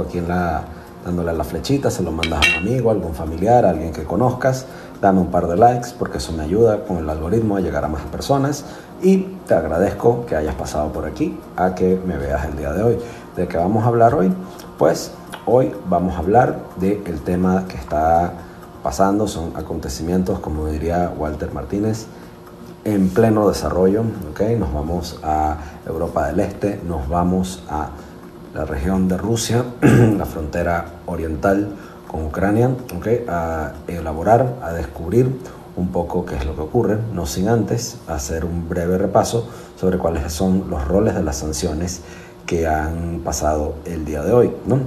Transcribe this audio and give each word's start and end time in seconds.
aquí 0.00 0.16
en 0.16 0.26
la, 0.26 0.64
dándole 1.04 1.34
la 1.34 1.44
flechita, 1.44 1.90
se 1.90 2.02
lo 2.02 2.12
mandas 2.12 2.40
a 2.46 2.50
un 2.60 2.66
amigo, 2.66 2.88
a 2.88 2.94
algún 2.94 3.14
familiar, 3.14 3.66
a 3.66 3.70
alguien 3.70 3.92
que 3.92 4.04
conozcas, 4.04 4.64
dame 5.02 5.20
un 5.20 5.26
par 5.26 5.46
de 5.46 5.54
likes 5.54 5.90
porque 5.98 6.16
eso 6.16 6.32
me 6.32 6.44
ayuda 6.44 6.84
con 6.84 6.96
el 6.96 7.10
algoritmo 7.10 7.56
a 7.56 7.60
llegar 7.60 7.84
a 7.84 7.88
más 7.88 8.00
personas 8.04 8.64
y 9.02 9.18
te 9.46 9.52
agradezco 9.52 10.24
que 10.24 10.34
hayas 10.34 10.54
pasado 10.54 10.90
por 10.94 11.04
aquí 11.04 11.38
a 11.56 11.74
que 11.74 12.00
me 12.06 12.16
veas 12.16 12.46
el 12.46 12.56
día 12.56 12.72
de 12.72 12.82
hoy. 12.82 12.98
¿De 13.36 13.46
qué 13.46 13.58
vamos 13.58 13.84
a 13.84 13.88
hablar 13.88 14.14
hoy? 14.14 14.32
Pues 14.78 15.12
hoy 15.44 15.74
vamos 15.90 16.14
a 16.14 16.20
hablar 16.20 16.60
del 16.80 17.20
tema 17.20 17.66
que 17.68 17.76
está 17.76 18.32
pasando, 18.82 19.28
son 19.28 19.52
acontecimientos, 19.56 20.40
como 20.40 20.68
diría 20.68 21.12
Walter 21.14 21.52
Martínez, 21.52 22.06
en 22.84 23.10
pleno 23.10 23.46
desarrollo, 23.46 24.04
¿okay? 24.30 24.56
Nos 24.56 24.72
vamos 24.72 25.20
a 25.22 25.58
Europa 25.84 26.28
del 26.28 26.40
Este, 26.40 26.80
nos 26.82 27.10
vamos 27.10 27.62
a 27.68 27.90
la 28.54 28.64
región 28.64 29.08
de 29.08 29.16
Rusia, 29.16 29.64
la 29.80 30.26
frontera 30.26 30.86
oriental 31.06 31.68
con 32.06 32.26
Ucrania, 32.26 32.70
¿okay? 32.96 33.24
a 33.28 33.72
elaborar, 33.86 34.56
a 34.62 34.72
descubrir 34.72 35.30
un 35.76 35.88
poco 35.88 36.26
qué 36.26 36.36
es 36.36 36.44
lo 36.44 36.54
que 36.54 36.60
ocurre, 36.60 36.98
no 37.14 37.24
sin 37.24 37.48
antes 37.48 37.96
hacer 38.06 38.44
un 38.44 38.68
breve 38.68 38.98
repaso 38.98 39.48
sobre 39.80 39.96
cuáles 39.96 40.30
son 40.30 40.68
los 40.68 40.86
roles 40.86 41.14
de 41.14 41.22
las 41.22 41.36
sanciones 41.36 42.02
que 42.44 42.66
han 42.66 43.20
pasado 43.24 43.76
el 43.86 44.04
día 44.04 44.22
de 44.22 44.32
hoy. 44.32 44.52
¿no? 44.66 44.80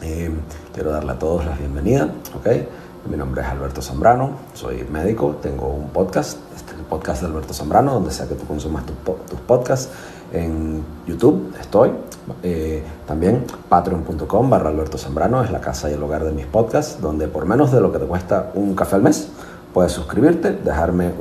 Eh, 0.00 0.30
quiero 0.72 0.90
darle 0.90 1.12
a 1.12 1.18
todos 1.18 1.44
la 1.44 1.54
bienvenida. 1.54 2.08
¿okay? 2.38 2.66
Mi 3.10 3.16
nombre 3.16 3.42
es 3.42 3.48
Alberto 3.48 3.82
Zambrano, 3.82 4.30
soy 4.54 4.84
médico, 4.90 5.36
tengo 5.40 5.68
un 5.68 5.90
podcast, 5.90 6.38
este 6.56 6.72
es 6.72 6.78
el 6.78 6.86
podcast 6.86 7.20
de 7.20 7.28
Alberto 7.28 7.52
Zambrano, 7.52 7.92
donde 7.92 8.10
sea 8.10 8.26
que 8.26 8.34
tú 8.34 8.46
consumas 8.46 8.84
tus 8.84 9.40
podcasts. 9.46 9.90
En 10.32 10.82
YouTube 11.06 11.54
estoy, 11.60 11.90
eh, 12.42 12.82
también 13.06 13.44
patreon.com 13.68 14.50
barra 14.50 14.70
Alberto 14.70 14.98
Zambrano 14.98 15.42
es 15.42 15.50
la 15.50 15.60
casa 15.60 15.90
y 15.90 15.94
el 15.94 16.02
hogar 16.02 16.24
de 16.24 16.32
mis 16.32 16.46
podcasts, 16.46 17.00
donde 17.00 17.28
por 17.28 17.46
menos 17.46 17.72
de 17.72 17.80
lo 17.80 17.92
que 17.92 17.98
te 17.98 18.06
cuesta 18.06 18.50
un 18.54 18.74
café 18.74 18.96
al 18.96 19.02
mes, 19.02 19.28
puedes 19.72 19.92
suscribirte, 19.92 20.52
dejarme 20.52 21.12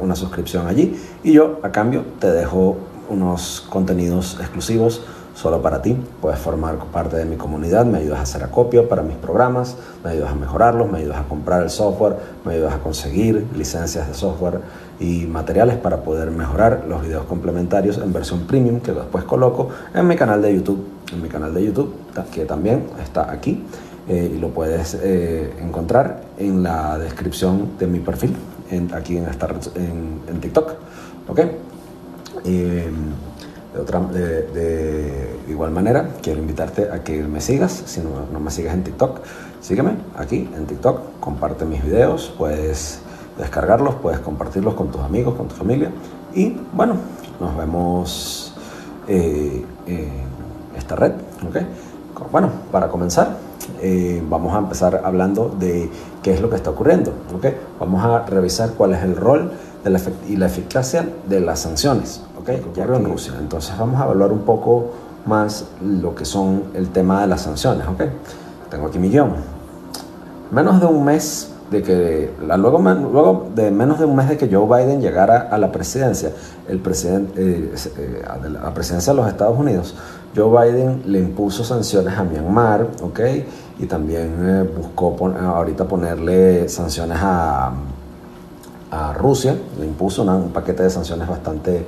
una 0.00 0.14
suscripción 0.14 0.66
allí 0.66 0.96
y 1.24 1.32
yo 1.32 1.58
a 1.62 1.70
cambio 1.70 2.04
te 2.20 2.30
dejo 2.30 2.76
unos 3.08 3.66
contenidos 3.68 4.38
exclusivos 4.40 5.02
solo 5.36 5.60
para 5.60 5.82
ti. 5.82 5.96
Puedes 6.20 6.40
formar 6.40 6.76
parte 6.86 7.16
de 7.16 7.26
mi 7.26 7.36
comunidad, 7.36 7.84
me 7.84 7.98
ayudas 7.98 8.18
a 8.18 8.22
hacer 8.22 8.42
acopio 8.42 8.88
para 8.88 9.02
mis 9.02 9.16
programas, 9.16 9.76
me 10.02 10.10
ayudas 10.10 10.32
a 10.32 10.34
mejorarlos, 10.34 10.90
me 10.90 10.98
ayudas 10.98 11.18
a 11.18 11.24
comprar 11.24 11.62
el 11.62 11.70
software, 11.70 12.16
me 12.44 12.54
ayudas 12.54 12.74
a 12.74 12.78
conseguir 12.78 13.46
licencias 13.54 14.08
de 14.08 14.14
software 14.14 14.60
y 14.98 15.26
materiales 15.26 15.76
para 15.76 15.98
poder 15.98 16.30
mejorar 16.30 16.84
los 16.88 17.02
videos 17.02 17.24
complementarios 17.26 17.98
en 17.98 18.12
versión 18.12 18.46
premium 18.46 18.80
que 18.80 18.92
después 18.92 19.24
coloco 19.24 19.68
en 19.94 20.08
mi 20.08 20.16
canal 20.16 20.40
de 20.40 20.54
YouTube, 20.54 20.82
en 21.12 21.22
mi 21.22 21.28
canal 21.28 21.52
de 21.52 21.64
YouTube 21.66 21.94
que 22.32 22.46
también 22.46 22.86
está 23.02 23.30
aquí 23.30 23.62
eh, 24.08 24.32
y 24.34 24.38
lo 24.38 24.48
puedes 24.50 24.98
eh, 25.02 25.52
encontrar 25.60 26.22
en 26.38 26.62
la 26.62 26.98
descripción 26.98 27.76
de 27.78 27.86
mi 27.86 27.98
perfil 27.98 28.34
aquí 28.94 29.18
en, 29.18 29.26
esta, 29.26 29.48
en, 29.74 30.40
TikTok. 30.40 30.72
¿ok? 31.28 31.40
Eh, 32.44 32.90
de, 33.76 33.82
otra, 33.82 34.00
igual 35.48 35.70
manera, 35.70 36.08
quiero 36.22 36.40
invitarte 36.40 36.90
a 36.90 37.04
que 37.04 37.22
me 37.22 37.40
sigas. 37.40 37.82
Si 37.86 38.00
no, 38.00 38.26
no, 38.32 38.40
me 38.40 38.50
sigues 38.50 38.72
en 38.72 38.82
TikTok, 38.84 39.20
sígueme 39.60 39.96
aquí 40.16 40.48
en 40.54 40.66
TikTok. 40.66 41.20
Comparte 41.20 41.64
mis 41.64 41.84
videos, 41.84 42.32
puedes 42.36 43.00
descargarlos, 43.38 43.96
puedes 43.96 44.20
compartirlos 44.20 44.74
con 44.74 44.90
tus 44.90 45.02
amigos, 45.02 45.34
con 45.34 45.48
tu 45.48 45.54
familia. 45.54 45.90
Y 46.34 46.56
bueno, 46.72 46.94
nos 47.40 47.56
vemos 47.56 48.54
eh, 49.08 49.64
esta 50.76 50.96
red. 50.96 51.12
Bueno, 52.32 52.50
para 52.72 52.88
comenzar, 52.88 53.36
eh, 53.82 54.22
vamos 54.28 54.54
a 54.54 54.58
empezar 54.58 55.02
hablando 55.04 55.54
de 55.58 55.90
qué 56.22 56.32
es 56.32 56.40
lo 56.40 56.48
que 56.48 56.56
está 56.56 56.70
ocurriendo. 56.70 57.12
Vamos 57.78 58.04
a 58.04 58.24
revisar 58.24 58.70
cuál 58.70 58.94
es 58.94 59.02
el 59.02 59.16
rol 59.16 59.52
y 60.28 60.36
la 60.36 60.46
eficacia 60.46 61.08
de 61.28 61.40
las 61.40 61.60
sanciones 61.60 62.25
¿okay? 62.46 62.60
que 62.60 62.68
ocurrió 62.68 62.96
en 62.96 63.04
Rusia. 63.04 63.34
Entonces 63.38 63.76
vamos 63.76 64.00
a 64.00 64.04
evaluar 64.04 64.32
un 64.32 64.40
poco 64.40 64.90
más 65.26 65.64
lo 65.82 66.14
que 66.14 66.24
son 66.24 66.64
el 66.74 66.90
tema 66.90 67.20
de 67.22 67.26
las 67.26 67.42
sanciones. 67.42 67.86
¿okay? 67.88 68.10
Tengo 68.70 68.86
aquí 68.86 68.98
mi 68.98 69.10
guion. 69.10 69.32
Menos 70.52 70.80
de 70.80 70.86
un 70.86 71.04
mes 71.04 71.52
de 71.70 71.82
que 71.82 72.30
luego, 72.40 72.78
luego 72.78 73.48
de 73.54 73.72
menos 73.72 73.98
de 73.98 74.04
un 74.04 74.14
mes 74.14 74.28
de 74.28 74.36
que 74.36 74.48
Joe 74.48 74.66
Biden 74.66 75.00
llegara 75.00 75.48
a 75.50 75.58
la 75.58 75.72
presidencia, 75.72 76.30
el 76.68 76.78
presidente, 76.78 77.32
eh, 77.36 77.74
eh, 77.98 78.22
a 78.28 78.36
la 78.48 78.72
presidencia 78.72 79.12
de 79.12 79.16
los 79.16 79.28
Estados 79.28 79.58
Unidos, 79.58 79.94
Joe 80.34 80.70
Biden 80.70 81.02
le 81.06 81.18
impuso 81.18 81.64
sanciones 81.64 82.16
a 82.16 82.22
Myanmar, 82.22 82.86
¿ok? 83.02 83.20
Y 83.80 83.86
también 83.86 84.36
eh, 84.40 84.70
buscó 84.76 85.16
ahorita 85.26 85.86
ponerle 85.86 86.68
sanciones 86.68 87.18
a, 87.20 87.72
a 88.90 89.12
Rusia, 89.14 89.56
le 89.80 89.86
impuso 89.86 90.22
un 90.22 90.50
paquete 90.50 90.84
de 90.84 90.90
sanciones 90.90 91.28
bastante 91.28 91.84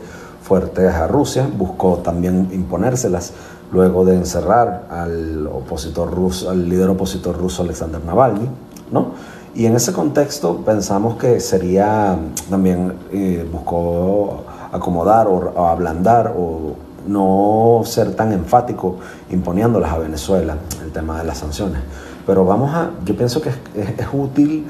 fuertes 0.48 0.94
a 0.94 1.06
Rusia, 1.06 1.46
buscó 1.46 1.98
también 1.98 2.48
imponérselas 2.52 3.34
luego 3.70 4.06
de 4.06 4.14
encerrar 4.14 4.86
al 4.90 5.46
opositor 5.46 6.10
ruso, 6.10 6.48
al 6.48 6.66
líder 6.66 6.88
opositor 6.88 7.36
ruso 7.36 7.62
Alexander 7.62 8.02
Navalny, 8.02 8.48
¿no? 8.90 9.12
Y 9.54 9.66
en 9.66 9.76
ese 9.76 9.92
contexto 9.92 10.62
pensamos 10.64 11.16
que 11.16 11.38
sería 11.40 12.16
también 12.48 12.94
eh, 13.12 13.46
buscó 13.52 14.44
acomodar 14.72 15.26
o, 15.26 15.52
o, 15.54 15.66
ablandar 15.66 16.34
o 16.34 16.76
no 17.06 17.82
ser 17.84 18.14
tan 18.14 18.32
enfático 18.32 18.96
imponiéndolas 19.30 19.92
a 19.92 19.98
Venezuela 19.98 20.56
el 20.82 20.92
tema 20.92 21.18
de 21.18 21.24
las 21.24 21.38
sanciones. 21.38 21.80
Pero 22.26 22.46
vamos 22.46 22.72
a, 22.74 22.90
yo 23.04 23.14
pienso 23.16 23.42
que 23.42 23.50
es, 23.50 23.56
es, 23.74 23.98
es 23.98 24.06
útil 24.12 24.66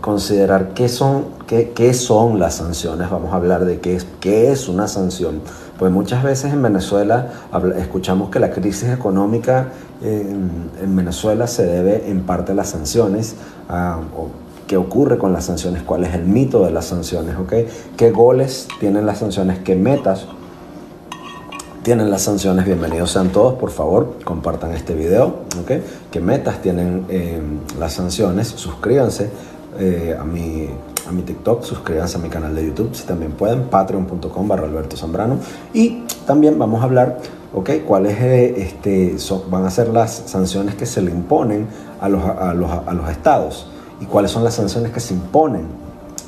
considerar 0.00 0.74
qué 0.74 0.88
son, 0.88 1.26
qué, 1.46 1.70
qué, 1.70 1.92
son 1.94 2.38
las 2.38 2.54
sanciones. 2.54 3.10
Vamos 3.10 3.32
a 3.32 3.36
hablar 3.36 3.64
de 3.64 3.80
qué 3.80 3.96
es, 3.96 4.06
qué 4.20 4.50
es 4.50 4.68
una 4.68 4.88
sanción. 4.88 5.40
Pues 5.78 5.92
muchas 5.92 6.22
veces 6.22 6.52
en 6.52 6.62
Venezuela 6.62 7.30
escuchamos 7.76 8.30
que 8.30 8.40
la 8.40 8.50
crisis 8.50 8.88
económica 8.88 9.68
en, 10.02 10.70
en 10.82 10.96
Venezuela 10.96 11.46
se 11.46 11.66
debe 11.66 12.08
en 12.10 12.22
parte 12.22 12.52
a 12.52 12.54
las 12.54 12.70
sanciones. 12.70 13.36
Uh, 13.68 14.20
o 14.20 14.46
qué 14.66 14.76
ocurre 14.76 15.18
con 15.18 15.32
las 15.32 15.44
sanciones, 15.44 15.82
cuál 15.82 16.04
es 16.04 16.14
el 16.14 16.24
mito 16.24 16.64
de 16.64 16.72
las 16.72 16.86
sanciones, 16.86 17.36
¿ok? 17.36 17.52
¿Qué 17.96 18.10
goles 18.10 18.68
tienen 18.80 19.06
las 19.06 19.18
sanciones? 19.18 19.60
¿Qué 19.60 19.76
metas 19.76 20.26
tienen 21.86 22.10
las 22.10 22.22
sanciones? 22.22 22.66
Bienvenidos 22.66 23.12
sean 23.12 23.28
todos, 23.28 23.54
por 23.54 23.70
favor, 23.70 24.18
compartan 24.24 24.72
este 24.72 24.92
video, 24.92 25.44
¿ok? 25.60 25.70
¿Qué 26.10 26.20
metas 26.20 26.60
tienen 26.60 27.06
eh, 27.08 27.40
las 27.78 27.92
sanciones? 27.92 28.48
Suscríbanse 28.48 29.30
eh, 29.78 30.16
a, 30.18 30.24
mi, 30.24 30.66
a 31.08 31.12
mi 31.12 31.22
TikTok, 31.22 31.62
suscríbanse 31.62 32.16
a 32.16 32.20
mi 32.20 32.28
canal 32.28 32.56
de 32.56 32.66
YouTube, 32.66 32.92
si 32.92 33.04
también 33.04 33.30
pueden, 33.30 33.66
patreon.com 33.68 34.48
barra 34.48 34.64
Alberto 34.64 34.96
Zambrano. 34.96 35.38
Y 35.72 36.02
también 36.26 36.58
vamos 36.58 36.80
a 36.80 36.86
hablar 36.86 37.18
¿ok? 37.54 37.70
¿Cuáles 37.86 38.20
este, 38.20 39.20
son, 39.20 39.48
van 39.48 39.64
a 39.64 39.70
ser 39.70 39.86
las 39.86 40.24
sanciones 40.26 40.74
que 40.74 40.86
se 40.86 41.00
le 41.00 41.12
imponen 41.12 41.68
a 42.00 42.08
los, 42.08 42.24
a 42.24 42.52
los, 42.52 42.68
a 42.68 42.94
los 42.94 43.08
estados? 43.10 43.68
¿Y 44.00 44.06
cuáles 44.06 44.32
son 44.32 44.42
las 44.42 44.54
sanciones 44.54 44.90
que 44.90 44.98
se 44.98 45.14
imponen 45.14 45.68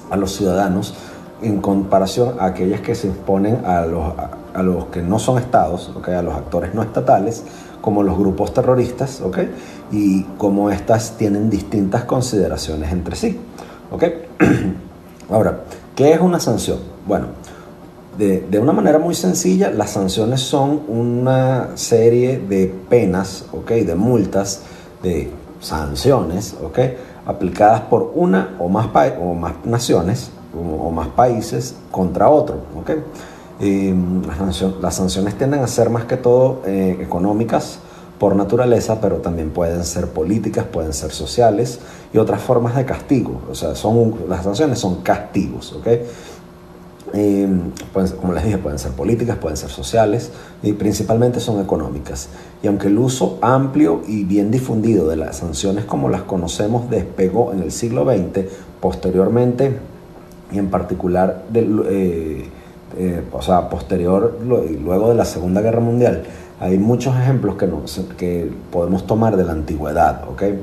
a 0.08 0.16
los 0.16 0.36
ciudadanos 0.36 0.94
en 1.42 1.60
comparación 1.60 2.34
a 2.40 2.46
aquellas 2.46 2.80
que 2.80 2.94
se 2.94 3.06
imponen 3.06 3.64
a 3.64 3.82
los, 3.86 4.12
a, 4.54 4.62
los 4.62 4.86
que 4.86 5.02
no 5.02 5.18
son 5.18 5.38
estados, 5.38 5.92
¿ok? 5.94 6.08
A 6.08 6.22
los 6.22 6.34
actores 6.34 6.74
no 6.74 6.82
estatales, 6.82 7.44
como 7.80 8.02
los 8.02 8.18
grupos 8.18 8.52
terroristas, 8.52 9.20
¿ok? 9.20 9.38
Y 9.92 10.24
cómo 10.36 10.70
estas 10.70 11.16
tienen 11.16 11.48
distintas 11.48 12.04
consideraciones 12.04 12.92
entre 12.92 13.16
sí, 13.16 13.38
¿ok? 13.90 14.04
Ahora, 15.30 15.60
¿qué 15.94 16.12
es 16.12 16.20
una 16.20 16.40
sanción? 16.40 16.78
Bueno, 17.06 17.26
de, 18.16 18.40
de, 18.50 18.58
una 18.58 18.72
manera 18.72 18.98
muy 18.98 19.14
sencilla, 19.14 19.70
las 19.70 19.90
sanciones 19.90 20.40
son 20.40 20.82
una 20.88 21.76
serie 21.76 22.38
de 22.38 22.66
penas, 22.88 23.44
¿ok? 23.52 23.70
De 23.70 23.94
multas, 23.94 24.62
de 25.02 25.30
sanciones, 25.60 26.56
¿ok? 26.62 26.78
Aplicadas 27.26 27.82
por 27.82 28.10
una 28.14 28.56
o 28.58 28.68
más, 28.68 28.88
o 29.20 29.34
más 29.34 29.54
naciones 29.64 30.32
o, 30.58 30.90
más 30.90 31.08
países 31.08 31.76
contra 31.90 32.28
otro, 32.28 32.56
¿ok? 32.78 32.90
Eh, 33.60 33.94
las, 34.80 34.94
sanciones 34.94 35.36
tienden 35.36 35.60
a 35.60 35.66
ser 35.66 35.90
más 35.90 36.04
que 36.04 36.16
todo 36.16 36.62
eh, 36.64 36.96
económicas 37.00 37.80
por 38.18 38.36
naturaleza, 38.36 39.00
pero 39.00 39.16
también 39.16 39.50
pueden 39.50 39.84
ser 39.84 40.08
políticas, 40.08 40.64
pueden 40.64 40.92
ser 40.92 41.10
sociales 41.10 41.80
y 42.12 42.18
otras 42.18 42.40
formas 42.40 42.76
de 42.76 42.84
castigo. 42.84 43.42
O 43.50 43.54
sea, 43.54 43.74
son, 43.74 44.14
las 44.28 44.44
sanciones 44.44 44.78
son 44.78 45.02
castigos, 45.02 45.72
¿ok? 45.72 45.86
Pueden, 47.12 47.72
como 48.20 48.32
les 48.34 48.44
dije, 48.44 48.58
pueden 48.58 48.78
ser 48.78 48.92
políticas, 48.92 49.38
pueden 49.38 49.56
ser 49.56 49.70
sociales 49.70 50.30
y 50.62 50.72
principalmente 50.72 51.40
son 51.40 51.60
económicas. 51.60 52.28
Y 52.62 52.66
aunque 52.66 52.88
el 52.88 52.98
uso 52.98 53.38
amplio 53.40 54.02
y 54.06 54.24
bien 54.24 54.50
difundido 54.50 55.08
de 55.08 55.16
las 55.16 55.36
sanciones 55.38 55.84
como 55.84 56.08
las 56.08 56.22
conocemos 56.22 56.90
despegó 56.90 57.52
en 57.52 57.62
el 57.62 57.72
siglo 57.72 58.04
XX, 58.04 58.44
posteriormente 58.80 59.78
y 60.50 60.58
en 60.58 60.68
particular, 60.68 61.44
eh, 61.54 62.48
eh, 62.96 63.22
o 63.32 63.42
sea, 63.42 63.68
posterior, 63.68 64.38
luego 64.42 65.10
de 65.10 65.14
la 65.14 65.24
Segunda 65.24 65.60
Guerra 65.60 65.80
Mundial, 65.80 66.24
Hay 66.60 66.76
muchos 66.76 67.16
ejemplos 67.16 67.54
que, 67.54 67.68
que 68.16 68.50
podemos 68.72 69.06
tomar 69.06 69.36
de 69.36 69.44
la 69.44 69.52
antigüedad. 69.52 70.28
¿okay? 70.28 70.58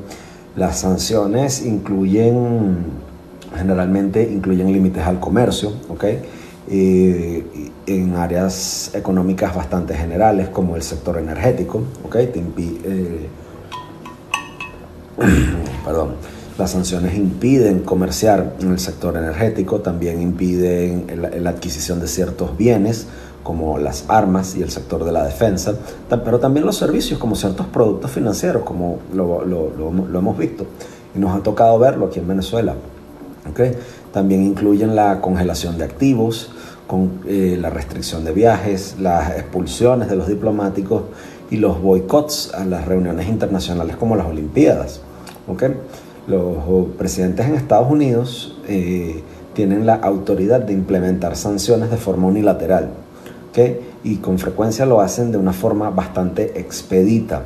Las 0.54 0.78
sanciones 0.78 1.64
incluyen, 1.64 2.76
generalmente 3.56 4.22
incluyen 4.30 4.72
límites 4.72 5.06
al 5.06 5.20
comercio, 5.20 5.72
¿okay? 5.88 6.20
Eh, 6.68 7.70
en 7.86 8.16
áreas 8.16 8.90
económicas 8.94 9.54
bastante 9.54 9.94
generales 9.94 10.48
como 10.48 10.74
el 10.76 10.82
sector 10.82 11.18
energético, 11.18 11.82
¿okay? 12.04 12.32
Eh, 12.34 13.28
perdón, 15.84 16.14
las 16.58 16.70
sanciones 16.70 17.16
impiden 17.16 17.80
comerciar 17.80 18.54
en 18.60 18.72
el 18.72 18.78
sector 18.78 19.16
energético, 19.16 19.80
también 19.80 20.22
impiden 20.22 21.06
la, 21.42 21.50
adquisición 21.50 22.00
de 22.00 22.08
ciertos 22.08 22.56
bienes 22.56 23.06
como 23.42 23.78
las 23.78 24.04
armas 24.08 24.56
y 24.56 24.62
el 24.62 24.70
sector 24.70 25.04
de 25.04 25.12
la 25.12 25.24
defensa, 25.24 25.74
pero 26.08 26.40
también 26.40 26.66
los 26.66 26.76
servicios 26.76 27.18
como 27.20 27.36
ciertos 27.36 27.66
productos 27.66 28.10
financieros, 28.10 28.62
como 28.64 28.98
lo, 29.14 29.44
lo 29.44 30.18
hemos 30.18 30.36
visto. 30.36 30.66
Y 31.14 31.18
nos 31.18 31.36
ha 31.36 31.42
tocado 31.42 31.78
verlo 31.78 32.06
aquí 32.06 32.18
en 32.18 32.26
Venezuela. 32.26 32.74
¿okay? 33.50 33.72
También 34.12 34.42
incluyen 34.42 34.96
la 34.96 35.20
congelación 35.20 35.78
de 35.78 35.84
activos, 35.84 36.50
con 36.86 37.20
eh, 37.26 37.58
la 37.60 37.70
restricción 37.70 38.24
de 38.24 38.32
viajes, 38.32 38.96
las 39.00 39.30
expulsiones 39.36 40.08
de 40.08 40.16
los 40.16 40.28
diplomáticos 40.28 41.02
y 41.50 41.56
los 41.56 41.80
boicots 41.80 42.54
a 42.54 42.64
las 42.64 42.84
reuniones 42.86 43.28
internacionales 43.28 43.96
como 43.96 44.16
las 44.16 44.26
Olimpiadas. 44.26 45.00
¿okay? 45.48 45.74
Los 46.26 46.88
presidentes 46.98 47.46
en 47.46 47.54
Estados 47.54 47.90
Unidos 47.90 48.58
eh, 48.66 49.22
tienen 49.54 49.86
la 49.86 49.94
autoridad 49.94 50.60
de 50.60 50.72
implementar 50.72 51.36
sanciones 51.36 51.90
de 51.90 51.96
forma 51.96 52.26
unilateral 52.26 52.90
¿okay? 53.50 53.80
y 54.02 54.16
con 54.16 54.38
frecuencia 54.38 54.86
lo 54.86 55.00
hacen 55.00 55.30
de 55.30 55.38
una 55.38 55.52
forma 55.52 55.90
bastante 55.90 56.58
expedita. 56.58 57.42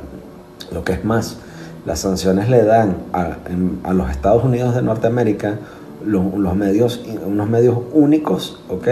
Lo 0.71 0.83
que 0.83 0.93
es 0.93 1.05
más, 1.05 1.37
las 1.85 1.99
sanciones 1.99 2.49
le 2.49 2.63
dan 2.63 2.97
a, 3.13 3.93
los 3.93 4.09
Estados 4.09 4.43
Unidos 4.43 4.73
de 4.75 4.81
Norteamérica 4.81 5.59
los, 6.05 6.55
medios, 6.55 7.03
unos 7.25 7.49
medios 7.49 7.77
únicos, 7.93 8.59
¿ok? 8.69 8.87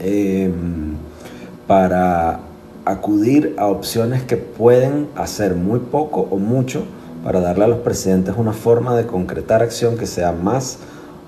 Em, 0.00 0.94
para 1.66 2.40
acudir 2.84 3.54
a 3.58 3.66
opciones 3.66 4.22
que 4.22 4.36
pueden 4.36 5.08
hacer 5.16 5.54
muy 5.54 5.80
poco 5.80 6.26
o 6.30 6.38
mucho 6.38 6.84
para 7.24 7.40
darle 7.40 7.64
a 7.64 7.68
los 7.68 7.78
presidentes 7.78 8.34
una 8.36 8.52
forma 8.52 8.94
de 8.94 9.06
concretar 9.06 9.62
acción 9.62 9.96
que 9.96 10.04
sea 10.04 10.32
más, 10.32 10.78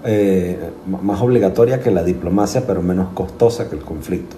eh, 0.04 0.70
más 0.86 1.22
obligatoria 1.22 1.80
que 1.80 1.90
la 1.90 2.04
diplomacia, 2.04 2.64
pero 2.66 2.82
menos 2.82 3.14
costosa 3.14 3.70
que 3.70 3.76
el 3.76 3.82
conflicto. 3.82 4.36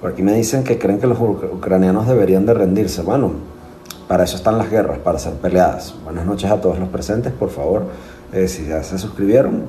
Por 0.00 0.12
aquí 0.12 0.22
me 0.22 0.32
dicen 0.32 0.62
que 0.62 0.78
creen 0.78 1.00
que 1.00 1.08
los 1.08 1.18
ucranianos 1.18 2.06
deberían 2.06 2.46
de 2.46 2.54
rendirse. 2.54 3.02
Bueno, 3.02 3.32
para 4.06 4.22
eso 4.22 4.36
están 4.36 4.58
las 4.58 4.70
guerras, 4.70 5.00
para 5.00 5.18
ser 5.18 5.34
peleadas. 5.34 5.92
Buenas 6.04 6.24
noches 6.24 6.48
a 6.48 6.60
todos 6.60 6.78
los 6.78 6.88
presentes, 6.88 7.32
por 7.32 7.50
favor, 7.50 7.86
eh, 8.32 8.46
si 8.46 8.66
ya 8.66 8.84
se 8.84 8.96
suscribieron, 8.96 9.64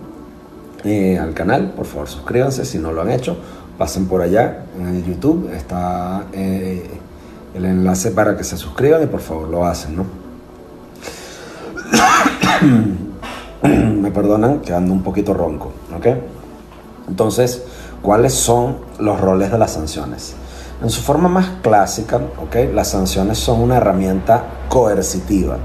eh, 0.84 1.18
al 1.18 1.34
canal, 1.34 1.74
por 1.76 1.86
favor 1.88 2.08
suscríbanse 2.08 2.64
si 2.64 2.78
no 2.78 2.92
lo 2.92 3.02
han 3.02 3.10
hecho, 3.10 3.38
pasen 3.78 4.06
por 4.06 4.22
allá 4.22 4.66
en 4.80 5.04
YouTube, 5.04 5.52
está 5.52 6.26
el 6.34 7.66
enlace 7.66 8.12
para 8.12 8.38
que 8.38 8.44
se 8.44 8.56
suscriban 8.56 9.02
y 9.02 9.08
por 9.08 9.20
favor 9.20 9.50
lo 9.50 9.66
hacen, 9.66 9.96
¿no? 9.96 10.21
Me 13.64 14.12
perdonan 14.12 14.60
que 14.60 14.74
ando 14.74 14.94
un 14.94 15.04
poquito 15.04 15.34
ronco, 15.34 15.72
¿ok? 15.96 16.08
Entonces, 17.08 17.64
¿cuáles 18.02 18.34
son 18.34 18.78
los 19.00 19.20
roles 19.20 19.52
de 19.52 19.58
las 19.58 19.72
sanciones? 19.72 20.36
En 20.82 20.90
su 20.90 21.02
forma 21.02 21.30
más 21.30 21.48
clásica, 21.62 22.18
¿ok? 22.18 22.74
Las 22.74 22.90
sanciones 22.90 23.38
son 23.38 23.62
una 23.62 23.78
herramienta 23.78 24.44
coercitiva 24.70 25.58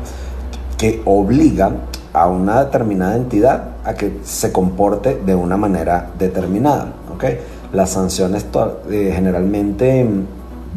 que 0.76 1.02
obliga 1.04 1.72
a 2.12 2.28
una 2.28 2.64
determinada 2.64 3.16
entidad 3.16 3.62
a 3.84 3.94
que 3.94 4.20
se 4.24 4.50
comporte 4.50 5.20
de 5.24 5.34
una 5.34 5.56
manera 5.58 6.10
determinada. 6.18 6.94
¿okay? 7.14 7.40
Las 7.72 7.90
sanciones 7.90 8.46
eh, 8.90 9.12
generalmente 9.14 10.08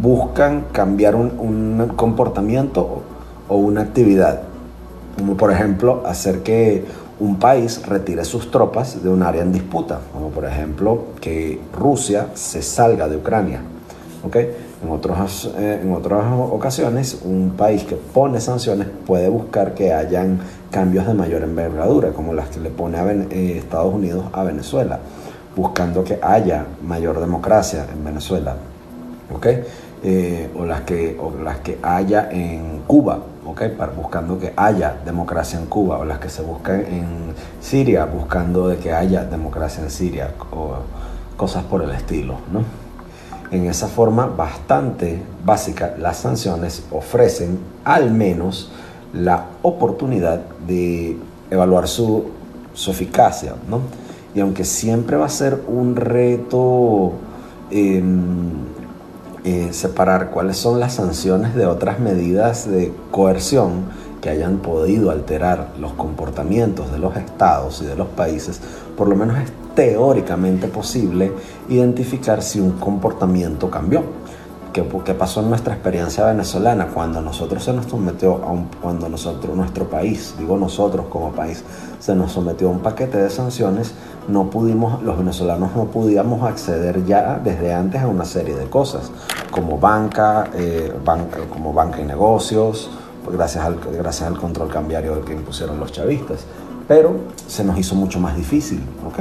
buscan 0.01 0.65
cambiar 0.73 1.15
un, 1.15 1.93
comportamiento 1.95 3.03
o 3.47 3.55
una 3.55 3.81
actividad, 3.81 4.41
como 5.19 5.35
por 5.35 5.51
ejemplo 5.51 6.01
hacer 6.05 6.39
que 6.39 6.83
un 7.19 7.37
país 7.37 7.85
retire 7.85 8.23
sus 8.23 8.49
tropas 8.49 9.03
de 9.03 9.09
un 9.09 9.21
área 9.21 9.41
en 9.41 9.51
disputa, 9.51 9.99
como 10.13 10.29
por 10.29 10.45
ejemplo 10.45 11.07
que 11.19 11.59
Rusia 11.77 12.27
se 12.33 12.61
salga 12.61 13.09
de 13.09 13.17
Ucrania. 13.17 13.61
¿okay? 14.23 14.49
En, 14.81 14.89
otros, 14.89 15.53
eh, 15.57 15.81
en 15.83 15.93
otras 15.93 16.23
ocasiones, 16.31 17.19
un 17.25 17.53
país 17.57 17.83
que 17.83 17.95
pone 17.95 18.39
sanciones 18.39 18.87
puede 19.05 19.27
buscar 19.27 19.73
que 19.73 19.93
hayan 19.93 20.39
cambios 20.71 21.05
de 21.05 21.13
mayor 21.13 21.43
envergadura, 21.43 22.11
como 22.11 22.33
las 22.33 22.47
que 22.47 22.61
le 22.61 22.69
pone 22.69 22.97
eh, 23.29 23.57
Estados 23.57 23.93
Unidos 23.93 24.25
a 24.31 24.43
Venezuela, 24.43 24.99
buscando 25.55 26.05
que 26.05 26.19
haya 26.21 26.65
mayor 26.81 27.19
democracia 27.19 27.85
en 27.91 28.05
Venezuela, 28.05 28.55
¿okay? 29.35 29.63
Eh, 30.01 30.47
o, 30.57 30.63
las 30.63 30.81
que, 30.81 31.17
o 31.19 31.43
las 31.43 31.57
que 31.57 31.77
haya 31.83 32.29
en 32.31 32.83
Cuba, 32.87 33.19
¿okay? 33.49 33.75
Buscando 33.95 34.37
que 34.37 34.53
haya 34.55 34.95
democracia 35.05 35.59
en 35.59 35.65
Cuba, 35.65 35.97
o 35.97 36.05
las 36.05 36.19
que 36.19 36.29
se 36.29 36.41
buscan 36.41 36.81
en 36.81 37.33
Siria, 37.61 38.05
buscando 38.05 38.67
de 38.67 38.77
que 38.77 38.93
haya 38.93 39.23
democracia 39.23 39.83
en 39.83 39.89
Siria, 39.89 40.31
o 40.51 40.75
cosas 41.35 41.63
por 41.63 41.81
el 41.81 41.91
estilo, 41.91 42.35
¿no? 42.51 42.63
En 43.51 43.65
esa 43.65 43.87
forma 43.87 44.27
bastante 44.27 45.21
básica, 45.43 45.95
las 45.97 46.17
sanciones 46.17 46.83
ofrecen 46.91 47.59
al 47.83 48.11
menos 48.11 48.71
la 49.13 49.45
oportunidad 49.63 50.41
de 50.67 51.17
evaluar 51.49 51.87
su, 51.87 52.25
eficacia, 52.87 53.55
¿no? 53.67 53.81
Y 54.35 54.39
aunque 54.39 54.63
siempre 54.63 55.17
va 55.17 55.25
a 55.25 55.29
ser 55.29 55.59
un 55.67 55.95
reto 55.95 57.13
em, 57.71 58.51
eh, 59.43 59.69
separar 59.71 60.31
cuáles 60.31 60.57
son 60.57 60.79
las 60.79 60.95
sanciones 60.95 61.55
de 61.55 61.65
otras 61.65 61.99
medidas 61.99 62.69
de 62.69 62.91
coerción 63.11 63.85
que 64.21 64.29
hayan 64.29 64.57
podido 64.57 65.11
alterar 65.11 65.69
los 65.79 65.93
comportamientos 65.93 66.91
de 66.91 66.99
los 66.99 67.15
estados 67.15 67.81
y 67.81 67.85
de 67.85 67.95
los 67.95 68.07
países, 68.07 68.59
por 68.97 69.07
lo 69.07 69.15
menos 69.15 69.37
es 69.37 69.51
teóricamente 69.75 70.67
posible 70.67 71.31
identificar 71.69 72.41
si 72.41 72.59
un 72.59 72.71
comportamiento 72.73 73.69
cambió. 73.69 74.03
¿Qué, 74.73 74.85
¿Qué, 75.05 75.13
pasó 75.13 75.41
en 75.41 75.49
nuestra 75.49 75.73
experiencia 75.73 76.25
venezolana 76.25 76.87
cuando 76.87 77.21
nosotros 77.21 77.63
se 77.63 77.73
nos 77.73 77.85
sometió 77.85 78.43
a 78.43 78.51
un, 78.51 78.69
cuando 78.81 79.09
nosotros, 79.09 79.55
nuestro 79.55 79.89
país, 79.89 80.35
digo 80.37 80.57
nosotros 80.57 81.07
como 81.09 81.31
país, 81.31 81.63
se 81.99 82.15
nos 82.15 82.31
sometió 82.31 82.67
a 82.67 82.71
un 82.71 82.79
paquete 82.79 83.17
de 83.17 83.29
sanciones, 83.29 83.93
no 84.27 84.49
pudimos, 84.49 85.01
los 85.01 85.17
venezolanos 85.17 85.75
no 85.75 85.85
pudíamos 85.85 86.43
acceder 86.43 87.05
ya 87.05 87.39
desde 87.43 87.73
antes 87.73 88.01
a 88.01 88.07
una 88.07 88.25
serie 88.25 88.55
de 88.55 88.65
cosas, 88.65 89.11
como 89.49 89.79
banca, 89.79 90.49
eh, 90.53 90.93
banca 91.03 91.39
como 91.51 91.73
banca 91.73 91.99
y 92.01 92.05
negocios, 92.05 92.89
gracias 93.31 93.65
al, 93.65 93.79
gracias 93.79 94.27
al 94.27 94.37
control 94.37 94.69
cambiario 94.69 95.23
que 95.25 95.33
impusieron 95.33 95.79
los 95.79 95.91
chavistas. 95.91 96.45
Pero 96.87 97.15
se 97.47 97.63
nos 97.63 97.77
hizo 97.77 97.93
mucho 97.95 98.19
más 98.19 98.35
difícil, 98.35 98.81
¿ok? 99.07 99.19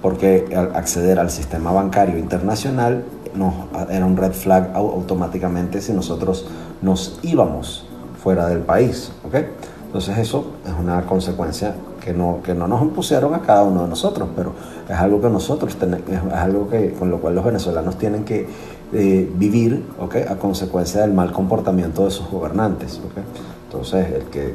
porque 0.00 0.48
acceder 0.74 1.18
al 1.18 1.30
sistema 1.30 1.72
bancario 1.72 2.18
internacional 2.18 3.04
nos, 3.38 3.54
era 3.90 4.04
un 4.04 4.16
red 4.16 4.32
flag 4.32 4.72
automáticamente 4.74 5.80
si 5.80 5.92
nosotros 5.92 6.46
nos 6.82 7.18
íbamos 7.22 7.86
fuera 8.22 8.46
del 8.46 8.60
país. 8.60 9.12
¿okay? 9.26 9.46
Entonces 9.86 10.18
eso 10.18 10.52
es 10.66 10.72
una 10.78 11.02
consecuencia 11.06 11.74
que 12.04 12.12
no, 12.12 12.40
que 12.42 12.54
no 12.54 12.68
nos 12.68 12.82
impusieron 12.82 13.34
a 13.34 13.40
cada 13.40 13.62
uno 13.62 13.84
de 13.84 13.88
nosotros, 13.88 14.28
pero 14.36 14.52
es 14.88 14.96
algo 14.96 15.20
que 15.20 15.28
nosotros 15.28 15.76
tenemos, 15.76 16.08
es 16.08 16.34
algo 16.34 16.68
que, 16.68 16.92
con 16.92 17.10
lo 17.10 17.20
cual 17.20 17.34
los 17.34 17.44
venezolanos 17.44 17.96
tienen 17.96 18.24
que 18.24 18.46
eh, 18.92 19.30
vivir 19.36 19.84
¿okay? 20.00 20.22
a 20.22 20.36
consecuencia 20.36 21.00
del 21.02 21.12
mal 21.12 21.32
comportamiento 21.32 22.04
de 22.04 22.10
sus 22.10 22.28
gobernantes. 22.28 23.00
¿okay? 23.10 23.22
Entonces, 23.66 24.12
el 24.12 24.24
que 24.24 24.54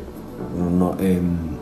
em, 1.00 1.54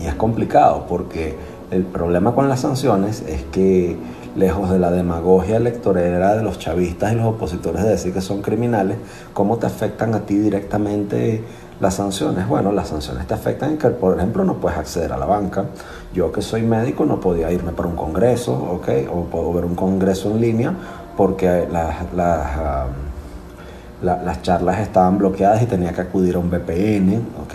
y 0.00 0.06
es 0.06 0.14
complicado 0.14 0.86
porque 0.88 1.36
el 1.70 1.84
problema 1.84 2.34
con 2.34 2.48
las 2.48 2.60
sanciones 2.60 3.22
es 3.26 3.42
que 3.44 3.96
lejos 4.38 4.70
de 4.70 4.78
la 4.78 4.90
demagogia 4.90 5.56
electorera 5.56 6.36
de 6.36 6.42
los 6.42 6.58
chavistas 6.58 7.12
y 7.12 7.16
los 7.16 7.26
opositores 7.26 7.82
de 7.82 7.90
decir 7.90 8.12
que 8.12 8.20
son 8.20 8.40
criminales, 8.40 8.96
¿cómo 9.34 9.58
te 9.58 9.66
afectan 9.66 10.14
a 10.14 10.20
ti 10.20 10.38
directamente 10.38 11.42
las 11.80 11.94
sanciones? 11.94 12.46
Bueno, 12.46 12.70
las 12.70 12.88
sanciones 12.88 13.26
te 13.26 13.34
afectan 13.34 13.72
en 13.72 13.78
que, 13.78 13.88
por 13.88 14.16
ejemplo, 14.16 14.44
no 14.44 14.54
puedes 14.54 14.78
acceder 14.78 15.12
a 15.12 15.18
la 15.18 15.26
banca. 15.26 15.64
Yo 16.14 16.30
que 16.30 16.40
soy 16.40 16.62
médico 16.62 17.04
no 17.04 17.18
podía 17.18 17.50
irme 17.50 17.72
para 17.72 17.88
un 17.88 17.96
congreso, 17.96 18.54
¿ok? 18.54 18.88
O 19.12 19.24
puedo 19.24 19.52
ver 19.52 19.64
un 19.64 19.74
congreso 19.74 20.30
en 20.30 20.40
línea 20.40 20.72
porque 21.16 21.66
las, 21.70 21.96
las, 22.14 22.86
las 24.02 24.42
charlas 24.42 24.78
estaban 24.78 25.18
bloqueadas 25.18 25.62
y 25.62 25.66
tenía 25.66 25.92
que 25.92 26.02
acudir 26.02 26.36
a 26.36 26.38
un 26.38 26.48
VPN, 26.48 27.16
¿ok? 27.42 27.54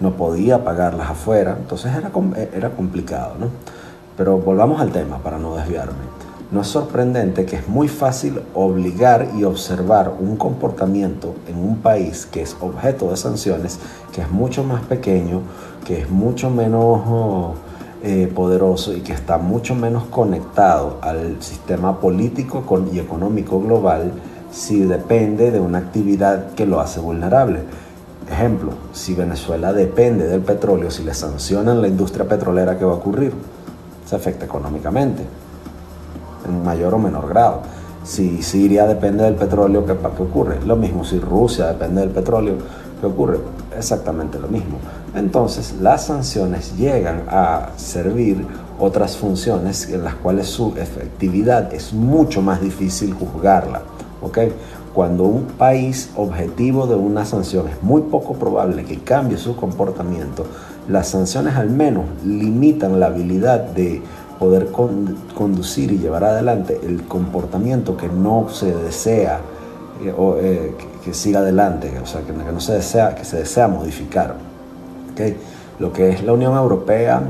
No 0.00 0.16
podía 0.16 0.64
pagarlas 0.64 1.10
afuera, 1.10 1.56
entonces 1.56 1.92
era, 1.94 2.10
era 2.52 2.70
complicado, 2.70 3.36
¿no? 3.38 3.75
Pero 4.16 4.38
volvamos 4.38 4.80
al 4.80 4.92
tema 4.92 5.18
para 5.18 5.38
no 5.38 5.56
desviarme. 5.56 6.16
no 6.52 6.60
es 6.60 6.68
sorprendente 6.68 7.44
que 7.44 7.56
es 7.56 7.68
muy 7.68 7.88
fácil 7.88 8.40
obligar 8.54 9.28
y 9.36 9.42
observar 9.42 10.14
un 10.20 10.36
comportamiento 10.36 11.34
en 11.48 11.58
un 11.58 11.78
país 11.78 12.24
que 12.24 12.42
es 12.42 12.56
objeto 12.60 13.10
de 13.10 13.16
sanciones, 13.16 13.80
que 14.12 14.22
es 14.22 14.30
mucho 14.30 14.62
más 14.62 14.82
pequeño, 14.84 15.42
que 15.84 16.02
es 16.02 16.10
mucho 16.10 16.48
menos 16.50 17.00
oh, 17.06 17.54
eh, 18.02 18.30
poderoso 18.32 18.94
y 18.94 19.00
que 19.00 19.12
está 19.12 19.38
mucho 19.38 19.74
menos 19.74 20.04
conectado 20.04 20.98
al 21.00 21.42
sistema 21.42 21.98
político 21.98 22.62
y 22.92 23.00
económico 23.00 23.60
global 23.60 24.12
si 24.52 24.80
depende 24.80 25.50
de 25.50 25.60
una 25.60 25.78
actividad 25.78 26.52
que 26.54 26.66
lo 26.66 26.80
hace 26.80 27.00
vulnerable. 27.00 27.60
Ejemplo, 28.30 28.72
si 28.92 29.14
Venezuela 29.14 29.72
depende 29.72 30.26
del 30.26 30.40
petróleo, 30.40 30.90
si 30.90 31.02
le 31.04 31.14
sancionan 31.14 31.80
la 31.80 31.88
industria 31.88 32.28
petrolera, 32.28 32.78
¿qué 32.78 32.84
va 32.84 32.92
a 32.92 32.96
ocurrir? 32.96 33.32
Se 34.06 34.16
afecta 34.16 34.46
económicamente 34.46 35.22
en 36.46 36.64
mayor 36.64 36.94
o 36.94 36.98
menor 36.98 37.28
grado. 37.28 37.62
Si 38.04 38.42
Siria 38.42 38.86
depende 38.86 39.24
del 39.24 39.34
petróleo, 39.34 39.84
¿qué, 39.84 39.94
¿qué 39.94 40.22
ocurre? 40.22 40.60
Lo 40.64 40.76
mismo 40.76 41.04
si 41.04 41.18
Rusia 41.18 41.66
depende 41.66 42.02
del 42.02 42.10
petróleo, 42.10 42.54
¿qué 43.00 43.06
ocurre? 43.06 43.40
Exactamente 43.76 44.38
lo 44.38 44.48
mismo. 44.48 44.78
Entonces, 45.14 45.74
las 45.80 46.06
sanciones 46.06 46.76
llegan 46.76 47.24
a 47.28 47.70
servir 47.76 48.46
otras 48.78 49.16
funciones 49.16 49.88
en 49.90 50.04
las 50.04 50.14
cuales 50.14 50.46
su 50.46 50.74
efectividad 50.76 51.74
es 51.74 51.92
mucho 51.92 52.42
más 52.42 52.60
difícil 52.60 53.12
juzgarla. 53.12 53.82
¿okay? 54.22 54.52
Cuando 54.94 55.24
un 55.24 55.44
país 55.44 56.10
objetivo 56.16 56.86
de 56.86 56.94
una 56.94 57.24
sanción 57.24 57.68
es 57.68 57.82
muy 57.82 58.02
poco 58.02 58.34
probable 58.34 58.84
que 58.84 58.98
cambie 59.00 59.36
su 59.36 59.56
comportamiento, 59.56 60.46
las 60.88 61.08
sanciones 61.08 61.56
al 61.56 61.70
menos 61.70 62.04
limitan 62.24 63.00
la 63.00 63.06
habilidad 63.06 63.60
de 63.60 64.02
poder 64.38 64.70
conducir 65.34 65.92
y 65.92 65.98
llevar 65.98 66.24
adelante 66.24 66.78
el 66.84 67.04
comportamiento 67.04 67.96
que 67.96 68.08
no 68.08 68.48
se 68.50 68.74
desea 68.74 69.40
eh, 70.04 70.14
o, 70.16 70.36
eh, 70.38 70.74
que, 71.02 71.14
siga 71.14 71.40
adelante, 71.40 71.92
o 72.02 72.06
sea, 72.06 72.20
que, 72.20 72.32
no 72.32 72.60
se 72.60 72.74
desea, 72.74 73.14
que 73.14 73.24
se 73.24 73.38
desea 73.38 73.68
modificar. 73.68 74.34
¿okay? 75.12 75.36
Lo 75.78 75.92
que 75.92 76.10
es 76.10 76.22
la 76.22 76.32
Unión 76.32 76.54
Europea 76.56 77.22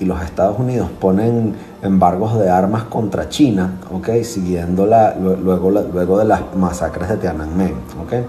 y 0.00 0.06
los 0.06 0.22
Estados 0.22 0.58
Unidos 0.58 0.88
ponen 1.00 1.54
embargos 1.82 2.38
de 2.38 2.48
armas 2.48 2.84
contra 2.84 3.28
China, 3.28 3.74
¿okay? 3.92 4.24
siguiendo 4.24 4.86
la, 4.86 5.14
luego, 5.16 5.70
luego 5.70 6.18
de 6.18 6.24
las 6.24 6.56
masacres 6.56 7.08
de 7.10 7.16
Tiananmen. 7.18 7.74
¿okay? 8.04 8.24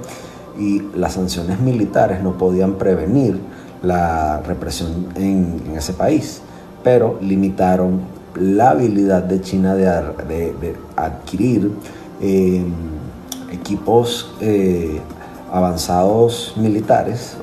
Y 0.59 0.81
las 0.97 1.13
sanciones 1.13 1.59
militares 1.59 2.21
no 2.21 2.33
podían 2.33 2.73
prevenir 2.73 3.39
la 3.85 4.41
represión 4.41 5.07
en, 5.15 5.73
ese 5.75 5.93
país, 5.93 6.41
pero 6.83 7.17
limitaron 7.21 8.01
la 8.35 8.71
habilidad 8.71 9.23
de 9.23 9.41
China 9.41 9.75
de, 9.75 10.75
adquirir 10.95 11.71
em, 12.21 12.65
equipos 13.51 14.33
eh, 14.41 14.99
avanzados 15.51 16.53
militares, 16.57 17.37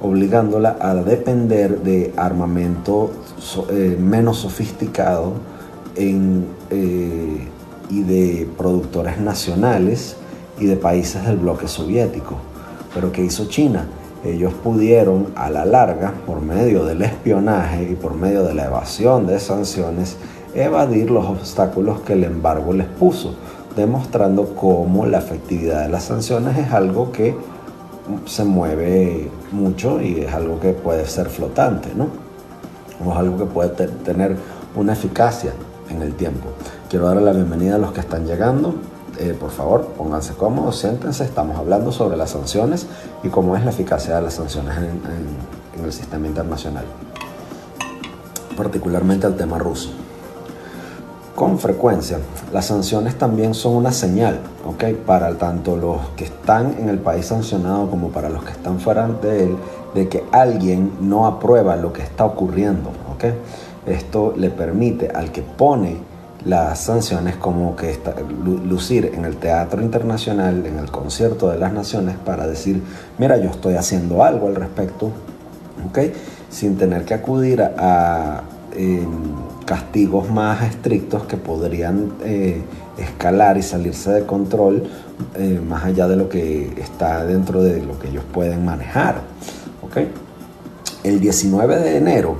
obligándola 0.00 0.76
a 0.80 0.94
depender 0.94 1.82
de 1.82 2.12
armamento 2.16 3.10
eh, 3.70 3.96
menos 4.00 4.38
sofisticado 4.38 5.34
eh, 5.96 7.46
y 7.90 8.02
de 8.02 8.48
productores 8.56 9.18
nacionales 9.18 10.16
y 10.60 10.66
de 10.66 10.76
países 10.76 11.24
del 11.24 11.36
bloque 11.36 11.68
soviético. 11.68 12.36
Pero 12.94 13.12
¿qué 13.12 13.24
hizo 13.24 13.46
China? 13.46 13.86
Ellos 14.24 14.52
pudieron 14.52 15.28
a 15.36 15.50
la 15.50 15.64
larga, 15.64 16.12
por 16.26 16.40
medio 16.40 16.84
del 16.84 17.02
espionaje 17.02 17.90
y 17.90 17.94
por 17.94 18.14
medio 18.14 18.42
de 18.42 18.54
la 18.54 18.66
evasión 18.66 19.26
de 19.26 19.38
sanciones, 19.38 20.16
evadir 20.54 21.10
los 21.10 21.26
obstáculos 21.26 22.00
que 22.00 22.14
el 22.14 22.24
embargo 22.24 22.72
les 22.72 22.86
puso, 22.86 23.34
demostrando 23.76 24.54
cómo 24.54 25.06
la 25.06 25.18
efectividad 25.18 25.82
de 25.82 25.88
las 25.88 26.04
sanciones 26.04 26.58
es 26.58 26.72
algo 26.72 27.12
que 27.12 27.36
se 28.26 28.44
mueve 28.44 29.30
mucho 29.52 30.00
y 30.00 30.20
es 30.20 30.32
algo 30.32 30.58
que 30.58 30.72
puede 30.72 31.06
ser 31.06 31.28
flotante, 31.28 31.90
¿no? 31.94 32.08
O 33.04 33.12
es 33.12 33.18
algo 33.18 33.38
que 33.38 33.44
puede 33.44 33.70
tener 33.86 34.36
una 34.74 34.94
eficacia 34.94 35.52
en 35.90 36.02
el 36.02 36.14
tiempo. 36.14 36.48
Quiero 36.88 37.06
darle 37.06 37.22
la 37.22 37.32
bienvenida 37.32 37.76
a 37.76 37.78
los 37.78 37.92
que 37.92 38.00
están 38.00 38.26
llegando. 38.26 38.74
Eh, 39.18 39.34
por 39.38 39.50
favor, 39.50 39.84
pónganse 39.96 40.34
cómodos, 40.34 40.78
siéntense, 40.78 41.24
estamos 41.24 41.58
hablando 41.58 41.90
sobre 41.90 42.16
las 42.16 42.30
sanciones 42.30 42.86
y 43.24 43.28
cómo 43.28 43.56
es 43.56 43.64
la 43.64 43.70
eficacia 43.70 44.14
de 44.14 44.22
las 44.22 44.34
sanciones 44.34 44.76
en, 44.78 45.84
el 45.84 45.92
sistema 45.92 46.26
internacional, 46.26 46.84
particularmente 48.56 49.26
el 49.26 49.36
tema 49.36 49.58
ruso. 49.58 49.90
Con 51.34 51.58
frecuencia, 51.58 52.18
las 52.52 52.66
sanciones 52.66 53.16
también 53.16 53.54
son 53.54 53.74
una 53.74 53.92
señal, 53.92 54.38
¿ok? 54.66 54.84
Para 55.06 55.36
tanto 55.36 55.76
los 55.76 55.98
que 56.16 56.24
están 56.24 56.76
en 56.78 56.88
el 56.88 56.98
país 56.98 57.26
sancionado 57.26 57.90
como 57.90 58.10
para 58.10 58.28
los 58.28 58.44
que 58.44 58.52
están 58.52 58.78
fuera 58.78 59.06
de 59.08 59.44
él, 59.44 59.56
de 59.94 60.08
que 60.08 60.24
alguien 60.30 60.92
no 61.00 61.26
aprueba 61.26 61.74
lo 61.76 61.92
que 61.92 62.02
está 62.02 62.24
ocurriendo, 62.24 62.90
¿ok? 63.14 63.24
Esto 63.86 64.34
le 64.36 64.50
permite 64.50 65.10
al 65.10 65.32
que 65.32 65.42
pone 65.42 66.07
las 66.44 66.80
sanciones 66.80 67.36
como 67.36 67.74
que 67.74 67.90
está, 67.90 68.14
lucir 68.64 69.12
en 69.14 69.24
el 69.24 69.36
teatro 69.36 69.82
internacional, 69.82 70.64
en 70.66 70.78
el 70.78 70.90
concierto 70.90 71.50
de 71.50 71.58
las 71.58 71.72
naciones, 71.72 72.16
para 72.16 72.46
decir, 72.46 72.82
mira, 73.18 73.36
yo 73.38 73.50
estoy 73.50 73.74
haciendo 73.74 74.22
algo 74.22 74.48
al 74.48 74.54
respecto, 74.54 75.10
¿ok? 75.88 75.98
Sin 76.50 76.76
tener 76.76 77.04
que 77.04 77.14
acudir 77.14 77.62
a, 77.62 78.42
castigos 79.64 80.30
más 80.30 80.62
estrictos 80.62 81.24
que 81.24 81.36
podrían 81.36 82.12
eh, 82.22 82.62
escalar 82.96 83.58
y 83.58 83.62
salirse 83.62 84.10
de 84.10 84.24
control 84.24 84.88
eh, 85.36 85.60
más 85.66 85.84
allá 85.84 86.06
de 86.06 86.16
lo 86.16 86.28
que 86.28 86.72
está 86.80 87.24
dentro 87.24 87.62
de 87.62 87.82
lo 87.82 87.98
que 87.98 88.08
ellos 88.08 88.24
pueden 88.32 88.64
manejar, 88.64 89.16
¿ok? 89.82 89.98
El 91.02 91.20
19 91.20 91.76
de 91.80 91.96
enero, 91.96 92.36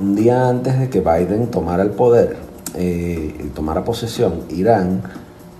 un 0.00 0.14
día 0.14 0.48
antes 0.48 0.78
de 0.78 0.88
que 0.88 1.00
Biden 1.00 1.48
tomara 1.48 1.82
el 1.82 1.90
poder, 1.90 2.43
eh, 2.74 3.50
tomara 3.54 3.84
posesión, 3.84 4.42
Irán 4.50 5.02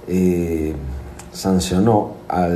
eh, 0.09 0.75
sancionó 1.33 2.13
a, 2.29 2.49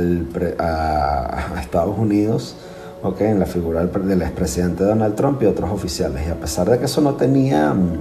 Estados 1.61 1.97
Unidos 1.97 2.55
okay, 3.03 3.27
en 3.27 3.39
la 3.39 3.45
figura 3.45 3.85
del, 3.85 4.21
expresidente 4.21 4.83
Donald 4.83 5.15
Trump 5.15 5.41
y 5.43 5.45
otros 5.45 5.71
oficiales. 5.71 6.27
Y 6.27 6.31
a 6.31 6.35
pesar 6.35 6.69
de 6.69 6.79
que 6.79 6.85
eso 6.85 7.01
no 7.01 7.15
tenía 7.15 7.73
mm, 7.73 7.97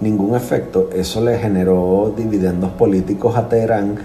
ningún 0.00 0.34
efecto, 0.36 0.90
eso 0.94 1.22
le 1.22 1.38
generó 1.38 2.12
dividendos 2.16 2.70
políticos 2.72 3.36
a 3.36 3.48
Teherán 3.48 3.96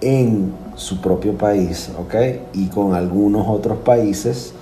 en 0.00 0.52
su 0.74 1.00
propio 1.00 1.34
país 1.34 1.90
okay, 1.98 2.42
y 2.52 2.68
con 2.68 2.94
algunos 2.94 3.46
otros 3.48 3.78
países, 3.78 4.52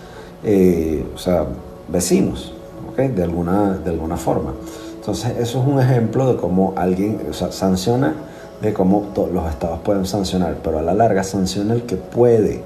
eh, 0.44 1.04
o 1.14 1.18
sea, 1.18 1.46
vecinos, 1.88 2.54
okay, 2.90 3.08
de, 3.08 3.22
alguna, 3.22 3.78
de 3.78 3.90
alguna 3.90 4.16
forma. 4.16 4.52
Entonces, 5.00 5.32
eso 5.38 5.62
es 5.62 5.66
un 5.66 5.80
ejemplo 5.80 6.30
de 6.30 6.38
cómo 6.38 6.74
alguien 6.76 7.18
sanciona, 7.32 8.12
de 8.60 8.74
cómo 8.74 9.14
los 9.32 9.48
estados 9.48 9.80
pueden 9.80 10.04
sancionar, 10.04 10.58
pero 10.62 10.78
a 10.78 10.82
la 10.82 10.92
larga 10.92 11.24
sanciona 11.24 11.72
el 11.72 11.84
que 11.84 11.96
puede, 11.96 12.62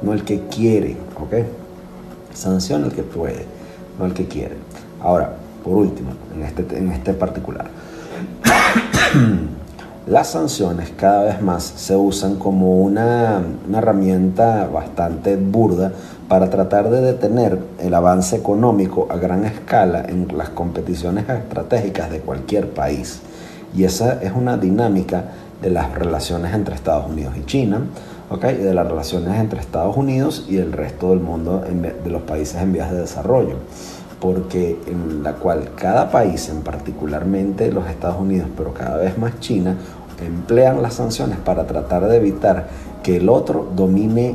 no 0.00 0.12
el 0.12 0.22
que 0.22 0.42
quiere, 0.46 0.96
¿ok? 1.20 1.44
Sanciona 2.34 2.86
el 2.86 2.92
que 2.92 3.02
puede, 3.02 3.46
no 3.98 4.06
el 4.06 4.14
que 4.14 4.28
quiere. 4.28 4.54
Ahora, 5.00 5.32
por 5.64 5.76
último, 5.76 6.10
en 6.36 6.44
este, 6.44 6.78
en 6.78 6.92
este 6.92 7.14
particular, 7.14 7.66
las 10.06 10.28
sanciones 10.28 10.92
cada 10.96 11.24
vez 11.24 11.42
más 11.42 11.64
se 11.64 11.96
usan 11.96 12.36
como 12.36 12.80
una, 12.80 13.42
una 13.68 13.78
herramienta 13.78 14.68
bastante 14.72 15.34
burda 15.34 15.90
para 16.32 16.48
tratar 16.48 16.88
de 16.88 17.02
detener 17.02 17.58
el 17.78 17.92
avance 17.92 18.34
económico 18.34 19.06
a 19.10 19.16
gran 19.16 19.44
escala 19.44 20.02
en 20.08 20.28
las 20.34 20.48
competiciones 20.48 21.28
estratégicas 21.28 22.10
de 22.10 22.20
cualquier 22.20 22.70
país. 22.70 23.20
Y 23.76 23.84
esa 23.84 24.14
es 24.22 24.32
una 24.34 24.56
dinámica 24.56 25.24
de 25.60 25.68
las 25.68 25.94
relaciones 25.94 26.54
entre 26.54 26.74
Estados 26.74 27.10
Unidos 27.10 27.34
y 27.36 27.44
China, 27.44 27.82
¿okay? 28.30 28.54
y 28.54 28.62
de 28.62 28.72
las 28.72 28.88
relaciones 28.88 29.38
entre 29.38 29.60
Estados 29.60 29.94
Unidos 29.94 30.46
y 30.48 30.56
el 30.56 30.72
resto 30.72 31.10
del 31.10 31.20
mundo 31.20 31.62
de 32.02 32.10
los 32.10 32.22
países 32.22 32.62
en 32.62 32.72
vías 32.72 32.90
de 32.90 33.00
desarrollo. 33.00 33.56
Porque 34.18 34.80
en 34.86 35.22
la 35.22 35.34
cual 35.34 35.72
cada 35.76 36.10
país, 36.10 36.48
en 36.48 36.62
particularmente 36.62 37.70
los 37.70 37.86
Estados 37.88 38.18
Unidos, 38.18 38.48
pero 38.56 38.72
cada 38.72 38.96
vez 38.96 39.18
más 39.18 39.38
China, 39.40 39.76
emplean 40.24 40.80
las 40.80 40.94
sanciones 40.94 41.36
para 41.36 41.66
tratar 41.66 42.08
de 42.08 42.16
evitar 42.16 42.68
que 43.02 43.18
el 43.18 43.28
otro 43.28 43.70
domine 43.76 44.34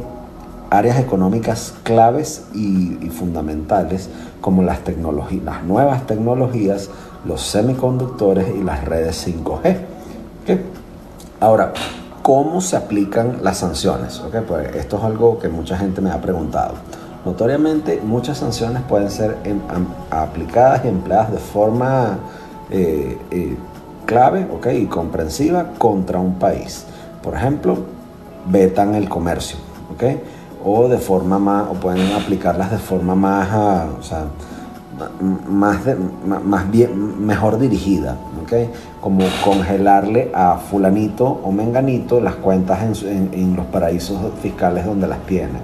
áreas 0.69 0.99
económicas 0.99 1.73
claves 1.83 2.45
y, 2.53 3.09
fundamentales 3.09 4.09
como 4.41 4.63
las, 4.63 4.83
tecnologías, 4.83 5.43
las 5.43 5.63
nuevas 5.63 6.05
tecnologías, 6.05 6.89
los 7.25 7.41
semiconductores 7.41 8.47
y 8.55 8.63
las 8.63 8.83
redes 8.85 9.27
5G. 9.27 9.77
Ahora, 11.39 11.73
¿cómo 12.21 12.61
se 12.61 12.75
aplican 12.75 13.39
las 13.43 13.57
sanciones? 13.57 14.21
Pues 14.47 14.75
esto 14.75 14.97
es 14.97 15.03
algo 15.03 15.39
que 15.39 15.49
mucha 15.49 15.77
gente 15.77 16.01
me 16.01 16.11
ha 16.11 16.21
preguntado. 16.21 16.75
Notoriamente, 17.25 18.01
muchas 18.03 18.37
sanciones 18.37 18.83
pueden 18.83 19.11
ser 19.11 19.37
aplicadas 20.11 20.85
y 20.85 20.87
empleadas 20.87 21.31
de 21.31 21.37
forma 21.39 22.19
eh, 22.69 23.17
eh, 23.31 23.57
clave 24.05 24.47
y 24.73 24.85
comprensiva 24.85 25.73
contra 25.77 26.19
un 26.19 26.35
país. 26.35 26.85
Por 27.21 27.35
ejemplo, 27.35 27.77
vetan 28.45 28.95
el 28.95 29.09
comercio, 29.09 29.57
o 30.67 30.89
de 30.89 30.97
forma 30.97 31.39
más, 31.39 31.67
o 31.69 31.73
pueden 31.73 32.11
aplicarlas 32.13 32.71
de 32.71 32.77
forma 32.77 33.15
más, 33.15 33.47
ah, 33.51 33.85
o 33.99 34.03
sea, 34.03 34.25
más, 35.47 35.79
más 36.43 36.71
bien, 36.71 37.25
mejor 37.25 37.57
dirigida, 37.57 38.17
como 38.99 39.23
congelarle 39.43 40.31
a 40.33 40.57
fulanito 40.57 41.25
o 41.43 41.51
menganito 41.51 42.19
las 42.19 42.35
cuentas 42.35 43.03
en, 43.03 43.55
los 43.55 43.65
paraísos 43.67 44.17
fiscales 44.41 44.85
donde 44.85 45.07
las 45.07 45.19
tienen. 45.25 45.61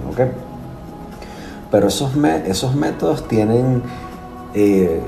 Pero 1.70 1.88
esos, 1.88 2.12
esos 2.46 2.74
métodos 2.74 3.26
tienen 3.26 3.82
eh, 4.54 5.00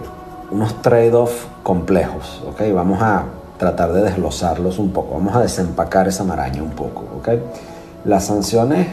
unos 0.50 0.82
trade-off 0.82 1.46
complejos. 1.62 2.42
Vamos 2.74 3.00
a 3.00 3.24
tratar 3.56 3.92
de 3.92 4.02
desglosarlos 4.02 4.78
un 4.78 4.90
poco, 4.90 5.14
vamos 5.14 5.34
a 5.34 5.40
desempacar 5.40 6.08
esa 6.08 6.24
maraña 6.24 6.62
un 6.62 6.70
poco. 6.70 7.04
Las 8.06 8.26
sanciones, 8.26 8.86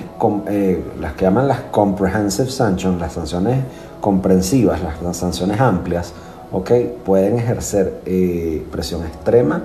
eh, 0.48 0.84
las 1.00 1.14
que 1.14 1.26
llaman 1.26 1.48
las 1.48 1.60
comprehensive 1.70 2.50
sanctions, 2.50 3.00
las 3.00 3.14
sanciones 3.14 3.60
comprensivas, 4.02 4.80
las, 4.82 5.16
sanciones 5.16 5.62
amplias, 5.62 6.14
okay, 6.52 6.98
pueden 7.06 7.38
ejercer 7.38 8.02
eh, 8.08 8.66
presión 8.72 9.06
extrema, 9.06 9.62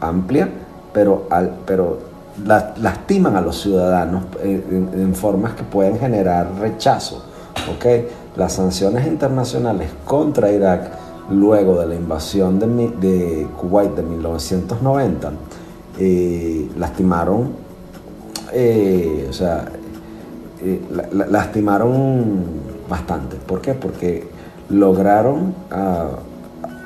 amplia, 0.00 0.48
pero, 0.94 1.26
al, 1.28 1.52
pero 1.66 1.98
lastiman 2.78 3.36
a 3.36 3.42
los 3.42 3.60
ciudadanos 3.60 4.24
eh, 4.42 4.64
en, 4.66 5.14
formas 5.14 5.52
que 5.52 5.62
pueden 5.62 5.98
generar 5.98 6.52
rechazo. 6.58 7.22
Okay. 7.76 8.08
Las 8.34 8.54
sanciones 8.54 9.06
internacionales 9.06 9.90
contra 10.06 10.50
Irak 10.50 10.90
luego 11.30 11.78
de 11.80 11.86
la 11.86 11.94
invasión 11.96 12.58
de, 12.58 12.66
de 12.66 13.46
Kuwait 13.58 13.94
de 13.94 14.02
1990 14.02 15.32
lastimaron 16.78 17.65
eh, 18.58 19.26
o 19.28 19.32
sea, 19.34 19.66
eh, 20.62 20.80
lastimaron 21.28 22.44
bastante. 22.88 23.36
¿Por 23.36 23.60
qué? 23.60 23.74
Porque 23.74 24.26
lograron 24.70 25.54
ah, 25.70 26.12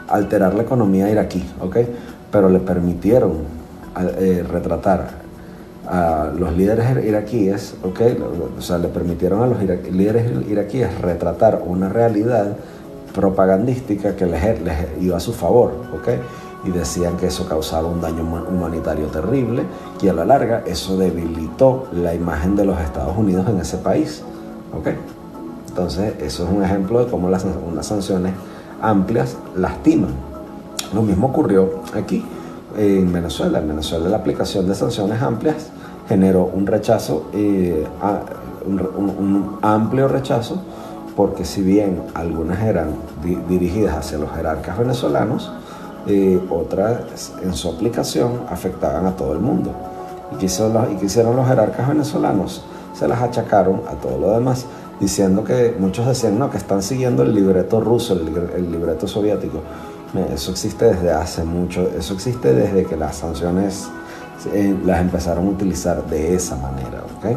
alterar 0.09 0.55
la 0.55 0.65
economía 0.65 1.09
iraquí, 1.09 1.45
¿ok? 1.61 1.77
Pero 2.33 2.49
le 2.49 2.59
permitieron 2.59 3.35
eh, 4.19 4.45
retratar 4.51 5.21
a 5.87 6.33
los 6.37 6.57
líderes 6.57 7.05
iraquíes, 7.05 7.77
¿ok? 7.85 8.01
O 8.59 8.61
sea, 8.61 8.79
le 8.79 8.89
permitieron 8.89 9.43
a 9.43 9.47
los 9.47 9.63
líderes 9.63 10.49
iraquíes 10.49 11.01
retratar 11.01 11.63
una 11.65 11.89
realidad 11.89 12.57
propagandística 13.15 14.17
que 14.17 14.27
les, 14.27 14.61
les 14.61 14.77
iba 15.01 15.17
a 15.17 15.21
su 15.21 15.33
favor, 15.33 15.73
¿ok? 15.95 16.09
Y 16.65 16.71
decían 16.71 17.17
que 17.17 17.27
eso 17.27 17.47
causaba 17.49 17.89
un 17.89 18.01
daño 18.01 18.23
humanitario 18.23 19.07
terrible 19.07 19.65
y 20.03 20.09
a 20.09 20.13
la 20.13 20.25
larga 20.25 20.63
eso 20.67 20.97
debilitó 20.97 21.87
la 21.93 22.15
imagen 22.15 22.57
de 22.57 22.65
los 22.65 22.79
Estados 22.81 23.17
Unidos 23.17 23.49
en 23.49 23.61
ese 23.61 23.79
país. 23.79 24.23
¿ok? 24.79 24.89
Entonces 25.69 26.15
eso 26.21 26.45
es 26.45 26.51
un 26.51 26.63
ejemplo 26.63 27.05
de 27.05 27.11
cómo 27.11 27.31
las 27.31 27.45
unas 27.45 27.87
sanciones 27.87 28.35
amplias 28.83 29.37
lastiman. 29.57 30.11
Lo 30.95 31.03
mismo 31.03 31.29
ocurrió 31.29 31.81
aquí 31.95 32.25
en 32.77 33.13
Venezuela. 33.13 33.59
En 33.59 33.69
Venezuela 33.69 34.09
la 34.09 34.17
aplicación 34.17 34.67
de 34.67 34.75
sanciones 34.75 35.23
amplias 35.23 35.71
generó 36.09 36.51
un 36.53 36.67
rechazo, 36.67 37.27
eh, 37.33 37.87
un, 38.67 39.59
amplio 39.63 40.09
rechazo, 40.09 40.61
porque 41.17 41.45
si 41.45 41.63
bien 41.63 42.03
algunas 42.15 42.61
eran 42.63 42.89
dirigidas 43.49 43.97
hacia 43.97 44.19
los 44.19 44.33
jerarcas 44.33 44.77
venezolanos, 44.77 45.53
eh, 46.07 46.41
otras 46.51 47.33
en 47.43 47.55
su 47.55 47.69
aplicación 47.69 48.43
afectaban 48.49 49.07
a 49.07 49.17
todo 49.17 49.33
el 49.33 49.41
mundo. 49.41 49.73
Y 50.33 50.37
qué, 50.37 50.47
hicieron 50.47 51.37
los, 51.37 51.47
jerarcas 51.47 51.89
venezolanos, 51.89 52.65
se 52.95 53.09
las 53.09 53.21
achacaron 53.21 53.83
a 53.89 53.93
todo 53.95 54.19
lo 54.19 54.31
demás, 54.33 54.67
diciendo 55.01 55.45
que 55.45 55.75
muchos 55.79 56.07
decían, 56.07 56.39
no, 56.39 56.51
que 56.51 56.59
están 56.59 56.83
siguiendo 56.83 57.23
el 57.23 57.35
libreto 57.35 57.81
ruso, 57.81 58.15
el, 58.15 58.71
libreto 58.71 59.07
soviético. 59.07 59.61
Eso 60.33 60.51
existe 60.51 60.87
desde 60.87 61.13
hace 61.13 61.45
mucho, 61.45 61.89
eso 61.97 62.15
existe 62.15 62.53
desde 62.53 62.85
que 62.85 62.97
las 62.97 63.17
sanciones 63.17 63.89
eh, 64.53 64.77
las 64.85 65.01
empezaron 65.01 65.47
a 65.47 65.51
utilizar 65.51 66.05
de 66.07 66.35
esa 66.35 66.57
manera. 66.57 67.05
¿okay? 67.19 67.37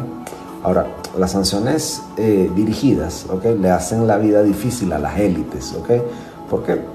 Ahora, 0.62 0.86
las 1.16 1.32
sanciones 1.32 2.02
eh, 2.16 2.50
dirigidas 2.54 3.26
¿okay? 3.30 3.56
le 3.56 3.70
hacen 3.70 4.06
la 4.06 4.16
vida 4.16 4.42
difícil 4.42 4.92
a 4.92 4.98
las 4.98 5.18
élites. 5.18 5.74
¿okay? 5.74 6.02
¿Por 6.50 6.62
qué? 6.64 6.93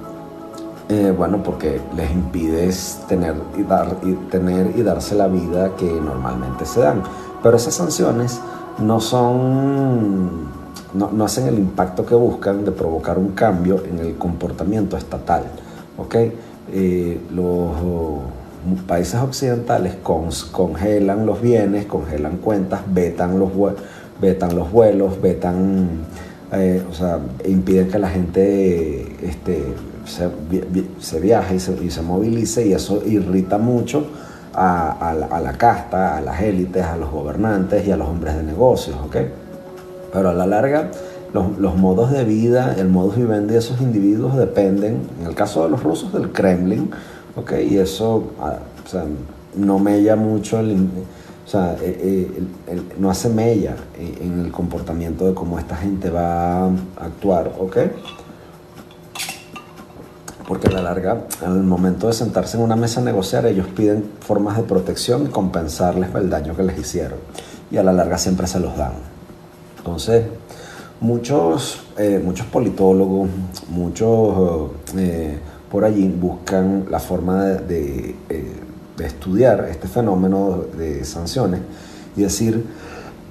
Eh, 0.91 1.13
bueno, 1.15 1.43
porque 1.43 1.79
les 1.95 2.09
impide 2.09 2.67
tener 3.07 3.35
y, 3.55 3.61
dar, 3.61 3.97
y 4.01 4.13
tener 4.31 4.73
y 4.75 4.81
darse 4.81 5.13
la 5.13 5.27
vida 5.27 5.75
que 5.77 5.85
normalmente 5.85 6.65
se 6.65 6.79
dan. 6.79 7.03
Pero 7.43 7.57
esas 7.57 7.75
sanciones 7.75 8.41
no 8.79 8.99
son, 8.99 10.47
no, 10.95 11.25
hacen 11.25 11.47
el 11.47 11.59
impacto 11.59 12.07
que 12.07 12.15
buscan 12.15 12.65
de 12.65 12.71
provocar 12.71 13.19
un 13.19 13.33
cambio 13.33 13.83
en 13.85 13.99
el 13.99 14.17
comportamiento 14.17 14.97
estatal. 14.97 15.43
¿okay? 15.95 16.33
Eh, 16.71 17.21
los 17.35 18.81
países 18.87 19.21
occidentales 19.21 19.95
congelan 20.03 21.27
los 21.27 21.39
bienes, 21.39 21.85
congelan 21.85 22.37
cuentas, 22.37 22.81
vetan 22.91 23.37
los, 23.37 23.51
vetan 24.19 24.55
los 24.55 24.71
vuelos, 24.71 25.21
vetan, 25.21 25.87
eh, 26.51 26.83
o 26.89 26.93
sea, 26.95 27.19
impiden 27.45 27.89
que 27.89 27.99
la 27.99 28.09
gente 28.09 29.15
este, 29.23 29.63
se, 30.09 31.19
viaja 31.19 31.53
y 31.53 31.59
se, 31.59 32.01
movilice 32.01 32.67
y 32.67 32.73
eso 32.73 33.03
irrita 33.05 33.57
mucho 33.57 34.07
a, 34.53 35.39
la, 35.41 35.53
casta, 35.53 36.17
a 36.17 36.21
las 36.21 36.41
élites, 36.41 36.83
a 36.83 36.97
los 36.97 37.11
gobernantes 37.11 37.87
y 37.87 37.91
a 37.91 37.97
los 37.97 38.07
hombres 38.07 38.35
de 38.35 38.43
negocios, 38.43 38.97
¿ok? 39.05 39.17
Pero 40.11 40.29
a 40.29 40.33
la 40.33 40.47
larga, 40.47 40.91
los, 41.33 41.75
modos 41.75 42.11
de 42.11 42.23
vida, 42.25 42.75
el 42.77 42.89
modus 42.89 43.17
vivendi 43.17 43.53
de 43.53 43.59
esos 43.59 43.79
individuos 43.79 44.35
dependen, 44.35 45.01
en 45.21 45.27
el 45.27 45.35
caso 45.35 45.63
de 45.63 45.69
los 45.69 45.83
rusos, 45.83 46.11
del 46.11 46.31
Kremlin, 46.31 46.89
¿ok? 47.35 47.53
Y 47.69 47.77
eso 47.77 48.31
ah, 48.41 48.57
no 49.55 49.79
mella 49.79 50.15
mucho 50.15 50.59
o 50.59 51.51
sea, 51.51 51.77
eh, 51.81 52.27
eh, 52.67 52.81
no 52.99 53.09
hace 53.09 53.27
mella 53.27 53.75
en 53.97 54.45
el 54.45 54.51
comportamiento 54.51 55.25
de 55.25 55.33
cómo 55.33 55.57
esta 55.57 55.75
gente 55.75 56.11
va 56.11 56.65
a 56.65 56.69
actuar, 56.99 57.53
¿ok? 57.59 57.77
Porque 60.49 60.67
a 60.67 60.71
la 60.71 60.81
larga, 60.81 61.25
al 61.45 61.61
momento 61.61 62.07
de 62.07 62.13
sentarse 62.13 62.57
en 62.57 62.63
una 62.63 62.75
mesa 62.75 63.01
a 63.01 63.03
negociar, 63.03 63.45
ellos 63.45 63.67
piden 63.67 64.03
formas 64.19 64.57
de 64.57 64.63
protección 64.63 65.27
y 65.27 65.29
compensarles 65.29 66.09
el 66.15 66.27
daño 66.27 66.55
que 66.55 66.63
les 66.63 66.75
hicieron. 66.79 67.19
Y 67.69 67.77
a 67.77 67.83
la 67.83 67.93
larga 67.93 68.17
siempre 68.17 68.47
se 68.47 68.59
los 68.59 68.75
dan. 68.75 68.93
Entonces, 69.77 70.25
muchos, 71.01 71.83
eh, 71.99 72.19
muchos 72.25 72.47
politólogos, 72.47 73.29
muchos 73.69 74.71
eh, 74.97 75.37
por 75.69 75.85
allí 75.85 76.07
buscan 76.07 76.87
la 76.89 76.99
forma 76.99 77.43
de, 77.45 78.15
eh, 78.27 78.55
de, 78.97 79.05
estudiar 79.05 79.67
este 79.69 79.87
fenómeno 79.87 80.63
de 80.75 81.05
sanciones 81.05 81.61
y 82.17 82.23
decir 82.23 82.65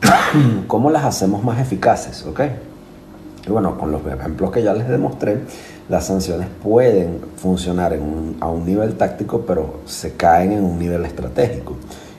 cómo 0.69 0.89
las 0.89 1.05
hacemos 1.05 1.43
más 1.43 1.59
eficaces, 1.59 2.25
¿ok? 2.27 2.43
Y 3.49 3.51
bueno, 3.51 3.79
con 3.79 3.91
los 3.91 4.03
ejemplos 4.07 4.51
que 4.51 4.63
ya 4.63 4.75
les 4.75 4.89
demostré, 4.89 5.39
las 5.89 6.07
sanciones 6.07 6.49
pueden 6.63 7.21
funcionar 7.37 7.99
a 8.41 8.47
un 8.51 8.67
nivel 8.67 8.95
táctico, 8.95 9.45
pero 9.47 9.81
se 9.87 10.13
caen 10.13 10.53
en 10.53 10.65
un 10.65 10.79
nivel 10.79 11.05
estratégico. 11.07 11.77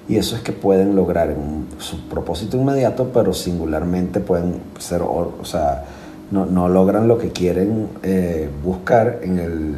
Y 0.07 0.15
eso 0.15 0.35
es 0.35 0.41
que 0.41 0.51
pueden 0.51 0.95
lograr 0.95 1.35
su 1.77 2.09
propósito 2.09 2.57
inmediato, 2.57 3.11
pero 3.13 3.31
singularmente 3.31 4.19
pueden 4.19 4.55
ser, 4.79 5.03
o, 5.03 5.35
sea, 5.43 5.85
no, 6.31 6.67
logran 6.67 7.07
lo 7.07 7.19
que 7.19 7.29
quieren 7.29 7.89
eh, 8.01 8.49
buscar 8.63 9.19
en 9.21 9.37
el, 9.37 9.75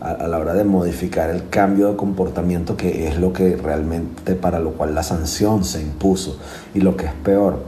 a, 0.00 0.26
la 0.26 0.38
hora 0.38 0.54
de 0.54 0.64
modificar 0.64 1.28
el 1.28 1.50
cambio 1.50 1.90
de 1.90 1.96
comportamiento, 1.96 2.78
que 2.78 3.08
es 3.08 3.18
lo 3.18 3.34
que 3.34 3.56
realmente 3.56 4.34
para 4.34 4.58
lo 4.58 4.72
cual 4.72 4.94
la 4.94 5.02
sanción 5.02 5.64
se 5.64 5.82
impuso. 5.82 6.38
Y 6.74 6.80
lo 6.80 6.96
que 6.96 7.04
es 7.04 7.12
peor, 7.12 7.58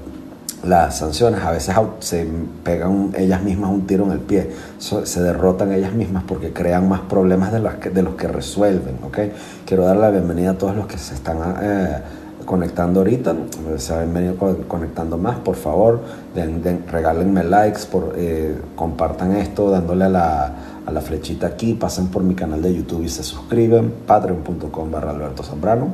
las 0.66 0.98
sanciones 0.98 1.42
a 1.42 1.50
veces 1.50 1.74
se 2.00 2.26
pegan 2.64 3.12
ellas 3.16 3.42
mismas 3.42 3.70
un 3.70 3.86
tiro 3.86 4.04
en 4.04 4.12
el 4.12 4.20
pie, 4.20 4.50
se 4.78 5.22
derrotan 5.22 5.72
ellas 5.72 5.92
mismas 5.92 6.24
porque 6.24 6.52
crean 6.52 6.88
más 6.88 7.00
problemas 7.00 7.52
de 7.52 7.60
los 7.60 7.74
que, 7.74 7.90
de 7.90 8.02
los 8.02 8.14
que 8.14 8.28
resuelven. 8.28 8.98
¿okay? 9.04 9.32
Quiero 9.64 9.84
dar 9.84 9.96
la 9.96 10.10
bienvenida 10.10 10.50
a 10.50 10.58
todos 10.58 10.76
los 10.76 10.86
que 10.86 10.98
se 10.98 11.14
están 11.14 11.38
eh, 11.62 11.98
conectando 12.44 13.00
ahorita, 13.00 13.34
se 13.76 13.94
han 13.94 14.12
venido 14.12 14.36
conectando 14.68 15.18
más, 15.18 15.38
por 15.38 15.56
favor, 15.56 16.00
den, 16.34 16.84
regálenme 16.90 17.44
likes, 17.44 17.80
por, 17.90 18.14
eh, 18.16 18.56
compartan 18.74 19.36
esto 19.36 19.70
dándole 19.70 20.04
a 20.04 20.08
la, 20.08 20.52
a 20.86 20.92
la 20.92 21.00
flechita 21.00 21.48
aquí, 21.48 21.74
pasen 21.74 22.08
por 22.08 22.22
mi 22.22 22.34
canal 22.34 22.62
de 22.62 22.74
YouTube 22.74 23.02
y 23.02 23.08
se 23.08 23.22
suscriben, 23.22 23.92
patreon.com 24.06 24.90
barra 24.90 25.10
Alberto 25.10 25.42
Zambrano, 25.42 25.88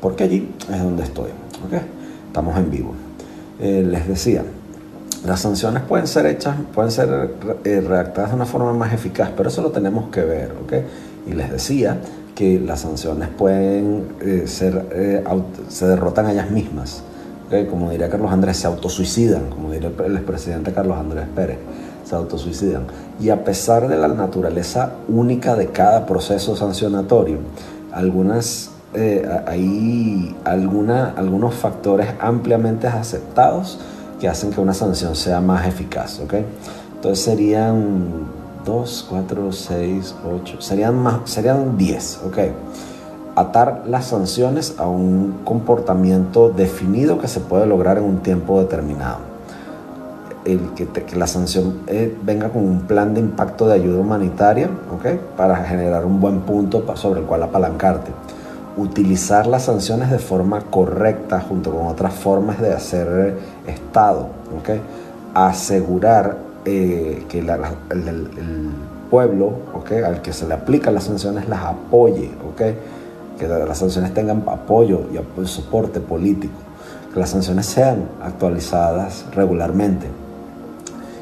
porque 0.00 0.24
allí 0.24 0.54
es 0.72 0.82
donde 0.82 1.04
estoy. 1.04 1.30
¿okay? 1.66 1.80
Estamos 2.28 2.56
en 2.58 2.70
vivo. 2.70 2.94
Eh, 3.62 3.82
les 3.88 4.06
decía, 4.06 4.42
las 5.26 5.40
sanciones 5.40 5.84
pueden 5.84 6.08
ser 6.08 6.26
hechas, 6.26 6.56
pueden 6.74 6.90
ser 6.90 7.30
eh, 7.64 7.80
redactadas 7.80 8.30
de 8.30 8.36
una 8.36 8.46
forma 8.46 8.72
más 8.72 8.92
eficaz, 8.92 9.30
pero 9.36 9.48
eso 9.48 9.62
lo 9.62 9.70
tenemos 9.70 10.10
que 10.10 10.22
ver, 10.22 10.52
¿ok? 10.64 10.72
Y 11.28 11.34
les 11.34 11.50
decía 11.50 11.98
que 12.34 12.58
las 12.58 12.80
sanciones 12.80 13.28
pueden 13.28 14.08
eh, 14.20 14.44
ser, 14.46 14.88
eh, 14.92 15.22
se 15.68 15.86
derrotan 15.86 16.28
ellas 16.28 16.50
mismas. 16.50 17.02
Como 17.68 17.90
diría 17.90 18.08
Carlos 18.08 18.32
Andrés, 18.32 18.56
se 18.56 18.66
autosuicidan, 18.66 19.50
como 19.50 19.70
diría 19.70 19.90
el 20.06 20.16
expresidente 20.16 20.72
Carlos 20.72 20.96
Andrés 20.96 21.26
Pérez, 21.36 21.58
se 22.02 22.16
autosuicidan. 22.16 22.84
Y 23.20 23.28
a 23.28 23.44
pesar 23.44 23.88
de 23.88 23.98
la 23.98 24.08
naturaleza 24.08 24.94
única 25.06 25.54
de 25.54 25.66
cada 25.66 26.06
proceso 26.06 26.56
sancionatorio, 26.56 27.40
algunas, 27.92 28.70
eh, 28.94 29.26
hay 29.46 30.36
alguna, 30.44 31.14
algunos 31.16 31.54
factores 31.54 32.08
ampliamente 32.20 32.86
aceptados 32.86 33.78
que 34.20 34.28
hacen 34.28 34.50
que 34.50 34.60
una 34.60 34.74
sanción 34.74 35.16
sea 35.16 35.40
más 35.40 35.66
eficaz. 35.66 36.20
¿okay? 36.20 36.44
Entonces 36.94 37.24
serían 37.24 38.26
2, 38.64 39.06
4, 39.08 39.52
6, 39.52 40.14
8, 40.42 40.60
serían, 40.60 40.96
más, 40.96 41.20
serían 41.24 41.76
10, 41.76 42.20
ok. 42.26 42.38
Atar 43.34 43.84
las 43.88 44.06
sanciones 44.06 44.74
a 44.78 44.86
un 44.86 45.40
comportamiento 45.44 46.50
definido 46.50 47.18
que 47.18 47.28
se 47.28 47.40
puede 47.40 47.66
lograr 47.66 47.96
en 47.96 48.04
un 48.04 48.18
tiempo 48.18 48.60
determinado. 48.60 49.32
El 50.44 50.74
que, 50.74 50.86
que 50.86 51.16
la 51.16 51.26
sanción 51.26 51.80
eh, 51.86 52.14
venga 52.22 52.50
con 52.50 52.64
un 52.64 52.82
plan 52.82 53.14
de 53.14 53.20
impacto 53.20 53.66
de 53.66 53.74
ayuda 53.74 54.00
humanitaria, 54.00 54.68
ok, 54.92 55.36
para 55.36 55.56
generar 55.64 56.04
un 56.04 56.20
buen 56.20 56.40
punto 56.40 56.84
sobre 56.96 57.20
el 57.20 57.26
cual 57.26 57.44
apalancarte. 57.44 58.10
Utilizar 58.76 59.46
las 59.46 59.64
sanciones 59.64 60.10
de 60.10 60.18
forma 60.18 60.62
correcta 60.62 61.40
junto 61.40 61.70
con 61.70 61.86
otras 61.86 62.14
formas 62.14 62.60
de 62.60 62.72
hacer 62.72 63.36
Estado, 63.66 64.28
ok. 64.58 64.80
Asegurar 65.34 66.36
eh, 66.64 67.24
que 67.28 67.40
el, 67.40 68.70
pueblo 69.10 69.52
okay, 69.74 70.02
al 70.02 70.22
que 70.22 70.32
se 70.32 70.48
le 70.48 70.54
aplican 70.54 70.94
las 70.94 71.04
sanciones 71.04 71.46
las 71.46 71.64
apoye, 71.64 72.30
okay, 72.50 72.78
que 73.38 73.46
las 73.46 73.76
sanciones 73.76 74.14
tengan 74.14 74.42
apoyo 74.46 75.02
y 75.12 75.46
soporte 75.46 76.00
político, 76.00 76.54
que 77.12 77.20
las 77.20 77.28
sanciones 77.28 77.66
sean 77.66 78.04
actualizadas 78.22 79.26
regularmente, 79.34 80.06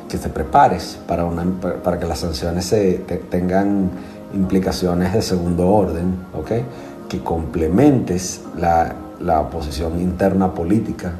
que 0.08 0.18
te 0.18 0.28
prepares 0.28 1.00
para, 1.08 1.24
una, 1.24 1.44
para 1.82 1.98
que 1.98 2.06
las 2.06 2.20
sanciones 2.20 2.66
se, 2.66 2.98
tengan 3.28 3.90
implicaciones 4.34 5.12
de 5.12 5.22
segundo 5.22 5.68
orden, 5.68 6.14
okay, 6.32 6.64
que 7.10 7.18
complementes 7.18 8.40
la, 8.56 8.94
la 9.20 9.40
oposición 9.40 10.00
interna 10.00 10.54
política 10.54 11.12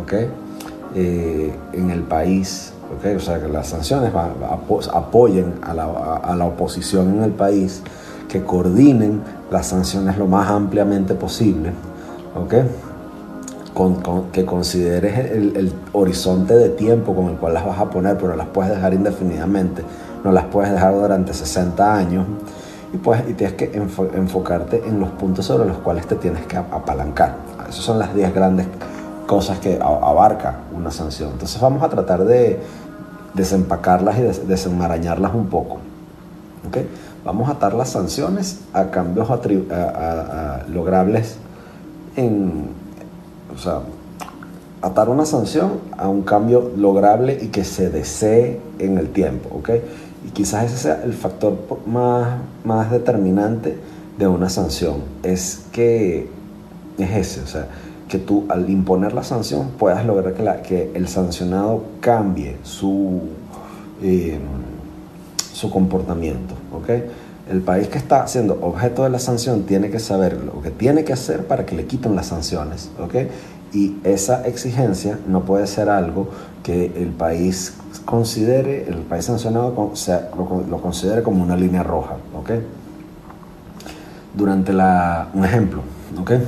okay, 0.00 0.30
eh, 0.94 1.52
en 1.72 1.90
el 1.90 2.02
país 2.02 2.72
o 2.88 3.20
sea, 3.20 3.40
que 3.40 3.48
las 3.48 3.68
sanciones 3.68 4.12
apoyen 4.92 5.54
a 5.62 5.74
la, 5.74 6.44
oposición 6.46 7.18
en 7.18 7.22
el 7.22 7.32
país, 7.32 7.82
que 8.28 8.42
coordinen 8.42 9.20
las 9.50 9.66
sanciones 9.66 10.16
lo 10.16 10.26
más 10.26 10.48
ampliamente 10.48 11.14
posible, 11.14 11.72
que 14.32 14.44
consideres 14.44 15.18
el, 15.18 15.72
horizonte 15.92 16.54
de 16.54 16.70
tiempo 16.70 17.14
con 17.14 17.26
el 17.26 17.36
cual 17.36 17.54
las 17.54 17.66
vas 17.66 17.78
a 17.78 17.90
poner, 17.90 18.16
pero 18.16 18.34
las 18.36 18.46
puedes 18.48 18.72
dejar 18.72 18.94
indefinidamente, 18.94 19.82
no 20.24 20.32
las 20.32 20.46
puedes 20.46 20.72
dejar 20.72 20.94
durante 20.94 21.34
60 21.34 21.94
años. 21.94 22.26
Y, 22.92 22.96
pues, 22.96 23.22
y 23.28 23.34
tienes 23.34 23.54
que 23.56 23.70
enfocarte 23.74 24.82
en 24.86 24.98
los 24.98 25.10
puntos 25.10 25.44
sobre 25.44 25.66
los 25.66 25.78
cuales 25.78 26.06
te 26.06 26.14
tienes 26.16 26.46
que 26.46 26.56
apalancar. 26.56 27.36
Esas 27.68 27.84
son 27.84 27.98
las 27.98 28.14
10 28.14 28.34
grandes 28.34 28.66
cosas 29.26 29.58
que 29.58 29.78
abarca 29.80 30.60
una 30.74 30.90
sanción. 30.90 31.32
Entonces 31.32 31.60
vamos 31.60 31.82
a 31.82 31.90
tratar 31.90 32.24
de 32.24 32.58
desempacarlas 33.34 34.18
y 34.18 34.22
desenmarañarlas 34.46 35.34
un 35.34 35.48
poco. 35.48 35.78
¿Okay? 36.66 36.88
Vamos 37.24 37.48
a 37.48 37.52
atar 37.52 37.74
las 37.74 37.90
sanciones 37.90 38.60
a 38.72 38.86
cambios 38.86 39.28
logrables 40.68 41.36
en, 42.16 42.70
o 43.54 43.58
sea, 43.58 43.80
atar 44.80 45.08
una 45.08 45.26
sanción 45.26 45.72
a 45.96 46.08
un 46.08 46.22
cambio 46.22 46.70
lograble 46.76 47.38
y 47.40 47.48
que 47.48 47.64
se 47.64 47.90
desee 47.90 48.60
en 48.78 48.96
el 48.96 49.10
tiempo, 49.10 49.56
¿ok? 49.56 49.70
Y 50.28 50.30
quizás 50.30 50.66
ese 50.66 50.76
sea 50.76 51.02
el 51.04 51.14
factor 51.14 51.56
más, 51.86 52.38
más 52.62 52.90
determinante 52.90 53.78
de 54.18 54.26
una 54.26 54.50
sanción, 54.50 54.96
es 55.22 55.62
que 55.72 56.28
es 56.98 57.10
ese, 57.10 57.40
o 57.40 57.46
sea, 57.46 57.66
que 58.10 58.18
tú 58.18 58.44
al 58.50 58.68
imponer 58.68 59.14
la 59.14 59.24
sanción 59.24 59.70
puedas 59.78 60.04
lograr 60.04 60.34
que, 60.34 60.42
la, 60.42 60.60
que 60.60 60.90
el 60.92 61.08
sancionado 61.08 61.82
cambie 62.00 62.58
su, 62.62 63.20
eh, 64.02 64.38
su 65.50 65.70
comportamiento. 65.70 66.54
¿okay? 66.74 67.04
El 67.50 67.62
país 67.62 67.88
que 67.88 67.96
está 67.96 68.26
siendo 68.26 68.58
objeto 68.60 69.04
de 69.04 69.10
la 69.10 69.18
sanción 69.18 69.62
tiene 69.62 69.88
que 69.88 69.98
saber 69.98 70.44
lo 70.44 70.60
que 70.60 70.70
tiene 70.70 71.04
que 71.04 71.14
hacer 71.14 71.46
para 71.46 71.64
que 71.64 71.74
le 71.74 71.86
quiten 71.86 72.14
las 72.14 72.26
sanciones. 72.26 72.90
¿okay? 73.02 73.28
Y 73.72 73.96
esa 74.04 74.46
exigencia 74.46 75.18
no 75.26 75.42
puede 75.42 75.66
ser 75.66 75.88
algo 75.88 76.28
que 76.62 76.92
el 76.96 77.10
país 77.10 77.74
considere, 78.04 78.88
el 78.88 78.98
país 78.98 79.24
sancionado 79.24 79.92
lo, 80.70 80.80
considere 80.80 81.22
como 81.22 81.42
una 81.42 81.56
línea 81.56 81.82
roja. 81.82 82.16
Durante 84.34 84.72
la, 84.72 85.28
un 85.34 85.44
ejemplo, 85.44 85.82
¿okay? 86.20 86.40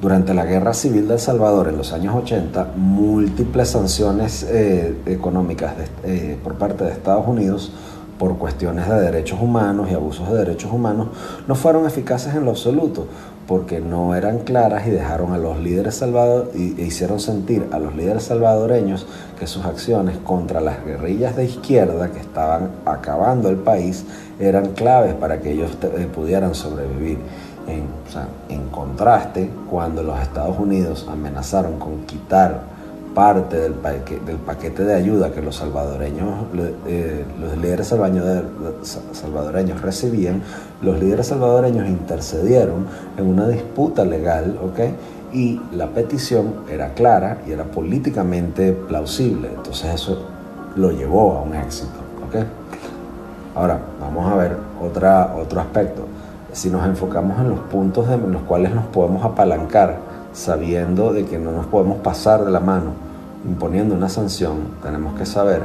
Durante 0.00 0.34
la 0.34 0.44
Guerra 0.44 0.74
Civil 0.74 1.06
de 1.06 1.14
El 1.14 1.20
Salvador 1.20 1.68
en 1.68 1.76
los 1.76 1.92
años 1.92 2.14
80, 2.16 2.72
múltiples 2.76 3.68
sanciones 3.68 4.42
eh, 4.48 4.96
económicas 5.06 5.74
eh, 6.02 6.36
por 6.42 6.54
parte 6.54 6.84
de 6.84 6.90
Estados 6.90 7.28
Unidos 7.28 7.72
por 8.22 8.38
cuestiones 8.38 8.88
de 8.88 9.00
derechos 9.00 9.40
humanos 9.42 9.90
y 9.90 9.94
abusos 9.94 10.30
de 10.30 10.38
derechos 10.38 10.70
humanos 10.70 11.08
no 11.48 11.56
fueron 11.56 11.86
eficaces 11.86 12.32
en 12.36 12.44
lo 12.44 12.52
absoluto 12.52 13.08
porque 13.48 13.80
no 13.80 14.14
eran 14.14 14.38
claras 14.44 14.86
y 14.86 14.90
dejaron 14.90 15.32
a 15.32 15.38
los 15.38 15.58
líderes 15.58 15.96
salvador 15.96 16.52
y 16.54 16.80
e 16.80 16.84
hicieron 16.86 17.18
sentir 17.18 17.66
a 17.72 17.80
los 17.80 17.96
líderes 17.96 18.22
salvadoreños 18.22 19.08
que 19.40 19.48
sus 19.48 19.64
acciones 19.64 20.18
contra 20.18 20.60
las 20.60 20.84
guerrillas 20.84 21.34
de 21.34 21.46
izquierda 21.46 22.12
que 22.12 22.20
estaban 22.20 22.70
acabando 22.86 23.48
el 23.48 23.56
país 23.56 24.04
eran 24.38 24.68
claves 24.68 25.14
para 25.14 25.40
que 25.40 25.50
ellos 25.50 25.76
eh, 25.82 26.06
pudieran 26.14 26.54
sobrevivir. 26.54 27.18
En 28.48 28.68
contraste, 28.70 29.50
cuando 29.68 30.04
los 30.04 30.20
Estados 30.20 30.58
Unidos 30.60 31.08
amenazaron 31.10 31.80
con 31.80 32.04
quitar 32.06 32.71
parte 33.14 33.56
del, 33.58 33.74
del 34.24 34.36
paquete 34.36 34.84
de 34.84 34.94
ayuda 34.94 35.32
que 35.32 35.42
los 35.42 35.56
salvadoreños, 35.56 36.46
eh, 36.86 37.24
los 37.40 37.56
líderes 37.58 37.88
salvadoreños 37.88 39.80
recibían, 39.82 40.42
los 40.80 40.98
líderes 40.98 41.26
salvadoreños 41.26 41.88
intercedieron 41.88 42.86
en 43.16 43.26
una 43.26 43.48
disputa 43.48 44.04
legal, 44.04 44.58
¿ok? 44.62 44.80
Y 45.32 45.60
la 45.72 45.88
petición 45.88 46.54
era 46.70 46.94
clara 46.94 47.38
y 47.46 47.52
era 47.52 47.64
políticamente 47.64 48.72
plausible. 48.72 49.48
Entonces 49.48 49.94
eso 49.94 50.26
lo 50.76 50.90
llevó 50.90 51.38
a 51.38 51.42
un 51.42 51.54
éxito, 51.54 51.98
¿ok? 52.26 52.44
Ahora, 53.54 53.78
vamos 54.00 54.30
a 54.32 54.36
ver 54.36 54.56
otra, 54.80 55.34
otro 55.36 55.60
aspecto 55.60 56.06
si 56.52 56.68
nos 56.68 56.84
enfocamos 56.86 57.40
en 57.40 57.48
los 57.48 57.60
puntos 57.60 58.08
en 58.10 58.30
los 58.30 58.42
cuales 58.42 58.74
nos 58.74 58.84
podemos 58.86 59.24
apalancar, 59.24 59.96
sabiendo 60.32 61.12
de 61.12 61.24
que 61.24 61.38
no 61.38 61.52
nos 61.52 61.66
podemos 61.66 61.98
pasar 61.98 62.44
de 62.44 62.50
la 62.50 62.60
mano 62.60 62.92
imponiendo 63.44 63.94
una 63.94 64.08
sanción, 64.08 64.58
tenemos 64.82 65.18
que 65.18 65.26
saber 65.26 65.62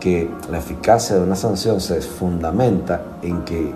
que 0.00 0.30
la 0.50 0.58
eficacia 0.58 1.16
de 1.16 1.22
una 1.22 1.36
sanción 1.36 1.80
se 1.80 2.00
fundamenta 2.00 3.02
en 3.22 3.42
que 3.42 3.72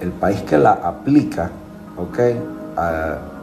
el 0.00 0.10
país 0.10 0.40
que 0.42 0.58
la 0.58 0.72
aplica, 0.72 1.50
¿ok? 1.96 2.18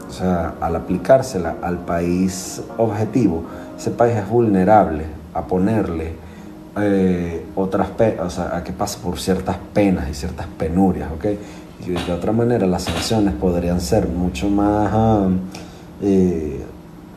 o 0.10 0.12
sea, 0.12 0.56
al 0.60 0.76
aplicársela 0.76 1.56
al 1.62 1.78
país 1.78 2.62
objetivo, 2.78 3.44
ese 3.78 3.92
país 3.92 4.16
es 4.16 4.28
vulnerable 4.28 5.06
a 5.34 5.44
ponerle 5.44 6.14
eh, 6.82 7.46
otras, 7.56 7.90
o 8.24 8.30
sea, 8.30 8.58
a 8.58 8.64
que 8.64 8.74
pase 8.74 8.98
por 9.00 9.20
ciertas 9.20 9.58
penas 9.74 10.10
y 10.10 10.14
ciertas 10.14 10.48
penurias, 10.58 11.10
¿ok? 11.12 11.26
y 11.86 11.92
de 11.92 12.12
otra 12.12 12.32
manera 12.32 12.68
las 12.68 12.84
sanciones 12.84 13.34
podrían 13.36 13.80
ser 13.80 14.08
mucho 14.08 14.50
más, 14.50 14.90
ah, 14.92 15.30
eh, 16.02 16.64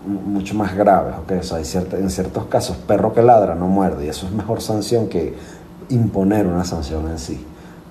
mucho 0.07 0.55
más 0.55 0.75
graves. 0.75 1.15
¿okay? 1.23 1.39
O 1.39 1.43
sea, 1.43 1.59
en 1.59 2.11
ciertos 2.11 2.47
casos, 2.47 2.77
perro 2.77 3.13
que 3.13 3.23
ladra 3.23 3.55
no 3.55 3.67
muerde 3.67 4.07
y 4.07 4.09
eso 4.09 4.27
es 4.27 4.33
mejor 4.33 4.61
sanción 4.61 5.09
que 5.09 5.35
imponer 5.89 6.47
una 6.47 6.65
sanción 6.65 7.09
en 7.09 7.19
sí. 7.19 7.45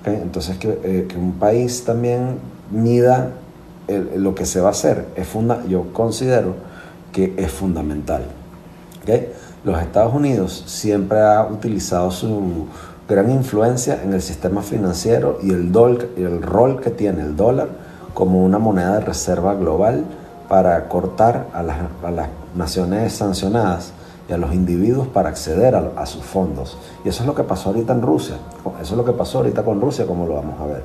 Entonces, 0.05 0.57
que, 0.57 0.79
eh, 0.83 1.07
que, 1.07 1.17
un 1.17 1.33
país 1.33 1.83
también 1.83 2.39
mida 2.71 3.31
lo 4.15 4.33
que 4.35 4.45
se 4.45 4.61
va 4.61 4.69
a 4.69 4.71
hacer, 4.71 5.07
es 5.15 5.27
funda 5.27 5.63
yo 5.67 5.91
considero 5.91 6.55
que 7.11 7.33
es 7.37 7.51
fundamental. 7.51 8.23
¿okay? 9.01 9.31
Los 9.63 9.79
Estados 9.81 10.13
Unidos 10.13 10.63
siempre 10.65 11.19
ha 11.19 11.45
utilizado 11.45 12.09
su 12.09 12.67
gran 13.07 13.29
influencia 13.29 14.01
en 14.01 14.13
el 14.13 14.21
sistema 14.21 14.61
financiero 14.61 15.39
y 15.43 15.51
el, 15.51 15.71
el 16.17 16.41
rol 16.41 16.79
que 16.79 16.89
tiene 16.89 17.21
el 17.21 17.35
dólar 17.35 17.67
como 18.13 18.43
una 18.43 18.57
moneda 18.57 18.95
de 18.95 19.01
reserva 19.01 19.53
global 19.55 20.05
para 20.51 20.89
cortar 20.89 21.47
a 21.53 21.63
las, 21.63 21.77
naciones 22.53 23.13
sancionadas 23.13 23.93
y 24.27 24.33
a 24.33 24.37
los 24.37 24.53
individuos 24.53 25.07
para 25.07 25.29
acceder 25.29 25.75
a, 25.75 26.05
sus 26.05 26.25
fondos. 26.25 26.77
Y 27.05 27.07
eso 27.07 27.23
es 27.23 27.27
lo 27.27 27.33
que 27.33 27.43
pasó 27.43 27.69
ahorita 27.69 27.93
en 27.93 28.01
Rusia. 28.01 28.35
Eso 28.81 28.93
es 28.93 28.97
lo 28.97 29.05
que 29.05 29.13
pasó 29.13 29.37
ahorita 29.37 29.63
con 29.63 29.79
Rusia, 29.79 30.05
como 30.05 30.27
lo 30.27 30.33
vamos 30.33 30.59
a 30.59 30.65
ver. 30.65 30.83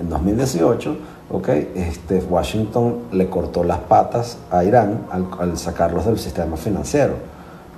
en 0.00 0.08
2018, 0.08 0.96
okay, 1.30 1.70
este, 1.74 2.20
Washington 2.20 3.00
le 3.12 3.28
cortó 3.28 3.62
las 3.62 3.80
patas 3.80 4.38
a 4.50 4.64
Irán 4.64 5.00
al, 5.10 5.58
sacarlos 5.58 6.06
del 6.06 6.18
sistema 6.18 6.56
financiero, 6.56 7.16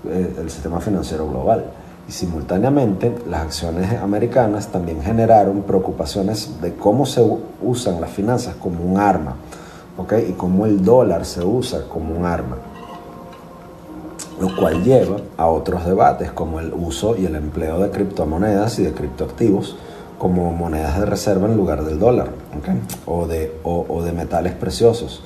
eh, 0.08 0.32
el 0.38 0.48
sistema 0.48 0.78
financiero 0.78 1.28
global. 1.28 1.64
Y 2.08 2.12
simultáneamente 2.12 3.12
las 3.28 3.42
acciones 3.42 4.00
americanas 4.00 4.68
también 4.68 5.02
generaron 5.02 5.62
preocupaciones 5.62 6.60
de 6.60 6.74
cómo 6.74 7.04
se 7.04 7.20
usan 7.60 8.00
las 8.00 8.10
finanzas 8.10 8.54
como 8.54 8.80
un 8.84 9.00
arma 9.00 9.34
okay, 9.96 10.30
y 10.30 10.32
cómo 10.32 10.66
el 10.66 10.84
dólar 10.84 11.24
se 11.24 11.44
usa 11.44 11.88
como 11.88 12.14
un 12.14 12.24
arma. 12.24 12.56
Lo 14.40 14.54
cual 14.54 14.82
lleva 14.82 15.16
a 15.36 15.46
otros 15.46 15.86
debates 15.86 16.30
como 16.32 16.60
el 16.60 16.72
uso 16.74 17.16
y 17.16 17.24
el 17.24 17.36
empleo 17.36 17.78
de 17.78 17.90
criptomonedas 17.90 18.78
y 18.78 18.82
de 18.82 18.92
criptoactivos 18.92 19.76
como 20.18 20.52
monedas 20.52 20.98
de 20.98 21.06
reserva 21.06 21.46
en 21.46 21.56
lugar 21.56 21.84
del 21.84 21.98
dólar 21.98 22.28
okay, 22.58 22.80
o, 23.06 23.26
de, 23.26 23.54
o 23.64 24.02
de 24.02 24.12
metales 24.12 24.52
preciosos. 24.52 25.22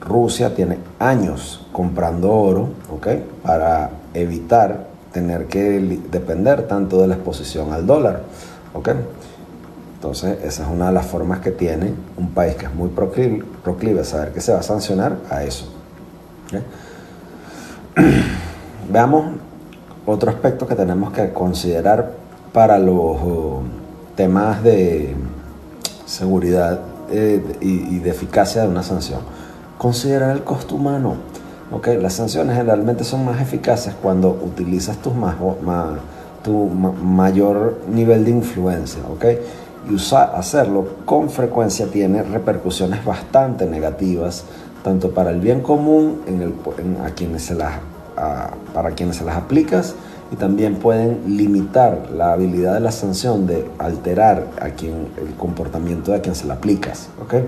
Rusia 0.00 0.54
tiene 0.54 0.78
años 0.98 1.66
comprando 1.72 2.32
oro 2.32 2.68
okay, 2.90 3.24
para 3.42 3.90
evitar 4.12 4.86
tener 5.12 5.46
que 5.46 6.00
depender 6.10 6.66
tanto 6.66 7.00
de 7.00 7.06
la 7.06 7.14
exposición 7.14 7.72
al 7.72 7.86
dólar. 7.86 8.22
¿okay? 8.74 8.94
Entonces, 10.04 10.36
esa 10.44 10.64
es 10.64 10.68
una 10.68 10.88
de 10.88 10.92
las 10.92 11.06
formas 11.06 11.40
que 11.40 11.50
tiene 11.50 11.94
un 12.18 12.28
país 12.34 12.56
que 12.56 12.66
es 12.66 12.74
muy 12.74 12.90
proclive, 12.90 14.00
a 14.02 14.04
saber 14.04 14.32
que 14.34 14.42
se 14.42 14.52
va 14.52 14.58
a 14.58 14.62
sancionar 14.62 15.16
a 15.30 15.44
eso. 15.44 15.72
Veamos 18.90 19.36
otro 20.04 20.28
aspecto 20.28 20.66
que 20.66 20.74
tenemos 20.74 21.10
que 21.10 21.32
considerar 21.32 22.10
para 22.52 22.78
los 22.78 23.16
uh, 23.22 23.62
temas 24.14 24.62
de 24.62 25.16
seguridad 26.04 26.80
eh, 27.10 27.42
y, 27.62 27.98
de 28.00 28.10
eficacia 28.10 28.60
de 28.60 28.68
una 28.68 28.82
sanción. 28.82 29.20
Considerar 29.78 30.36
el 30.36 30.44
costo 30.44 30.74
humano. 30.74 31.14
Okay, 31.72 31.96
las 31.96 32.12
sanciones 32.12 32.58
generalmente 32.58 33.04
son 33.04 33.24
más 33.24 33.40
eficaces 33.40 33.94
cuando 33.94 34.28
utilizas 34.28 34.98
tu 34.98 35.10
mayor 36.52 37.78
nivel 37.90 38.26
de 38.26 38.32
influencia. 38.32 39.00
Okay? 39.14 39.38
Y 39.88 39.94
usar, 39.94 40.32
hacerlo 40.34 40.86
con 41.04 41.30
frecuencia 41.30 41.86
tiene 41.86 42.22
repercusiones 42.22 43.04
bastante 43.04 43.66
negativas, 43.66 44.44
tanto 44.82 45.10
para 45.10 45.30
el 45.30 45.40
bien 45.40 45.60
común 45.60 46.22
en 46.26 46.42
el, 46.42 46.54
a 47.04 47.10
quienes 47.10 47.44
se 47.44 47.54
las, 47.54 47.74
para 48.72 48.90
quienes 48.92 49.16
se 49.16 49.24
las 49.24 49.36
aplicas 49.36 49.94
y 50.32 50.36
también 50.36 50.76
pueden 50.76 51.36
limitar 51.36 52.10
la 52.10 52.32
habilidad 52.32 52.74
de 52.74 52.80
la 52.80 52.92
sanción 52.92 53.46
de 53.46 53.68
alterar 53.78 54.46
a 54.60 54.70
quien, 54.70 55.08
el 55.16 55.34
comportamiento 55.34 56.12
de 56.12 56.20
quien 56.20 56.34
se 56.34 56.46
la 56.46 56.54
aplicas. 56.54 57.08
¿okay? 57.22 57.44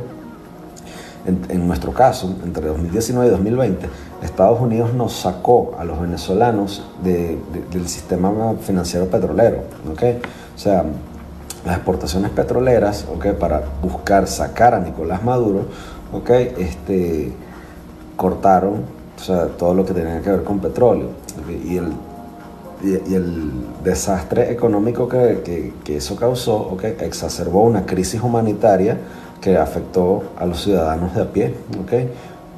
En, 1.26 1.66
nuestro 1.66 1.92
caso, 1.92 2.36
entre 2.44 2.68
2019 2.68 3.26
y 3.26 3.30
2020, 3.30 3.88
Estados 4.22 4.60
Unidos 4.60 4.94
nos 4.94 5.12
sacó 5.14 5.74
a 5.78 5.84
los 5.84 6.00
venezolanos 6.00 6.84
del 7.02 7.88
sistema 7.88 8.54
financiero 8.60 9.06
petrolero. 9.06 9.64
¿okay? 9.90 10.20
O 10.54 10.58
sea, 10.58 10.84
las 11.66 11.76
exportaciones 11.76 12.30
petroleras 12.30 13.04
¿okay? 13.12 13.32
para 13.32 13.60
buscar 13.82 14.28
sacar 14.28 14.72
a 14.72 14.78
Nicolás 14.78 15.24
Maduro, 15.24 15.64
¿okay? 16.12 16.54
este, 16.58 17.32
cortaron 18.16 18.84
o 19.16 19.20
sea, 19.20 19.46
todo 19.48 19.74
lo 19.74 19.84
que 19.84 19.92
tenía 19.92 20.20
que 20.22 20.30
ver 20.30 20.44
con 20.44 20.60
petróleo. 20.60 21.08
Y 21.48 21.76
el, 21.76 21.92
y, 22.84 23.14
el 23.14 23.50
desastre 23.82 24.52
económico 24.52 25.08
que, 25.08 25.72
que, 25.82 25.96
eso 25.96 26.14
causó 26.14 26.56
¿okay? 26.56 26.96
exacerbó 27.00 27.64
una 27.64 27.84
crisis 27.84 28.22
humanitaria 28.22 28.98
que 29.40 29.56
afectó 29.56 30.22
a 30.38 30.46
los 30.46 30.62
ciudadanos 30.62 31.14
de 31.16 31.22
a 31.22 31.32
pie, 31.32 31.54
¿okay? 31.82 32.08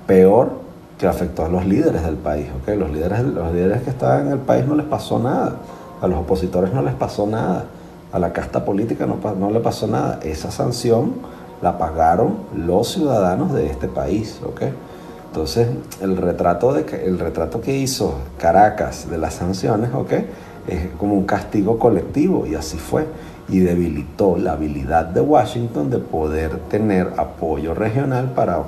peor 0.06 0.50
que 0.98 1.06
afectó 1.06 1.46
a 1.46 1.48
los 1.48 1.64
líderes 1.64 2.04
del 2.04 2.16
país. 2.16 2.48
¿okay? 2.60 2.76
Los, 2.76 2.90
líderes, 2.90 3.22
los 3.22 3.54
líderes 3.54 3.82
que 3.82 3.90
estaban 3.90 4.26
en 4.26 4.32
el 4.32 4.38
país 4.38 4.66
no 4.66 4.74
les 4.74 4.86
pasó 4.86 5.18
nada, 5.18 5.56
a 5.98 6.06
los 6.06 6.18
opositores 6.18 6.74
no 6.74 6.82
les 6.82 6.94
pasó 6.94 7.26
nada, 7.26 7.64
a 8.12 8.18
la 8.18 8.32
casta 8.32 8.64
política 8.64 9.06
no, 9.06 9.18
no 9.34 9.50
le 9.50 9.60
pasó 9.60 9.86
nada. 9.86 10.20
Esa 10.22 10.50
sanción 10.50 11.14
la 11.62 11.78
pagaron 11.78 12.36
los 12.54 12.88
ciudadanos 12.88 13.52
de 13.52 13.66
este 13.66 13.88
país. 13.88 14.40
¿okay? 14.44 14.72
Entonces, 15.26 15.68
el 16.00 16.16
retrato, 16.16 16.72
de 16.72 17.04
el 17.04 17.18
retrato 17.18 17.60
que 17.60 17.76
hizo 17.76 18.14
Caracas 18.38 19.10
de 19.10 19.18
las 19.18 19.34
sanciones 19.34 19.90
¿okay? 19.94 20.26
es 20.66 20.88
como 20.98 21.14
un 21.14 21.24
castigo 21.24 21.78
colectivo 21.78 22.46
y 22.46 22.54
así 22.54 22.78
fue 22.78 23.06
y 23.48 23.60
debilitó 23.60 24.36
la 24.36 24.52
habilidad 24.52 25.06
de 25.06 25.20
Washington 25.20 25.90
de 25.90 25.98
poder 25.98 26.58
tener 26.68 27.14
apoyo 27.16 27.74
regional 27.74 28.32
para 28.34 28.62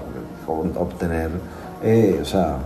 obtener, 0.47 1.31
eh, 1.83 2.19
o 2.21 2.25
sea, 2.25 2.57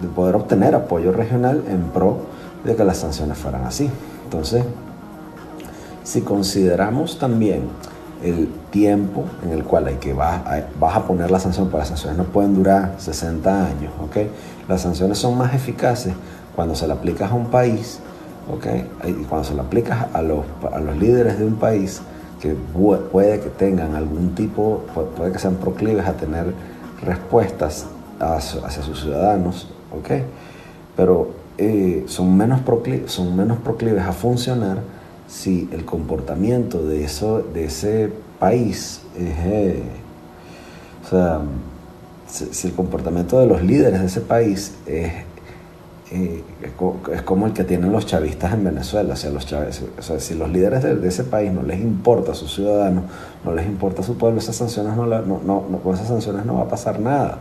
de 0.00 0.08
poder 0.08 0.34
obtener 0.34 0.74
apoyo 0.74 1.12
regional 1.12 1.62
en 1.68 1.82
pro 1.90 2.18
de 2.64 2.74
que 2.74 2.84
las 2.84 2.98
sanciones 2.98 3.38
fueran 3.38 3.64
así. 3.64 3.88
Entonces, 4.24 4.64
si 6.04 6.22
consideramos 6.22 7.18
también 7.18 7.62
el 8.22 8.48
tiempo 8.70 9.24
en 9.42 9.50
el 9.50 9.64
cual 9.64 9.88
hay 9.88 9.96
que 9.96 10.12
vas 10.12 10.42
vas 10.78 10.96
a 10.96 11.06
poner 11.06 11.30
la 11.30 11.40
sanción, 11.40 11.66
porque 11.66 11.78
las 11.78 11.88
sanciones 11.88 12.18
no 12.18 12.24
pueden 12.24 12.54
durar 12.54 12.94
60 12.98 13.66
años, 13.66 13.92
¿ok? 14.02 14.16
Las 14.68 14.82
sanciones 14.82 15.18
son 15.18 15.36
más 15.36 15.54
eficaces 15.54 16.14
cuando 16.54 16.74
se 16.74 16.86
le 16.86 16.92
aplicas 16.92 17.32
a 17.32 17.34
un 17.34 17.46
país 17.46 18.00
¿okay? 18.50 18.88
Y 19.06 19.24
cuando 19.24 19.46
se 19.46 19.54
lo 19.54 19.62
aplicas 19.62 20.06
a 20.12 20.22
los, 20.22 20.44
a 20.72 20.80
los 20.80 20.96
líderes 20.96 21.38
de 21.38 21.44
un 21.44 21.56
país 21.56 22.02
que 22.40 22.54
puede 23.12 23.40
que 23.40 23.50
tengan 23.50 23.94
algún 23.94 24.34
tipo, 24.34 24.82
puede 25.16 25.32
que 25.32 25.38
sean 25.38 25.56
proclives 25.56 26.06
a 26.06 26.14
tener 26.14 26.52
respuestas 27.04 27.86
hacia 28.18 28.82
sus 28.82 29.00
ciudadanos, 29.00 29.68
¿okay? 29.96 30.24
pero 30.96 31.30
eh, 31.58 32.04
son, 32.06 32.36
menos 32.36 32.60
son 33.06 33.36
menos 33.36 33.58
proclives 33.58 34.02
a 34.02 34.12
funcionar 34.12 34.78
si 35.32 35.66
el 35.72 35.86
comportamiento 35.86 36.84
de, 36.84 37.04
eso, 37.04 37.42
de 37.42 37.64
ese 37.64 38.12
país 38.38 39.00
es, 39.16 39.38
eh, 39.46 39.82
o 41.04 41.08
sea, 41.08 41.40
si 42.26 42.68
el 42.68 42.74
comportamiento 42.74 43.40
de 43.40 43.46
los 43.46 43.62
líderes 43.62 44.00
de 44.00 44.06
ese 44.06 44.20
país 44.20 44.74
es 44.86 45.12
eh, 46.14 46.44
es, 46.62 47.22
como 47.22 47.46
el 47.46 47.54
que 47.54 47.64
tienen 47.64 47.90
los 47.90 48.04
chavistas 48.04 48.52
en 48.52 48.64
Venezuela. 48.64 49.14
O 49.14 49.16
sea, 49.16 49.30
los 49.30 49.50
o 49.50 50.02
sea, 50.02 50.20
si 50.20 50.34
los 50.34 50.50
líderes 50.50 50.82
de, 50.82 51.08
ese 51.08 51.24
país 51.24 51.50
no 51.50 51.62
les 51.62 51.80
importa 51.80 52.32
a 52.32 52.34
sus 52.34 52.54
ciudadanos, 52.54 53.04
no 53.42 53.54
les 53.54 53.64
importa 53.64 54.02
a 54.02 54.04
su 54.04 54.18
pueblo, 54.18 54.38
esas 54.38 54.56
sanciones 54.56 54.94
no, 54.94 55.06
no, 55.06 55.40
no, 55.42 55.78
con 55.78 55.94
esas 55.94 56.08
sanciones 56.08 56.44
no 56.44 56.56
va 56.56 56.64
a 56.64 56.68
pasar 56.68 57.00
nada. 57.00 57.38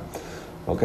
¿Ok? 0.68 0.84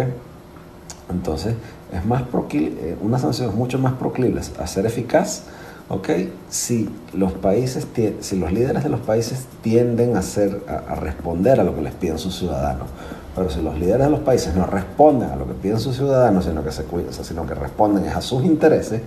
Entonces, 1.11 1.55
es 1.93 2.05
más 2.05 2.23
eh, 2.53 2.97
una 3.01 3.21
sanción 3.21 3.51
es 3.51 3.55
mucho 3.55 3.79
más 3.79 3.93
proclive 3.93 4.41
a 4.59 4.67
ser 4.67 4.87
eficaz 4.87 5.45
¿ok? 5.89 6.09
Si 6.49 6.89
los 7.13 7.33
países, 7.33 7.87
si 8.21 8.39
los 8.39 8.53
líderes 8.53 8.83
de 8.83 8.89
los 8.89 9.01
países 9.01 9.47
tienden 9.63 10.17
a, 10.17 10.21
hacer, 10.21 10.63
a 10.69 10.95
responder 10.97 11.61
a 11.61 11.65
lo 11.65 11.75
que 11.75 11.83
les 11.83 11.95
piden 11.95 12.19
sus 12.19 12.37
ciudadanos, 12.37 12.89
pero 13.37 13.51
si 13.51 13.61
los 13.61 13.79
líderes 13.79 14.07
de 14.07 14.11
los 14.11 14.21
países 14.21 14.55
no 14.55 14.65
responden 14.65 15.29
a 15.29 15.37
lo 15.37 15.47
que 15.47 15.53
piden 15.53 15.79
sus 15.79 15.95
ciudadanos, 15.95 16.47
sino 16.47 16.65
que, 16.65 16.73
se, 16.73 16.85
sino 17.23 17.47
que 17.47 17.55
responden 17.55 18.09
a 18.09 18.23
sus 18.23 18.43
intereses, 18.45 19.03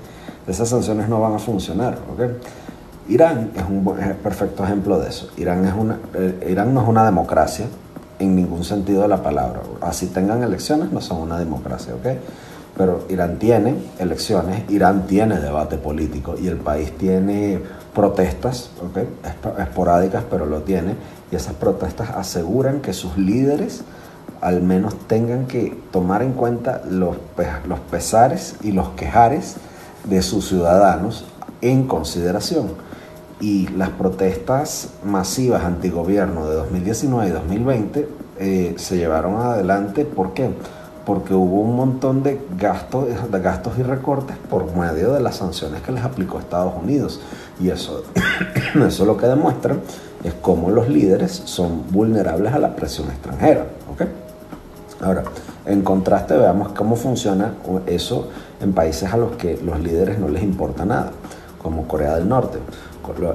esas 0.48 0.70
sanciones 0.70 1.10
no 1.10 1.20
van 1.20 1.34
a 1.34 1.40
funcionar. 1.40 1.98
Irán 3.08 3.52
es 3.56 3.64
un 3.64 3.84
perfecto 4.22 4.64
ejemplo 4.64 5.00
de 5.00 5.10
eso. 5.10 5.30
Irán, 5.36 5.66
es 5.66 5.74
una, 5.74 5.98
eh, 6.14 6.48
Irán 6.52 6.76
no 6.76 6.84
es 6.84 6.88
una 6.88 7.04
democracia 7.06 7.66
en 8.20 8.36
ningún 8.36 8.64
sentido 8.64 9.02
de 9.02 9.08
la 9.08 9.24
palabra. 9.24 9.62
Así 9.82 10.06
tengan 10.06 10.44
elecciones, 10.44 10.92
no 10.92 11.02
son 11.02 11.22
una 11.22 11.40
democracia. 11.40 11.96
¿okay? 11.96 12.20
Pero 12.78 13.06
Irán 13.10 13.40
tiene 13.40 13.76
elecciones, 14.00 14.70
Irán 14.70 15.06
tiene 15.08 15.40
debate 15.40 15.78
político 15.78 16.36
y 16.40 16.48
el 16.48 16.58
país 16.58 16.98
tiene 16.98 17.60
protestas, 17.94 18.70
¿okay? 18.88 19.08
esporádicas, 19.60 20.24
pero 20.30 20.46
lo 20.46 20.62
tiene. 20.62 20.96
Y 21.32 21.36
esas 21.36 21.54
protestas 21.54 22.12
aseguran 22.12 22.80
que 22.80 22.94
sus 22.94 23.18
líderes 23.18 23.84
al 24.42 24.62
menos 24.62 24.96
tengan 25.08 25.48
que 25.48 25.78
tomar 25.92 26.22
en 26.22 26.34
cuenta 26.34 26.82
los, 26.90 27.18
los 27.68 27.80
pesares 27.92 28.56
y 28.62 28.72
los 28.72 28.90
quejares 28.90 29.58
de 30.06 30.22
sus 30.22 30.48
ciudadanos 30.48 31.26
en 31.62 31.88
consideración. 31.88 32.68
Y 33.42 33.68
las 33.70 33.90
protestas 33.90 34.90
masivas 35.04 35.64
antigobierno 35.64 36.48
de 36.48 36.56
2019 36.56 37.30
y 37.30 37.32
2020 37.32 38.10
eh, 38.40 38.76
se 38.78 38.98
llevaron 38.98 39.38
adelante, 39.38 40.06
¿por 40.06 40.34
qué? 40.34 40.50
Porque 40.50 40.79
hubo 41.12 41.62
un 41.62 41.76
montón 41.76 42.24
de 42.24 42.40
gastos, 42.58 43.08
de 43.32 43.40
gastos 43.40 43.78
y 43.78 43.84
recortes 43.84 44.38
por 44.50 44.76
medio 44.76 45.14
de 45.14 45.20
las 45.20 45.38
sanciones 45.38 45.82
que 45.82 45.92
les 45.92 46.04
aplicó 46.04 46.40
Estados 46.40 46.74
Unidos. 46.82 47.20
Y 47.60 47.70
eso, 47.70 48.04
eso 48.88 49.06
lo 49.06 49.18
que 49.18 49.28
demuestra 49.28 49.76
es 50.24 50.34
cómo 50.36 50.70
los 50.70 50.90
líderes 50.90 51.42
son 51.46 51.84
vulnerables 51.92 52.54
a 52.54 52.60
la 52.60 52.76
presión 52.76 53.10
extranjera. 53.10 53.66
¿okay? 53.92 54.08
Ahora, 55.02 55.24
en 55.66 55.82
contraste, 55.82 56.36
veamos 56.36 56.70
cómo 56.74 56.96
funciona 56.96 57.54
eso 57.86 58.30
en 58.62 58.74
países 58.74 59.12
a 59.12 59.18
los 59.18 59.34
que 59.34 59.60
los 59.64 59.80
líderes 59.80 60.20
no 60.20 60.28
les 60.30 60.44
importa 60.44 60.86
nada. 60.86 61.12
como 61.62 61.88
Corea 61.88 62.16
del 62.16 62.28
Norte. 62.28 62.60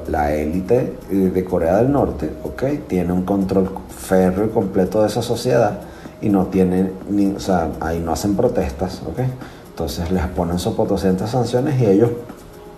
La 0.08 0.32
élite 0.32 0.96
eh, 1.10 1.14
de 1.34 1.44
Corea 1.44 1.78
del 1.78 1.90
Norte, 1.90 2.30
¿ok? 2.44 2.86
Tiene 2.86 3.12
un 3.12 3.24
control 3.24 3.70
férreo 3.88 4.46
y 4.46 4.48
completo 4.50 5.02
de 5.02 5.08
esa 5.08 5.20
sociedad 5.20 5.80
y 6.24 6.30
no 6.30 6.46
tienen, 6.46 6.94
ni, 7.10 7.26
o 7.26 7.38
sea, 7.38 7.68
ahí 7.80 8.00
no 8.00 8.12
hacen 8.12 8.34
protestas, 8.34 9.02
¿ok? 9.06 9.20
Entonces 9.68 10.10
les 10.10 10.26
ponen 10.28 10.58
sopotoscientes 10.58 11.28
sanciones 11.28 11.78
y 11.78 11.84
ellos 11.84 12.10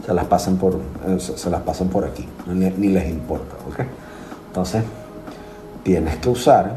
se 0.04 0.12
las 0.12 0.24
pasan 0.24 0.56
por, 0.56 0.74
eh, 1.06 1.18
se 1.20 1.48
las 1.48 1.62
pasan 1.62 1.88
por 1.88 2.04
aquí, 2.04 2.28
ni, 2.48 2.68
ni 2.70 2.88
les 2.88 3.08
importa, 3.08 3.54
¿ok? 3.68 3.86
Entonces, 4.48 4.82
tienes 5.84 6.16
que 6.16 6.28
usar, 6.28 6.74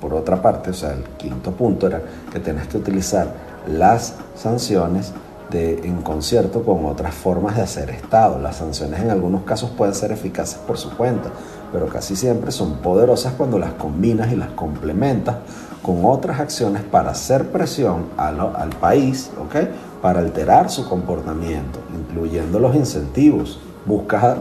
por 0.00 0.14
otra 0.14 0.40
parte, 0.40 0.70
o 0.70 0.74
sea, 0.74 0.92
el 0.92 1.02
quinto 1.16 1.50
punto 1.50 1.88
era 1.88 2.00
que 2.32 2.38
tienes 2.38 2.68
que 2.68 2.76
utilizar 2.76 3.26
las 3.66 4.14
sanciones 4.36 5.12
de, 5.50 5.80
en 5.80 6.02
concierto 6.02 6.62
con 6.62 6.84
otras 6.86 7.14
formas 7.14 7.56
de 7.56 7.62
hacer 7.62 7.90
Estado. 7.90 8.38
Las 8.38 8.56
sanciones 8.56 9.00
en 9.00 9.10
algunos 9.10 9.42
casos 9.42 9.70
pueden 9.70 9.94
ser 9.94 10.12
eficaces 10.12 10.58
por 10.58 10.78
su 10.78 10.96
cuenta, 10.96 11.30
pero 11.72 11.86
casi 11.86 12.16
siempre 12.16 12.52
son 12.52 12.76
poderosas 12.76 13.34
cuando 13.34 13.58
las 13.58 13.72
combinas 13.72 14.32
y 14.32 14.36
las 14.36 14.50
complementas 14.50 15.36
con 15.82 16.04
otras 16.04 16.40
acciones 16.40 16.82
para 16.82 17.10
hacer 17.10 17.48
presión 17.52 18.06
al, 18.16 18.40
al 18.40 18.70
país, 18.80 19.30
¿ok? 19.40 19.68
Para 20.02 20.18
alterar 20.18 20.68
su 20.68 20.88
comportamiento, 20.88 21.78
incluyendo 21.96 22.58
los 22.58 22.74
incentivos. 22.74 23.60
Busca, 23.84 24.36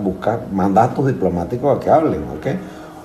mandas 0.52 0.90
a 0.90 0.94
tus 0.96 1.06
diplomáticos 1.06 1.78
a 1.78 1.80
que 1.80 1.92
hablen, 1.92 2.24
¿ok? 2.24 2.48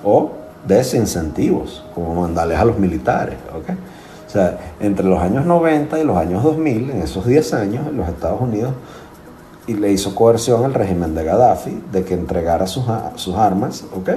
O 0.03 0.31
desincentivos, 0.67 1.83
como 1.93 2.19
mandarles 2.21 2.57
a 2.57 2.65
los 2.65 2.79
militares, 2.79 3.35
¿ok? 3.55 3.69
O 4.25 4.29
sea, 4.31 4.57
entre 4.79 5.05
los 5.05 5.21
años 5.21 5.45
90 5.45 5.99
y 5.99 6.03
los 6.03 6.17
años 6.17 6.41
2000, 6.41 6.89
en 6.89 7.01
esos 7.03 7.25
10 7.27 7.53
años, 7.53 7.87
en 7.87 7.97
los 7.97 8.07
Estados 8.09 8.41
Unidos 8.41 8.71
y 9.71 9.73
le 9.75 9.89
hizo 9.89 10.13
coerción 10.13 10.65
al 10.65 10.73
régimen 10.73 11.15
de 11.15 11.23
Gaddafi 11.23 11.81
de 11.93 12.03
que 12.03 12.13
entregara 12.13 12.67
sus, 12.67 12.83
sus 13.15 13.35
armas, 13.35 13.85
¿ok? 13.95 14.09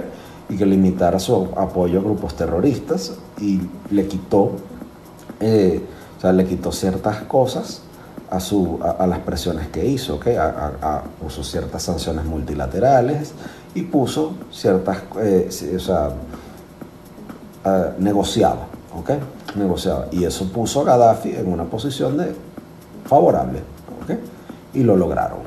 Y 0.49 0.57
que 0.57 0.67
limitara 0.67 1.21
su 1.21 1.49
apoyo 1.57 2.01
a 2.01 2.03
grupos 2.03 2.35
terroristas 2.35 3.13
y 3.41 3.61
le 3.91 4.09
quitó, 4.09 4.51
eh, 5.39 5.81
o 6.19 6.21
sea, 6.21 6.33
le 6.33 6.45
quitó 6.45 6.73
ciertas 6.73 7.23
cosas 7.23 7.83
a, 8.31 8.41
su, 8.41 8.81
a, 8.83 9.07
las 9.07 9.21
presiones 9.21 9.69
que 9.69 9.87
hizo, 9.87 10.17
¿ok? 10.17 10.27
A, 10.37 11.03
puso 11.23 11.45
ciertas 11.45 11.85
sanciones 11.85 12.25
multilaterales 12.25 13.33
y 13.77 13.83
puso 13.83 14.35
ciertas, 14.51 15.03
eh, 15.21 15.49
o 15.77 15.79
sea, 15.79 16.11
negociaba, 17.99 18.67
¿ok? 18.99 19.11
Negociaba. 19.55 20.09
Y 20.11 20.25
eso 20.25 20.49
puso 20.49 20.81
a 20.81 20.85
Gaddafi 20.85 21.31
en 21.31 21.53
una 21.53 21.65
posición 21.65 22.17
de 22.17 22.35
favorable. 23.07 23.74
Y 24.75 24.83
lo 24.83 24.97
lograron. 24.97 25.41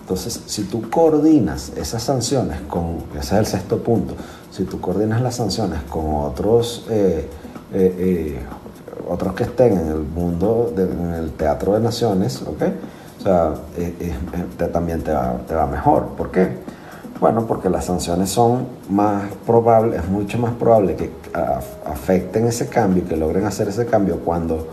Entonces, 0.00 0.40
si 0.46 0.64
tú 0.64 0.88
coordinas 0.88 1.72
esas 1.76 2.02
sanciones 2.02 2.60
con, 2.62 3.04
ese 3.12 3.34
es 3.34 3.40
el 3.40 3.46
sexto 3.46 3.82
punto, 3.82 4.14
si 4.50 4.64
tú 4.64 4.80
coordinas 4.80 5.20
las 5.20 5.36
sanciones 5.36 5.82
con 5.82 6.14
otros, 6.14 6.86
eh, 6.88 7.28
eh, 7.74 7.94
eh, 7.98 8.38
otros 9.06 9.34
que 9.34 9.44
estén 9.44 9.74
en 9.74 9.88
el 9.88 10.00
mundo, 10.00 10.72
en 10.76 11.12
el 11.12 11.32
teatro 11.32 11.74
de 11.74 11.80
naciones, 11.80 12.40
¿ok? 12.40 12.62
O 13.18 13.22
sea, 13.22 13.54
también 14.72 15.02
te 15.02 15.12
va, 15.12 15.36
te 15.46 15.54
va 15.54 15.66
mejor. 15.66 16.06
¿Por 16.16 16.30
qué? 16.30 16.56
Bueno, 17.20 17.46
porque 17.46 17.68
las 17.68 17.84
sanciones 17.84 18.30
son 18.30 18.66
más 18.88 19.24
probables, 19.44 20.04
es 20.04 20.08
mucho 20.08 20.38
más 20.38 20.52
probable 20.54 20.94
que 20.94 21.10
afecten 21.84 22.46
ese 22.46 22.68
cambio, 22.68 23.06
que 23.06 23.16
logren 23.16 23.44
hacer 23.44 23.68
ese 23.68 23.84
cambio 23.86 24.20
cuando 24.20 24.68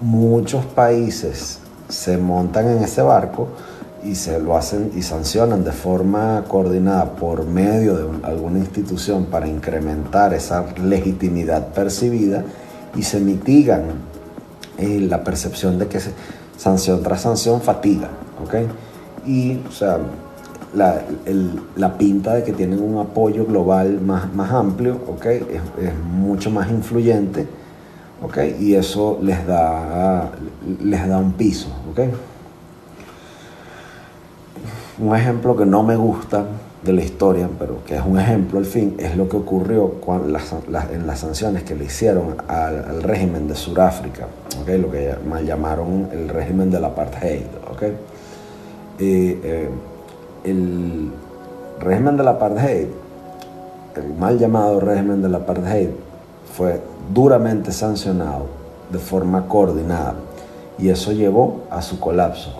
muchos 0.00 0.64
países 0.64 1.60
se 1.88 2.16
montan 2.18 2.68
en 2.68 2.82
ese 2.82 3.02
barco 3.02 3.48
y 4.04 4.14
se 4.16 4.38
lo 4.38 4.56
hacen 4.56 4.92
y 4.94 5.02
sancionan 5.02 5.64
de 5.64 5.72
forma 5.72 6.44
coordinada 6.46 7.12
por 7.12 7.46
medio 7.46 7.96
de 7.96 8.26
alguna 8.26 8.58
institución 8.58 9.26
para 9.26 9.48
incrementar 9.48 10.34
esa 10.34 10.64
legitimidad 10.82 11.68
percibida 11.68 12.44
y 12.94 13.02
se 13.02 13.20
mitigan 13.20 13.84
eh, 14.78 15.00
la 15.08 15.24
percepción 15.24 15.78
de 15.78 15.86
que 15.86 16.00
sanción 16.56 17.02
tras 17.02 17.22
sanción 17.22 17.60
fatiga, 17.60 18.08
¿ok? 18.42 18.54
Y, 19.26 19.58
o 19.66 19.72
sea, 19.72 19.98
la, 20.74 21.02
la, 21.76 21.96
pinta 21.96 22.34
de 22.34 22.42
que 22.42 22.52
tienen 22.52 22.82
un 22.82 22.98
apoyo 22.98 23.46
global 23.46 24.00
más, 24.00 24.32
más 24.34 24.50
amplio, 24.52 25.00
¿ok? 25.06 25.24
Es 25.26 25.94
mucho 26.12 26.50
más 26.50 26.70
influyente 26.70 27.46
y 28.60 28.74
eso 28.74 29.18
les 29.22 29.46
da, 29.46 30.30
les 30.82 31.08
da 31.08 31.18
un 31.18 31.32
piso, 31.32 31.68
Un 34.98 35.16
ejemplo 35.16 35.56
que 35.56 35.66
no 35.66 35.82
me 35.82 35.96
gusta 35.96 36.44
de 36.82 36.92
la 36.92 37.02
historia, 37.02 37.48
pero 37.58 37.84
que 37.84 37.96
es 37.96 38.02
un 38.04 38.18
ejemplo 38.18 38.58
al 38.58 38.64
fin, 38.64 38.94
es 38.98 39.16
lo 39.16 39.28
que 39.28 39.36
ocurrió 39.36 39.94
en 40.92 41.06
las 41.06 41.18
sanciones 41.18 41.64
que 41.64 41.74
le 41.74 41.86
hicieron 41.86 42.36
al, 42.46 43.02
régimen 43.02 43.48
de 43.48 43.54
Sudáfrica, 43.54 44.26
lo 44.66 44.90
que 44.90 45.14
mal 45.28 45.44
llamaron 45.44 46.08
el 46.12 46.28
régimen 46.28 46.70
del 46.70 46.84
apartheid. 46.84 47.42
Eh, 48.98 49.68
el 50.44 51.10
régimen 51.80 52.16
del 52.16 52.28
apartheid, 52.28 52.86
el 53.96 54.14
mal 54.18 54.38
llamado 54.38 54.78
régimen 54.80 55.22
del 55.22 55.34
apartheid, 55.34 55.88
fue 56.52 56.80
duramente 57.12 57.72
sancionado 57.72 58.46
de 58.90 58.98
forma 58.98 59.46
coordinada 59.48 60.14
y 60.78 60.88
eso 60.88 61.12
llevó 61.12 61.62
a 61.70 61.82
su 61.82 62.00
colapso. 62.00 62.52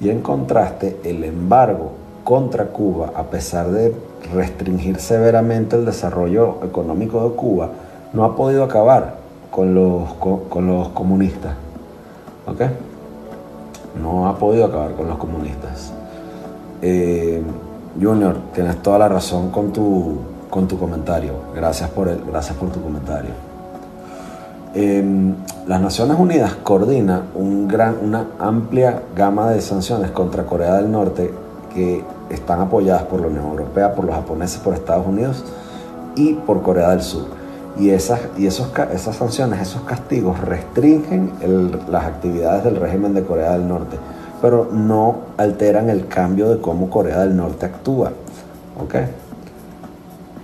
Y 0.00 0.10
en 0.10 0.20
contraste, 0.20 0.98
el 1.04 1.24
embargo 1.24 1.92
contra 2.24 2.66
Cuba, 2.66 3.12
a 3.14 3.24
pesar 3.24 3.70
de 3.70 3.94
restringir 4.34 4.98
severamente 4.98 5.76
el 5.76 5.84
desarrollo 5.84 6.58
económico 6.64 7.28
de 7.28 7.36
Cuba, 7.36 7.70
no 8.12 8.24
ha 8.24 8.36
podido 8.36 8.64
acabar 8.64 9.16
con 9.50 9.74
los, 9.74 10.12
con, 10.14 10.66
los 10.66 10.88
comunistas. 10.88 11.54
No 14.02 14.28
ha 14.28 14.38
podido 14.38 14.66
acabar 14.66 14.92
con 14.92 15.08
los 15.08 15.16
comunistas. 15.16 15.92
Eh, 16.82 17.42
Junior, 18.00 18.36
tienes 18.54 18.82
toda 18.82 18.98
la 18.98 19.08
razón 19.08 19.50
con 19.50 19.72
tu, 19.72 20.18
con 20.56 20.66
tu 20.66 20.78
comentario. 20.78 21.34
Gracias 21.54 21.90
por, 21.90 22.08
el, 22.08 22.24
gracias 22.24 22.56
por 22.56 22.70
tu 22.70 22.80
comentario. 22.80 23.32
Em, 24.74 25.34
las 25.66 25.82
Naciones 25.82 26.18
Unidas 26.18 26.54
coordina 26.62 27.24
un 27.34 27.68
gran, 27.68 27.96
una 28.02 28.24
amplia 28.38 29.02
gama 29.14 29.50
de 29.50 29.60
sanciones 29.60 30.12
contra 30.12 30.46
Corea 30.46 30.76
del 30.76 30.90
Norte 30.90 31.30
que 31.74 32.02
están 32.30 32.60
apoyadas 32.60 33.02
por 33.02 33.20
la 33.20 33.26
Unión 33.26 33.44
Europea, 33.44 33.94
por 33.94 34.06
los 34.06 34.14
japoneses, 34.14 34.58
por 34.58 34.72
Estados 34.72 35.06
Unidos 35.06 35.44
y 36.14 36.32
por 36.32 36.62
Corea 36.62 36.88
del 36.88 37.02
Sur. 37.02 37.26
Y 37.78 37.90
esas, 37.90 38.20
y 38.38 38.46
esos, 38.46 38.72
esas 38.94 39.14
sanciones, 39.14 39.60
esos 39.60 39.82
castigos 39.82 40.40
restringen 40.40 41.32
las 41.90 42.06
actividades 42.06 42.64
del 42.64 42.76
régimen 42.76 43.12
de 43.12 43.24
Corea 43.24 43.52
del 43.52 43.68
Norte, 43.68 43.98
pero 44.40 44.70
no 44.72 45.16
alteran 45.36 45.90
el 45.90 46.08
cambio 46.08 46.48
de 46.48 46.62
cómo 46.62 46.88
Corea 46.88 47.18
del 47.20 47.36
Norte 47.36 47.66
actúa. 47.66 48.12
¿okay? 48.82 49.04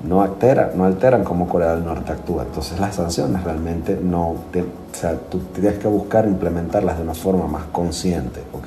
No, 0.04 0.20
altera, 0.20 0.72
no 0.74 0.84
alteran 0.84 1.22
cómo 1.22 1.48
Corea 1.48 1.74
del 1.74 1.84
Norte 1.84 2.12
actúa. 2.12 2.42
Entonces 2.42 2.78
las 2.80 2.96
sanciones 2.96 3.44
realmente 3.44 3.98
no, 4.02 4.30
o 4.30 4.36
sea, 4.92 5.16
tú 5.30 5.38
tienes 5.54 5.78
que 5.78 5.88
buscar 5.88 6.26
implementarlas 6.26 6.96
de 6.96 7.04
una 7.04 7.14
forma 7.14 7.46
más 7.46 7.64
consciente, 7.70 8.40
¿ok? 8.52 8.66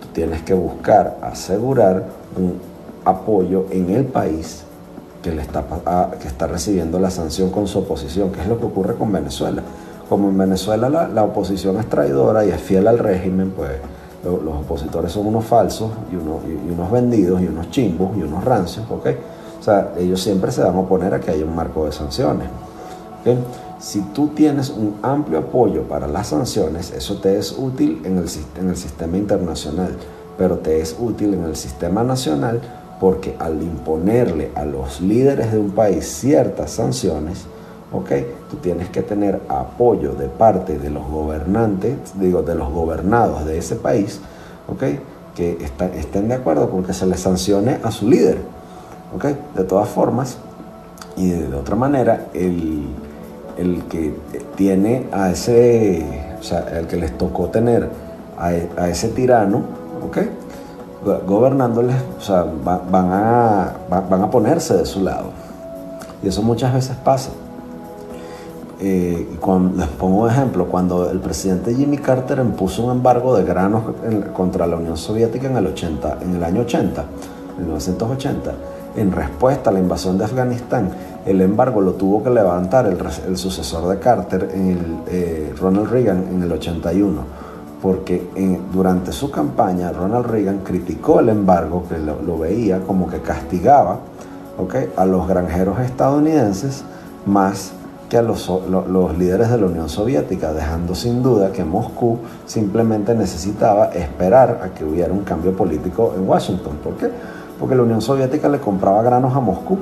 Tú 0.00 0.08
tienes 0.12 0.42
que 0.42 0.54
buscar 0.54 1.18
asegurar 1.22 2.04
un 2.36 2.60
apoyo 3.04 3.66
en 3.70 3.90
el 3.90 4.04
país 4.04 4.64
que, 5.22 5.32
le 5.32 5.42
está, 5.42 5.64
que 6.20 6.28
está 6.28 6.46
recibiendo 6.46 7.00
la 7.00 7.10
sanción 7.10 7.50
con 7.50 7.66
su 7.66 7.80
oposición, 7.80 8.30
que 8.30 8.40
es 8.40 8.46
lo 8.46 8.58
que 8.58 8.66
ocurre 8.66 8.94
con 8.94 9.10
Venezuela. 9.10 9.62
Como 10.08 10.28
en 10.28 10.38
Venezuela 10.38 10.88
la, 10.88 11.24
oposición 11.24 11.78
es 11.78 11.88
traidora 11.88 12.44
y 12.44 12.50
es 12.50 12.60
fiel 12.60 12.86
al 12.86 13.00
régimen, 13.00 13.50
pues 13.50 13.72
los 14.22 14.54
opositores 14.54 15.10
son 15.10 15.26
unos 15.26 15.44
falsos 15.44 15.90
y 16.12 16.16
unos, 16.16 16.42
y 16.44 16.70
unos 16.70 16.90
vendidos 16.90 17.40
y 17.42 17.46
unos 17.46 17.70
chimbos 17.70 18.16
y 18.16 18.22
unos 18.22 18.44
rancios, 18.44 18.86
¿ok? 18.88 19.08
Sea, 19.62 19.92
ellos 19.98 20.20
siempre 20.20 20.50
se 20.52 20.62
van 20.62 20.74
a 20.76 20.80
oponer 20.80 21.14
a 21.14 21.20
que 21.20 21.30
haya 21.30 21.44
un 21.44 21.54
marco 21.54 21.84
de 21.86 21.92
sanciones. 21.92 22.48
Si 23.80 24.00
tú 24.00 24.28
tienes 24.28 24.70
un 24.70 24.96
amplio 25.02 25.38
apoyo 25.40 25.82
para 25.82 26.06
las 26.06 26.28
sanciones, 26.28 26.92
eso 26.92 27.16
te 27.20 27.38
es 27.38 27.52
útil 27.58 28.00
en 28.04 28.18
el, 28.18 28.76
sistema 28.76 29.16
internacional, 29.16 29.96
pero 30.38 30.58
te 30.58 30.80
es 30.80 30.96
útil 30.98 31.34
en 31.34 31.44
el 31.44 31.56
sistema 31.56 32.02
nacional 32.02 32.60
porque 33.00 33.36
al 33.38 33.62
imponerle 33.62 34.50
a 34.54 34.64
los 34.64 35.00
líderes 35.00 35.52
de 35.52 35.58
un 35.58 35.72
país 35.72 36.06
ciertas 36.06 36.70
sanciones, 36.70 37.44
¿okay? 37.92 38.26
tú 38.50 38.56
tienes 38.56 38.88
que 38.88 39.02
tener 39.02 39.42
apoyo 39.48 40.14
de 40.14 40.28
parte 40.28 40.78
de 40.78 40.88
los 40.88 41.06
gobernantes, 41.06 41.98
digo, 42.14 42.42
de 42.42 42.54
los 42.54 42.72
gobernados 42.72 43.44
de 43.44 43.58
ese 43.58 43.76
país, 43.76 44.20
¿okay? 44.68 45.00
que 45.34 45.58
estén 45.96 46.28
de 46.28 46.34
acuerdo 46.34 46.70
con 46.70 46.82
que 46.82 46.94
se 46.94 47.04
le 47.06 47.18
sancione 47.18 47.78
a 47.82 47.90
su 47.90 48.08
líder. 48.08 48.55
De 49.54 49.64
todas 49.64 49.88
formas, 49.88 50.36
y 51.16 51.30
de, 51.30 51.54
otra 51.54 51.76
manera, 51.76 52.26
el, 52.34 52.84
que 53.88 54.14
tiene 54.56 55.06
a 55.12 55.30
ese, 55.30 56.34
o 56.38 56.42
sea, 56.42 56.66
el 56.78 56.86
que 56.86 56.96
les 56.96 57.16
tocó 57.16 57.48
tener 57.48 57.88
a, 58.38 58.88
ese 58.88 59.08
tirano, 59.08 59.62
¿ok? 60.06 60.18
gobernándoles, 61.26 61.96
o 62.18 62.20
sea, 62.20 62.44
van, 62.64 63.10
a, 63.12 63.72
van 63.88 64.22
a 64.22 64.30
ponerse 64.30 64.74
de 64.74 64.84
su 64.84 65.02
lado. 65.02 65.30
Y 66.22 66.28
eso 66.28 66.42
muchas 66.42 66.74
veces 66.74 66.96
pasa. 66.96 67.30
Eh, 68.78 69.26
les 69.76 69.88
pongo 69.98 70.24
un 70.24 70.30
ejemplo, 70.30 70.66
cuando 70.66 71.10
el 71.10 71.20
presidente 71.20 71.74
Jimmy 71.74 71.96
Carter 71.96 72.38
impuso 72.38 72.84
un 72.84 72.92
embargo 72.92 73.34
de 73.34 73.44
granos 73.44 73.84
contra 74.34 74.66
la 74.66 74.76
Unión 74.76 74.98
Soviética 74.98 75.46
en 75.46 75.56
el, 75.56 75.66
80, 75.66 76.18
en 76.20 76.36
el 76.36 76.44
año 76.44 76.60
80, 76.60 77.04
1980, 77.58 78.52
en 78.96 79.12
respuesta 79.12 79.70
a 79.70 79.72
la 79.72 79.78
invasión 79.78 80.18
de 80.18 80.24
Afganistán, 80.24 80.90
el 81.26 81.40
embargo 81.40 81.80
lo 81.80 81.94
tuvo 81.94 82.22
que 82.22 82.30
levantar 82.30 82.86
el, 82.86 83.36
sucesor 83.36 83.88
de 83.88 83.98
Carter, 83.98 84.48
eh, 84.54 85.52
Ronald 85.60 85.90
Reagan, 85.90 86.24
en 86.32 86.42
el 86.42 86.52
81, 86.52 87.20
porque 87.82 88.22
durante 88.72 89.12
su 89.12 89.30
campaña 89.30 89.92
Ronald 89.92 90.26
Reagan 90.26 90.60
criticó 90.64 91.20
el 91.20 91.28
embargo, 91.28 91.84
que 91.88 91.98
lo, 91.98 92.38
veía 92.38 92.80
como 92.80 93.08
que 93.08 93.20
castigaba 93.20 93.98
a 94.96 95.04
los 95.04 95.28
granjeros 95.28 95.80
estadounidenses 95.80 96.84
más 97.26 97.72
que 98.08 98.16
a 98.16 98.22
los, 98.22 98.48
los, 98.68 99.18
líderes 99.18 99.50
de 99.50 99.58
la 99.58 99.66
Unión 99.66 99.88
Soviética, 99.88 100.52
dejando 100.52 100.94
sin 100.94 101.22
duda 101.22 101.50
que 101.50 101.64
Moscú 101.64 102.18
simplemente 102.46 103.14
necesitaba 103.14 103.86
esperar 103.86 104.60
a 104.62 104.68
que 104.68 104.84
hubiera 104.84 105.12
un 105.12 105.24
cambio 105.24 105.56
político 105.56 106.14
en 106.16 106.28
Washington. 106.28 106.78
¿Por 106.82 106.94
qué? 106.96 107.10
Porque 107.58 107.74
la 107.74 107.82
Unión 107.82 108.00
Soviética 108.00 108.48
le 108.48 108.60
compraba 108.60 109.02
granos 109.02 109.34
a 109.34 109.40
Moscú 109.40 109.78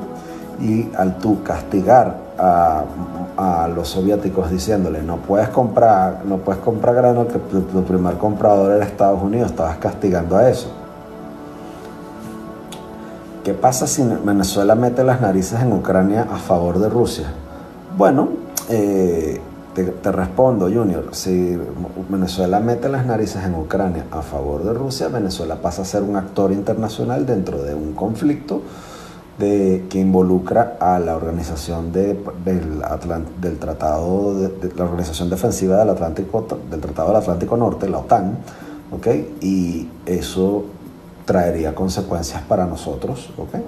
y 0.60 0.88
al 0.96 1.18
tú 1.18 1.42
castigar 1.42 2.16
a, 2.38 2.84
los 3.74 3.88
soviéticos 3.88 4.50
diciéndole 4.50 5.02
no 5.02 5.16
puedes 5.16 5.48
comprar, 5.48 6.20
no 6.24 6.38
puedes 6.38 6.60
comprar 6.62 6.94
grano 6.94 7.26
que 7.26 7.38
tu, 7.38 7.62
tu 7.62 7.82
primer 7.82 8.16
comprador 8.16 8.72
era 8.72 8.84
Estados 8.84 9.20
Unidos, 9.20 9.50
estabas 9.50 9.78
castigando 9.78 10.36
a 10.36 10.48
eso. 10.48 10.70
¿Qué 13.44 13.52
pasa 13.52 13.86
si 13.86 14.02
Venezuela 14.02 14.74
mete 14.74 15.04
las 15.04 15.20
narices 15.20 15.60
en 15.60 15.72
Ucrania 15.72 16.26
a 16.32 16.36
favor 16.36 16.78
de 16.78 16.88
Rusia? 16.88 17.26
Bueno, 17.96 18.28
eh, 18.70 19.40
te, 19.74 20.12
respondo, 20.12 20.66
Junior. 20.66 21.08
Si 21.12 21.58
Venezuela 22.08 22.60
mete 22.60 22.88
las 22.88 23.04
narices 23.06 23.44
en 23.44 23.54
Ucrania 23.54 24.06
a 24.10 24.22
favor 24.22 24.64
de 24.64 24.72
Rusia, 24.72 25.08
Venezuela 25.08 25.56
pasa 25.56 25.82
a 25.82 25.84
ser 25.84 26.02
un 26.02 26.16
actor 26.16 26.52
internacional 26.52 27.26
dentro 27.26 27.62
de 27.62 27.74
un 27.74 27.92
conflicto 27.92 28.62
de, 29.38 29.86
que 29.90 29.98
involucra 29.98 30.76
a 30.80 30.98
la 30.98 31.16
organización 31.16 31.92
del, 31.92 32.18
del, 32.44 33.58
Tratado, 33.58 34.38
de, 34.38 34.72
la 34.76 34.84
Organización 34.84 35.28
Defensiva 35.28 35.78
del, 35.78 35.90
Atlántico, 35.90 36.46
del 36.70 36.80
Tratado 36.80 37.08
del 37.08 37.16
Atlántico 37.16 37.56
Norte, 37.56 37.88
la 37.88 37.98
OTAN, 37.98 38.38
¿okay? 38.92 39.36
y 39.40 39.88
eso 40.06 40.64
traería 41.24 41.74
consecuencias 41.74 42.42
para 42.42 42.66
nosotros. 42.66 43.30
¿okay? 43.36 43.62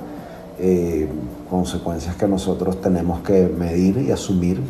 Eh, 0.58 1.08
consecuencias 1.50 2.16
que 2.16 2.26
nosotros 2.26 2.80
tenemos 2.80 3.20
que 3.20 3.46
medir 3.46 3.98
y 3.98 4.10
asumir 4.10 4.60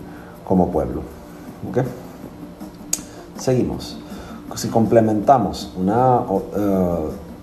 como 0.45 0.71
pueblo. 0.71 1.03
Seguimos. 3.39 3.99
Si 4.55 4.69
complementamos 4.69 5.73
una 5.77 6.21
eh, 6.57 6.95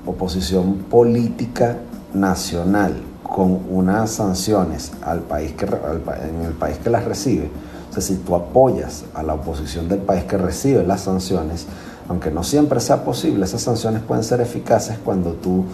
oposición 0.06 0.78
política 0.90 1.78
nacional 2.14 2.96
con 3.22 3.60
unas 3.70 4.12
sanciones 4.12 4.92
al 5.04 5.22
país 5.22 5.54
que, 5.54 5.66
en 5.66 6.46
el 6.46 6.54
país 6.54 6.78
que 6.78 6.90
las 6.90 7.06
recibe, 7.06 7.50
o 7.90 7.94
sea, 7.94 8.02
si 8.02 8.16
tú 8.16 8.36
apoyas 8.36 9.06
a 9.14 9.22
la 9.22 9.36
oposición 9.36 9.88
del 9.88 10.00
país 10.00 10.24
que 10.24 10.38
recibe 10.38 10.84
las 10.84 11.02
sanciones, 11.02 11.68
aunque 12.10 12.32
no 12.32 12.44
siempre 12.44 12.80
sea 12.80 13.04
posible, 13.06 13.46
esas 13.46 13.62
sanciones 13.62 14.02
pueden 14.02 14.24
ser 14.24 14.42
eficaces 14.42 14.98
cuando 15.04 15.34
tú 15.34 15.66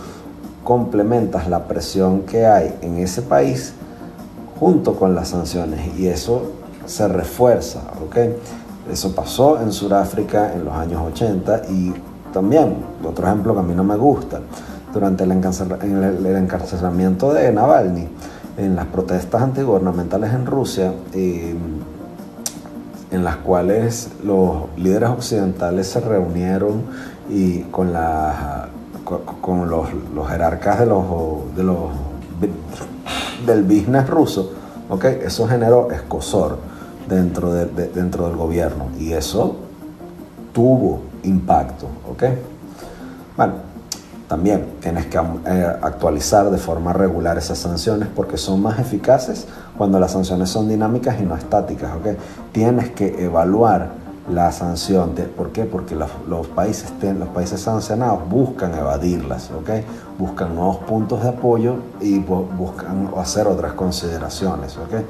complementas 0.64 1.47
la 1.47 1.68
presión 1.68 2.22
que 2.22 2.45
hay 2.45 2.76
en 2.82 2.97
ese 2.97 3.22
país 3.22 3.74
junto 4.60 4.95
con 4.95 5.16
las 5.16 5.30
sanciones 5.30 5.97
y 5.97 6.08
eso 6.08 6.52
se 6.89 7.07
refuerza, 7.07 7.81
¿ok? 8.03 8.17
Eso 8.91 9.13
pasó 9.13 9.61
en 9.61 9.71
Sudáfrica 9.71 10.53
en 10.53 10.65
los 10.65 10.73
años 10.73 11.03
80 11.13 11.61
y 11.69 11.93
también, 12.33 12.77
otro 13.03 13.27
ejemplo 13.27 13.53
que 13.53 13.59
a 13.59 13.63
mí 13.63 13.75
no 13.75 13.83
me 13.83 13.95
gusta, 13.95 14.39
durante 14.91 15.23
el, 15.23 15.31
encarcelamiento 15.31 17.31
de 17.31 17.51
Navalny, 17.51 18.07
en 18.57 18.75
las 18.75 18.87
protestas 18.87 19.43
antigubernamentales 19.43 20.33
en 20.33 20.47
Rusia, 20.47 20.91
em, 21.13 21.57
en 23.11 23.23
las 23.23 23.37
cuales 23.37 24.09
los 24.23 24.75
líderes 24.77 25.09
occidentales 25.09 25.87
se 25.87 25.99
reunieron 25.99 26.83
y 27.29 27.61
con 27.63 27.93
la 27.93 28.69
los, 29.67 30.29
jerarcas 30.29 30.79
de 30.79 30.85
los, 30.85 31.05
de 31.55 31.63
los, 31.63 31.89
del 33.45 33.63
business 33.63 34.07
ruso, 34.07 34.53
¿okay? 34.89 35.19
eso 35.23 35.47
generó 35.47 35.89
escosor 35.91 36.57
dentro, 37.10 37.51
de, 37.53 37.66
dentro 37.88 38.28
del 38.28 38.38
gobierno 38.38 38.86
y 38.97 39.12
eso 39.14 39.57
tuvo 40.53 41.01
impacto. 41.24 41.88
¿okay? 42.10 42.38
Bueno, 43.36 43.53
también 44.28 44.66
tienes 44.80 45.07
que 45.07 45.18
eh, 45.18 45.78
actualizar 45.82 46.49
de 46.51 46.57
forma 46.57 46.93
regular 46.93 47.38
esas 47.38 47.57
sanciones 47.57 48.07
porque 48.16 48.38
son 48.38 48.62
más 48.62 48.80
eficaces 48.80 49.47
cuando 49.78 49.99
las 49.99 50.12
sanciones 50.12 50.49
son 50.49 50.70
dinámicas 50.70 51.20
y 51.20 51.24
no 51.24 51.36
estáticas. 51.36 51.95
¿okay? 51.95 52.16
Tienes 52.51 52.91
que 52.91 53.24
evaluar 53.24 53.89
la 54.32 54.51
sanción. 54.51 55.14
¿Por 55.36 55.51
qué? 55.51 55.66
Porque 55.66 55.95
los, 55.95 56.47
países, 56.47 56.91
los 57.18 57.30
países 57.30 57.62
sancionados 57.62 58.30
buscan 58.30 58.76
evadirlas, 58.76 59.49
¿ok? 59.51 59.70
buscan 60.20 60.53
nuevos 60.53 60.78
puntos 60.78 61.24
de 61.24 61.30
apoyo 61.30 61.78
y 61.99 62.20
buscan 62.20 63.10
hacer 63.18 63.47
otras 63.47 63.74
consideraciones. 63.74 64.78
¿ok? 64.78 65.03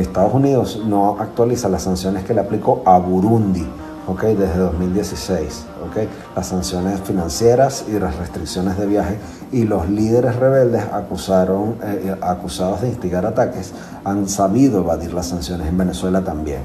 Estados 0.00 0.34
Unidos 0.34 0.82
no 0.86 1.16
actualiza 1.20 1.68
las 1.68 1.82
sanciones 1.82 2.24
que 2.24 2.34
le 2.34 2.40
aplicó 2.40 2.82
a 2.84 2.98
Burundi 2.98 3.66
¿ok? 4.06 4.22
desde 4.22 4.58
2016. 4.58 5.66
¿ok? 5.88 6.08
Las 6.36 6.48
sanciones 6.48 7.00
financieras 7.00 7.84
y 7.88 7.98
las 7.98 8.16
restricciones 8.16 8.78
de 8.78 8.86
viaje 8.86 9.18
y 9.52 9.64
los 9.64 9.88
líderes 9.88 10.36
rebeldes 10.36 10.84
acusaron, 10.92 11.76
eh, 11.82 12.06
eh, 12.06 12.16
acusados 12.20 12.82
de 12.82 12.88
instigar 12.88 13.26
ataques 13.26 13.72
han 14.04 14.28
sabido 14.28 14.80
evadir 14.80 15.14
las 15.14 15.26
sanciones 15.26 15.68
en 15.68 15.78
Venezuela 15.78 16.22
también. 16.22 16.60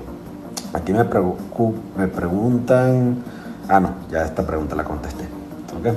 Aquí 0.73 0.93
me, 0.93 1.03
me 1.03 2.07
preguntan, 2.07 3.17
ah 3.67 3.79
no, 3.79 3.89
ya 4.11 4.25
esta 4.25 4.43
pregunta 4.43 4.75
la 4.75 4.83
contesté. 4.83 5.25
¿okay? 5.79 5.93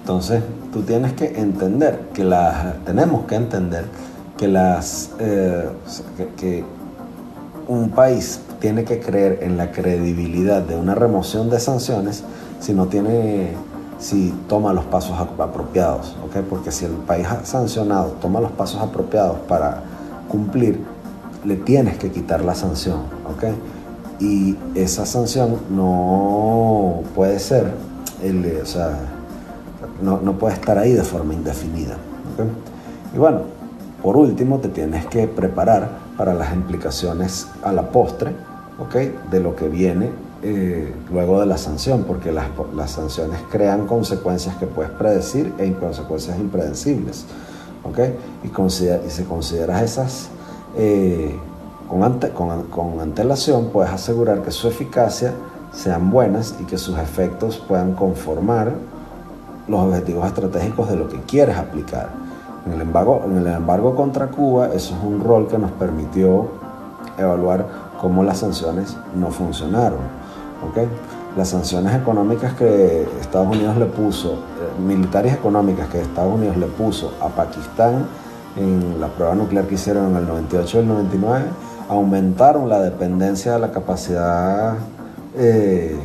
Entonces, 0.00 0.42
tú 0.72 0.82
tienes 0.82 1.12
que 1.12 1.40
entender 1.40 2.08
que 2.12 2.24
las, 2.24 2.82
tenemos 2.84 3.26
que 3.26 3.36
entender 3.36 3.84
que 4.40 4.48
las, 4.48 5.10
eh, 5.18 5.68
que, 6.38 6.64
un 7.68 7.90
país 7.90 8.40
tiene 8.58 8.84
que 8.84 8.98
creer 8.98 9.40
en 9.42 9.58
la 9.58 9.70
credibilidad 9.70 10.62
de 10.62 10.76
una 10.76 10.94
remoción 10.94 11.50
de 11.50 11.60
sanciones 11.60 12.24
si 12.58 12.72
no 12.72 12.86
tiene, 12.86 13.52
si 13.98 14.34
toma 14.48 14.72
los 14.72 14.86
pasos 14.86 15.16
apropiados, 15.20 16.16
¿okay? 16.26 16.42
Porque 16.48 16.72
si 16.72 16.86
el 16.86 16.92
país 16.92 17.28
sancionado 17.44 18.16
toma 18.20 18.40
los 18.40 18.50
pasos 18.52 18.80
apropiados 18.80 19.38
para 19.46 19.82
cumplir, 20.28 20.80
le 21.44 21.56
tienes 21.56 21.98
que 21.98 22.10
quitar 22.10 22.42
la 22.42 22.54
sanción, 22.54 23.00
¿ok? 23.30 23.44
y 24.20 24.54
esa 24.74 25.06
sanción 25.06 25.56
no 25.70 27.02
puede 27.14 27.38
ser, 27.38 27.72
o 28.62 28.66
sea, 28.66 28.98
no, 30.02 30.38
puede 30.38 30.54
estar 30.54 30.76
ahí 30.78 30.92
de 30.92 31.02
forma 31.02 31.32
indefinida. 31.32 31.96
Y 33.14 33.18
bueno, 33.18 33.40
por 34.02 34.16
último, 34.16 34.58
te 34.58 34.68
tienes 34.68 35.06
que 35.06 35.26
preparar 35.26 35.90
para 36.16 36.34
las 36.34 36.52
implicaciones 36.54 37.48
a 37.62 37.72
la 37.72 37.90
postre 37.90 38.34
de 39.30 39.40
lo 39.40 39.54
que 39.54 39.68
viene 39.68 40.10
eh, 40.42 40.94
luego 41.12 41.38
de 41.38 41.46
la 41.46 41.58
sanción, 41.58 42.04
porque 42.04 42.32
las, 42.32 42.46
sanciones 42.90 43.38
crean 43.50 43.86
consecuencias 43.86 44.56
que 44.56 44.66
puedes 44.66 44.90
predecir 44.92 45.52
e 45.58 45.70
consecuencias 45.74 46.38
impredecibles. 46.38 47.26
Y, 48.44 48.48
considera, 48.48 49.00
y 49.06 49.10
si 49.10 49.24
consideras 49.24 49.82
esas 49.82 50.28
eh, 50.76 51.34
con, 51.88 52.62
con, 52.64 53.00
antelación 53.00 53.70
puedes 53.70 53.90
asegurar 53.90 54.42
que 54.42 54.50
su 54.50 54.68
eficacia 54.68 55.34
sean 55.72 56.10
buenas 56.10 56.54
y 56.60 56.64
que 56.64 56.78
sus 56.78 56.98
efectos 56.98 57.58
puedan 57.58 57.94
conformar 57.94 58.72
los 59.66 59.80
objetivos 59.80 60.26
estratégicos 60.26 60.88
de 60.88 60.96
lo 60.96 61.08
que 61.08 61.20
quieres 61.22 61.56
aplicar. 61.56 62.29
En 62.66 62.72
el, 62.72 62.80
embargo, 62.82 63.22
en 63.26 63.38
el 63.38 63.46
embargo 63.46 63.94
contra 63.94 64.28
Cuba, 64.28 64.68
eso 64.68 64.94
es 64.94 65.02
un 65.02 65.24
rol 65.24 65.48
que 65.48 65.58
nos 65.58 65.70
permitió 65.72 66.48
evaluar 67.16 67.66
cómo 68.00 68.22
las 68.22 68.38
sanciones 68.38 68.96
no 69.14 69.30
funcionaron. 69.30 70.00
¿okay? 70.68 70.88
Las 71.36 71.48
sanciones 71.48 71.94
económicas 71.94 72.54
que 72.54 73.06
Estados 73.20 73.48
Unidos 73.48 73.76
le 73.76 73.86
puso, 73.86 74.32
eh, 74.32 74.80
militares 74.80 75.34
económicas 75.34 75.88
que 75.88 76.00
Estados 76.00 76.34
Unidos 76.34 76.56
le 76.56 76.66
puso 76.66 77.12
a 77.20 77.28
Pakistán 77.28 78.06
en 78.56 79.00
la 79.00 79.08
prueba 79.08 79.34
nuclear 79.34 79.66
que 79.66 79.74
hicieron 79.76 80.10
en 80.10 80.16
el 80.16 80.26
98 80.26 80.78
y 80.78 80.80
el 80.80 80.88
99, 80.88 81.44
aumentaron 81.88 82.68
la 82.68 82.80
dependencia 82.80 83.52
de 83.54 83.58
la 83.58 83.70
capacidad 83.70 84.74
eh, 85.36 85.96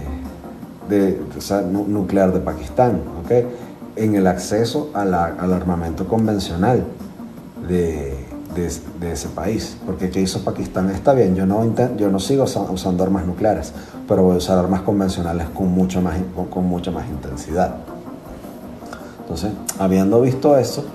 nuclear 1.88 2.32
de 2.32 2.39
Pakistán. 2.39 3.01
¿okay? 3.24 3.47
En 3.95 4.15
el 4.15 4.27
acceso 4.27 4.89
al 4.93 5.13
armamento 5.13 6.07
convencional 6.07 6.83
de, 7.67 8.25
ese 9.01 9.27
país. 9.29 9.77
Porque 9.85 10.09
¿qué 10.09 10.21
hizo 10.21 10.43
Pakistán? 10.43 10.89
Está 10.89 11.13
bien, 11.13 11.35
yo 11.35 11.45
no, 11.45 11.63
yo 11.97 12.09
no 12.09 12.19
sigo 12.19 12.45
usando 12.45 13.03
armas 13.03 13.25
nucleares, 13.25 13.73
pero 14.07 14.23
voy 14.23 14.35
a 14.35 14.37
usar 14.37 14.57
armas 14.57 14.81
convencionales 14.81 15.47
con, 15.49 15.71
mucho 15.71 16.01
más, 16.01 16.15
con, 16.49 16.65
mucha 16.65 16.91
más 16.91 17.07
intensidad. 17.07 17.75
Entonces, 19.21 19.51
habiendo 19.79 20.21
visto 20.21 20.57
eso, 20.57 20.85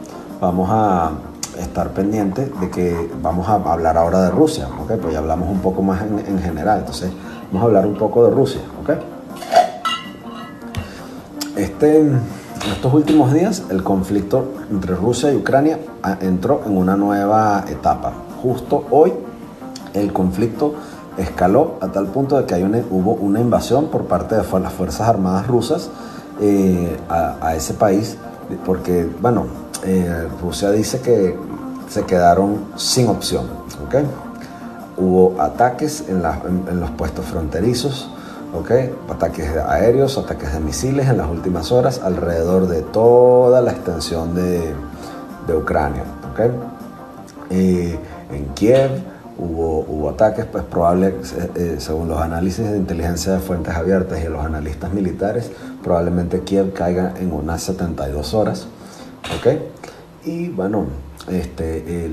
vamos 0.40 0.68
a 0.70 1.12
estar 1.58 1.90
pendientes 1.90 2.48
de 2.60 2.70
que 2.70 3.10
vamos 3.22 3.48
a 3.48 3.54
hablar 3.54 3.98
ahora 3.98 4.22
de 4.22 4.30
Rusia, 4.30 4.68
¿ok? 4.82 4.92
Pues 5.00 5.12
ya 5.12 5.18
hablamos 5.18 5.50
un 5.50 5.60
poco 5.60 5.82
más 5.82 6.00
en, 6.02 6.18
en 6.18 6.38
general, 6.40 6.78
entonces 6.78 7.10
vamos 7.50 7.62
a 7.62 7.66
hablar 7.66 7.86
un 7.86 7.96
poco 7.96 8.24
de 8.24 8.30
Rusia, 8.30 8.60
¿ok? 8.80 8.90
Este, 11.56 12.08
en 12.64 12.72
estos 12.72 12.92
últimos 12.92 13.32
días, 13.32 13.62
el 13.70 13.82
conflicto 13.82 14.44
entre 14.70 14.94
Rusia 14.94 15.32
y 15.32 15.36
Ucrania 15.36 15.78
entró 16.20 16.62
en 16.66 16.76
una 16.76 16.96
nueva 16.96 17.64
etapa. 17.68 18.12
Justo 18.42 18.86
hoy, 18.90 19.12
el 19.94 20.12
conflicto 20.12 20.74
escaló 21.16 21.78
a 21.80 21.88
tal 21.88 22.06
punto 22.06 22.38
de 22.38 22.46
que 22.46 22.54
hay 22.54 22.62
hubo 22.90 23.14
una 23.14 23.40
invasión 23.40 23.88
por 23.88 24.04
parte 24.04 24.36
de 24.36 24.42
las 24.42 24.72
Fuerzas 24.72 25.08
Armadas 25.08 25.46
rusas 25.46 25.90
eh, 26.40 26.96
a, 27.08 27.54
ese 27.54 27.74
país, 27.74 28.16
porque, 28.64 29.08
bueno, 29.20 29.46
eh, 29.84 30.28
Rusia 30.42 30.70
dice 30.70 31.00
que 31.00 31.36
se 31.88 32.04
quedaron 32.04 32.66
sin 32.76 33.08
opción. 33.08 33.46
¿okay? 33.86 34.04
Hubo 34.96 35.40
ataques 35.40 36.04
en 36.08 36.80
los 36.80 36.90
puestos 36.90 37.24
fronterizos, 37.24 38.10
¿okay? 38.54 38.94
ataques 39.08 39.48
aéreos, 39.56 40.18
ataques 40.18 40.52
de 40.52 40.60
misiles 40.60 41.08
en 41.08 41.18
las 41.18 41.28
últimas 41.28 41.72
horas 41.72 42.00
alrededor 42.02 42.66
de 42.68 42.82
toda 42.82 43.60
la 43.60 43.72
extensión 43.72 44.34
de, 44.34 44.72
de 45.46 45.56
Ucrania. 45.56 46.04
¿okay? 46.32 46.50
en 47.50 48.46
Kiev 48.54 48.90
hubo, 49.38 49.80
hubo, 49.80 50.10
ataques, 50.10 50.44
pues 50.44 50.64
probable, 50.64 51.08
eh, 51.08 51.50
eh, 51.56 51.76
según 51.78 52.08
los 52.08 52.20
análisis 52.20 52.70
de 52.70 52.76
inteligencia 52.76 53.32
de 53.32 53.38
fuentes 53.40 53.74
abiertas 53.74 54.22
y 54.24 54.28
los 54.28 54.44
analistas 54.44 54.92
militares, 54.92 55.50
probablemente 55.82 56.40
Kiev 56.40 56.72
caiga 56.72 57.14
en 57.18 57.32
unas 57.32 57.62
72 57.62 58.34
horas. 58.34 58.66
¿okay? 59.38 59.60
Y 60.24 60.48
bueno, 60.48 60.86
este, 61.28 62.08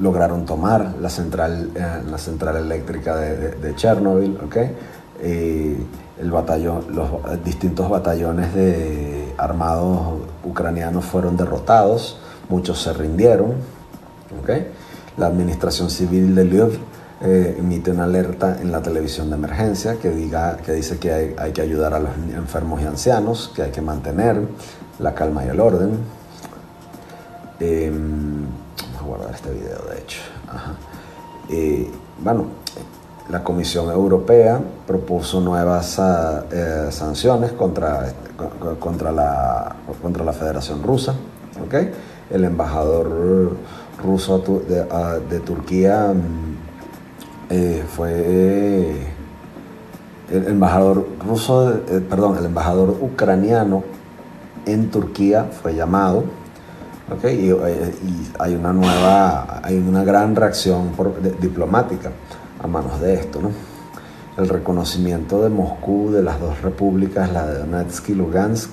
lograron 0.00 0.44
tomar 0.44 0.94
la 1.00 1.08
central, 1.08 1.70
eh, 1.74 2.02
la 2.08 2.18
central 2.18 2.56
eléctrica 2.56 3.16
de, 3.16 3.36
de, 3.36 3.50
de 3.52 3.74
Chernobyl, 3.74 4.38
¿okay? 4.44 4.72
Eh, 5.20 5.76
el 6.20 6.30
batallón, 6.30 6.86
los 6.94 7.08
distintos 7.44 7.90
batallones 7.90 8.54
de 8.54 9.34
armados 9.36 10.20
ucranianos 10.44 11.04
fueron 11.04 11.36
derrotados, 11.36 12.18
muchos 12.48 12.80
se 12.80 12.92
rindieron. 12.92 13.54
La 15.16 15.26
administración 15.26 15.90
civil 15.90 16.34
de 16.34 16.44
Lviv 16.44 16.78
eh, 17.22 17.56
emite 17.58 17.90
una 17.90 18.04
alerta 18.04 18.58
en 18.60 18.70
la 18.70 18.82
televisión 18.82 19.30
de 19.30 19.36
emergencia 19.36 19.96
que, 19.96 20.10
diga, 20.10 20.58
que 20.58 20.72
dice 20.72 20.98
que 20.98 21.34
hay, 21.38 21.52
que 21.52 21.62
ayudar 21.62 21.94
a 21.94 22.00
los 22.00 22.10
enfermos 22.34 22.82
y 22.82 22.84
ancianos, 22.84 23.50
que 23.54 23.62
hay 23.62 23.70
que 23.70 23.80
mantener 23.80 24.40
la 24.98 25.14
calma 25.14 25.44
y 25.44 25.48
el 25.48 25.60
orden. 25.60 25.98
Em, 27.58 28.44
vamos 28.94 29.00
a 29.00 29.04
guardar 29.04 29.34
este 29.34 29.50
video, 29.50 29.78
de 29.90 29.98
hecho. 29.98 30.20
Eh, 31.48 31.90
bueno, 32.22 32.46
la 33.28 33.42
Comisión 33.42 33.90
Europea 33.90 34.60
propuso 34.86 35.40
nuevas 35.40 35.98
ah, 35.98 36.44
eh, 36.50 36.86
sanciones 36.90 37.52
contra, 37.52 38.12
contra, 38.78 39.10
la, 39.10 39.76
contra 40.00 40.24
la 40.24 40.32
Federación 40.32 40.82
Rusa. 40.82 41.14
¿okay? 41.64 41.90
El 42.30 42.44
embajador 42.44 43.56
ruso 44.02 44.38
de, 44.38 44.86
ah, 44.90 45.18
Turquía 45.44 46.12
mm, 46.14 46.56
eh, 47.50 47.84
fue 47.88 49.14
el 50.30 50.48
embajador 50.48 51.06
ruso, 51.24 51.72
eh, 51.72 52.04
perdón, 52.08 52.36
el 52.38 52.46
embajador 52.46 52.96
ucraniano 53.00 53.84
en 54.66 54.90
Turquía 54.90 55.48
fue 55.62 55.74
llamado. 55.74 56.24
¿okay? 57.12 57.50
Y, 57.50 58.32
hay 58.38 58.54
una 58.54 58.72
nueva, 58.72 59.60
hay 59.64 59.78
una 59.78 60.04
gran 60.04 60.36
reacción 60.36 60.92
diplomática 61.40 62.12
a 62.62 62.66
manos 62.66 63.00
de 63.00 63.14
esto. 63.14 63.40
¿no? 63.40 63.50
El 64.36 64.48
reconocimiento 64.48 65.42
de 65.42 65.48
Moscú 65.48 66.10
de 66.10 66.22
las 66.22 66.40
dos 66.40 66.62
repúblicas, 66.62 67.32
la 67.32 67.46
de 67.46 67.58
Donetsk 67.60 68.10
y 68.10 68.14
Lugansk, 68.14 68.70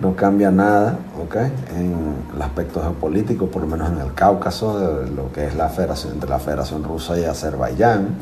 no 0.00 0.16
cambia 0.16 0.50
nada 0.50 0.98
¿okay? 1.22 1.52
en 1.76 1.94
el 2.34 2.42
aspecto 2.42 2.80
geopolítico, 2.80 3.46
por 3.46 3.62
lo 3.62 3.68
menos 3.68 3.90
en 3.90 3.98
el 3.98 4.14
Cáucaso, 4.14 4.78
de 4.78 5.10
lo 5.10 5.30
que 5.32 5.46
es 5.46 5.54
la 5.54 5.68
federación 5.68 6.14
entre 6.14 6.28
la 6.28 6.38
Federación 6.38 6.82
Rusa 6.82 7.18
y 7.18 7.24
Azerbaiyán, 7.24 8.16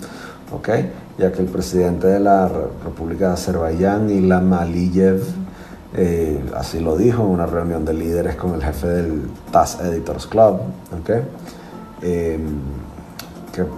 ¿okay? 0.52 0.92
ya 1.16 1.32
que 1.32 1.40
el 1.40 1.48
presidente 1.48 2.06
de 2.06 2.20
la 2.20 2.48
República 2.48 3.28
de 3.28 3.32
Azerbaiyán, 3.34 4.10
Ilham 4.10 4.52
Aliyev, 4.52 5.22
eh, 5.94 6.44
así 6.56 6.80
lo 6.80 6.96
dijo 6.96 7.22
en 7.22 7.30
una 7.30 7.46
reunión 7.46 7.84
de 7.84 7.94
líderes 7.94 8.36
con 8.36 8.54
el 8.54 8.62
jefe 8.62 8.86
del 8.86 9.22
TAS 9.50 9.80
Editors 9.80 10.26
Club. 10.26 10.60
¿okay? 11.00 11.22
Em, 12.02 12.60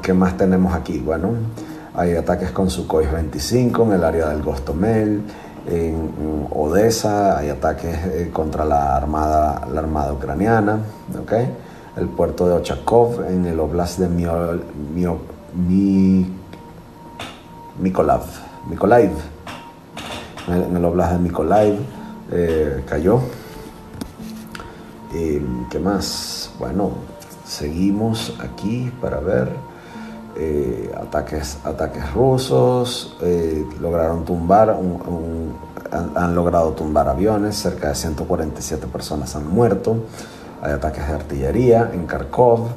¿Qué, 0.02 0.12
más 0.12 0.36
tenemos 0.36 0.74
aquí? 0.74 0.98
Bueno, 0.98 1.30
hay 1.94 2.14
ataques 2.14 2.50
con 2.50 2.70
Sukhoi 2.70 3.06
25 3.06 3.84
en 3.84 3.92
el 3.92 4.04
área 4.04 4.28
del 4.28 4.42
Gostomel, 4.42 5.22
en 5.68 6.48
Odessa 6.50 7.38
hay 7.38 7.48
ataques 7.48 7.96
eh, 8.06 8.30
contra 8.32 8.64
la 8.64 8.96
armada, 8.96 9.66
la 9.72 9.80
armada 9.80 10.12
ucraniana, 10.12 10.80
¿okay? 11.22 11.48
el 11.96 12.08
puerto 12.08 12.48
de 12.48 12.54
Ochakov 12.54 13.24
en 13.28 13.46
el 13.46 13.60
oblast 13.60 13.98
de 13.98 14.08
Mio, 14.08 14.60
Mio, 14.94 15.18
Mi, 15.54 16.26
Mykolaiv, 17.80 19.12
en 20.48 20.76
el 20.76 20.84
oblast 20.84 21.12
de 21.12 21.18
Mykolaiv 21.18 21.74
eh, 22.32 22.82
cayó. 22.88 23.20
¿Qué 25.12 25.78
más? 25.78 26.50
Bueno, 26.58 26.92
seguimos 27.44 28.34
aquí 28.40 28.90
para 29.00 29.20
ver 29.20 29.50
eh, 30.36 30.94
ataques, 31.00 31.58
ataques 31.64 32.12
rusos, 32.12 33.16
eh, 33.22 33.66
lograron 33.80 34.24
tumbar, 34.24 34.76
han, 35.90 36.34
logrado 36.34 36.72
tumbar 36.72 37.08
aviones, 37.08 37.56
cerca 37.56 37.88
de 37.88 37.94
147 37.94 38.86
personas 38.86 39.36
han 39.36 39.46
muerto, 39.46 39.96
hay 40.62 40.72
ataques 40.72 41.06
de 41.06 41.14
artillería 41.14 41.90
en 41.92 42.06
Kharkov, 42.06 42.68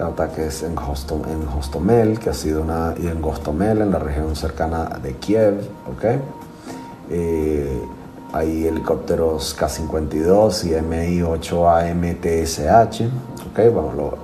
ataques 0.00 0.62
en, 0.62 0.72
en 0.72 1.48
Hostomel, 1.48 2.18
que 2.18 2.30
ha 2.30 2.34
sido 2.34 2.62
una, 2.62 2.94
y 2.96 3.06
en 3.06 3.20
Gostomel, 3.20 3.82
en 3.82 3.90
la 3.90 3.98
región 3.98 4.34
cercana 4.34 4.84
de 5.02 5.14
Kiev, 5.16 5.68
¿okay? 5.94 6.20
Eh, 7.10 7.82
hay 8.32 8.66
helicópteros 8.66 9.54
K-52 9.54 10.64
y 10.64 10.82
Mi-8A 10.82 11.92
¿okay? 13.50 13.70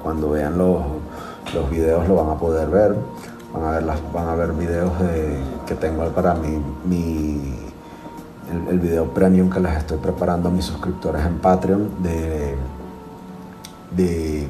cuando 0.02 0.30
vean 0.30 0.58
los, 0.58 0.82
los 1.54 1.70
videos 1.70 2.06
lo 2.08 2.16
van 2.16 2.30
a 2.30 2.38
poder 2.38 2.68
ver. 2.68 2.94
Van 3.52 3.64
a 3.64 3.70
ver, 3.72 3.82
las, 3.82 4.12
van 4.12 4.28
a 4.28 4.34
ver 4.34 4.52
videos 4.52 4.92
que 5.66 5.74
tengo 5.74 6.04
para 6.10 6.34
mi, 6.34 6.62
mi 6.84 7.54
el, 8.70 8.78
video 8.78 9.12
premium 9.12 9.50
que 9.50 9.60
les 9.60 9.76
estoy 9.76 9.98
preparando 9.98 10.48
a 10.48 10.52
mis 10.52 10.64
suscriptores 10.64 11.24
en 11.24 11.38
Patreon 11.38 12.02
de, 12.02 12.54
de 13.96 14.46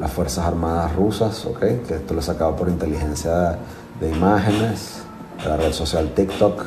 las 0.00 0.10
Fuerzas 0.10 0.46
Armadas 0.46 0.94
Rusas, 0.96 1.44
¿okay? 1.46 1.82
que 1.86 1.94
esto 1.94 2.14
lo 2.14 2.20
he 2.20 2.22
sacado 2.22 2.56
por 2.56 2.68
inteligencia 2.68 3.58
de 4.00 4.10
imágenes, 4.10 5.02
de 5.42 5.48
la 5.48 5.56
red 5.56 5.72
social 5.72 6.12
TikTok 6.14 6.64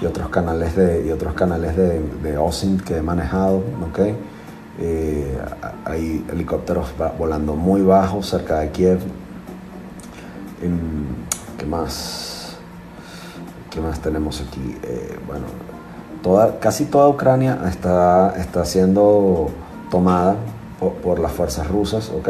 y 0.00 0.06
otros 0.06 0.30
canales 0.30 0.74
de, 0.76 1.06
y 1.06 1.10
otros 1.10 1.34
canales 1.34 1.76
de, 1.76 2.00
de 2.22 2.38
OSINT 2.38 2.82
que 2.82 2.96
he 2.96 3.02
manejado. 3.02 3.62
¿okay? 3.90 4.16
Eh, 4.80 5.38
hay 5.84 6.24
helicópteros 6.32 6.88
volando 7.18 7.54
muy 7.54 7.82
bajo 7.82 8.22
cerca 8.22 8.60
de 8.60 8.70
Kiev. 8.70 9.00
¿Qué 11.58 11.66
más? 11.66 12.56
¿Qué 13.70 13.80
más 13.80 14.00
tenemos 14.00 14.40
aquí? 14.40 14.78
Eh, 14.82 15.18
bueno, 15.26 15.44
toda, 16.22 16.58
casi 16.58 16.86
toda 16.86 17.08
Ucrania 17.08 17.58
está, 17.68 18.34
está 18.38 18.64
siendo 18.64 19.50
tomada 19.90 20.36
por, 21.02 21.18
las 21.18 21.32
fuerzas 21.32 21.68
rusas, 21.68 22.10
¿ok? 22.10 22.28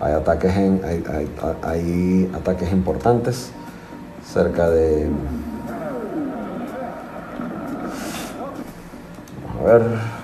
Hay 0.00 0.12
ataques, 0.14 0.56
en, 0.56 0.80
hay 1.62 2.30
ataques 2.34 2.72
importantes 2.72 3.50
cerca 4.24 4.70
de... 4.70 5.10
Vamos 9.46 9.60
a 9.60 9.64
ver. 9.72 10.19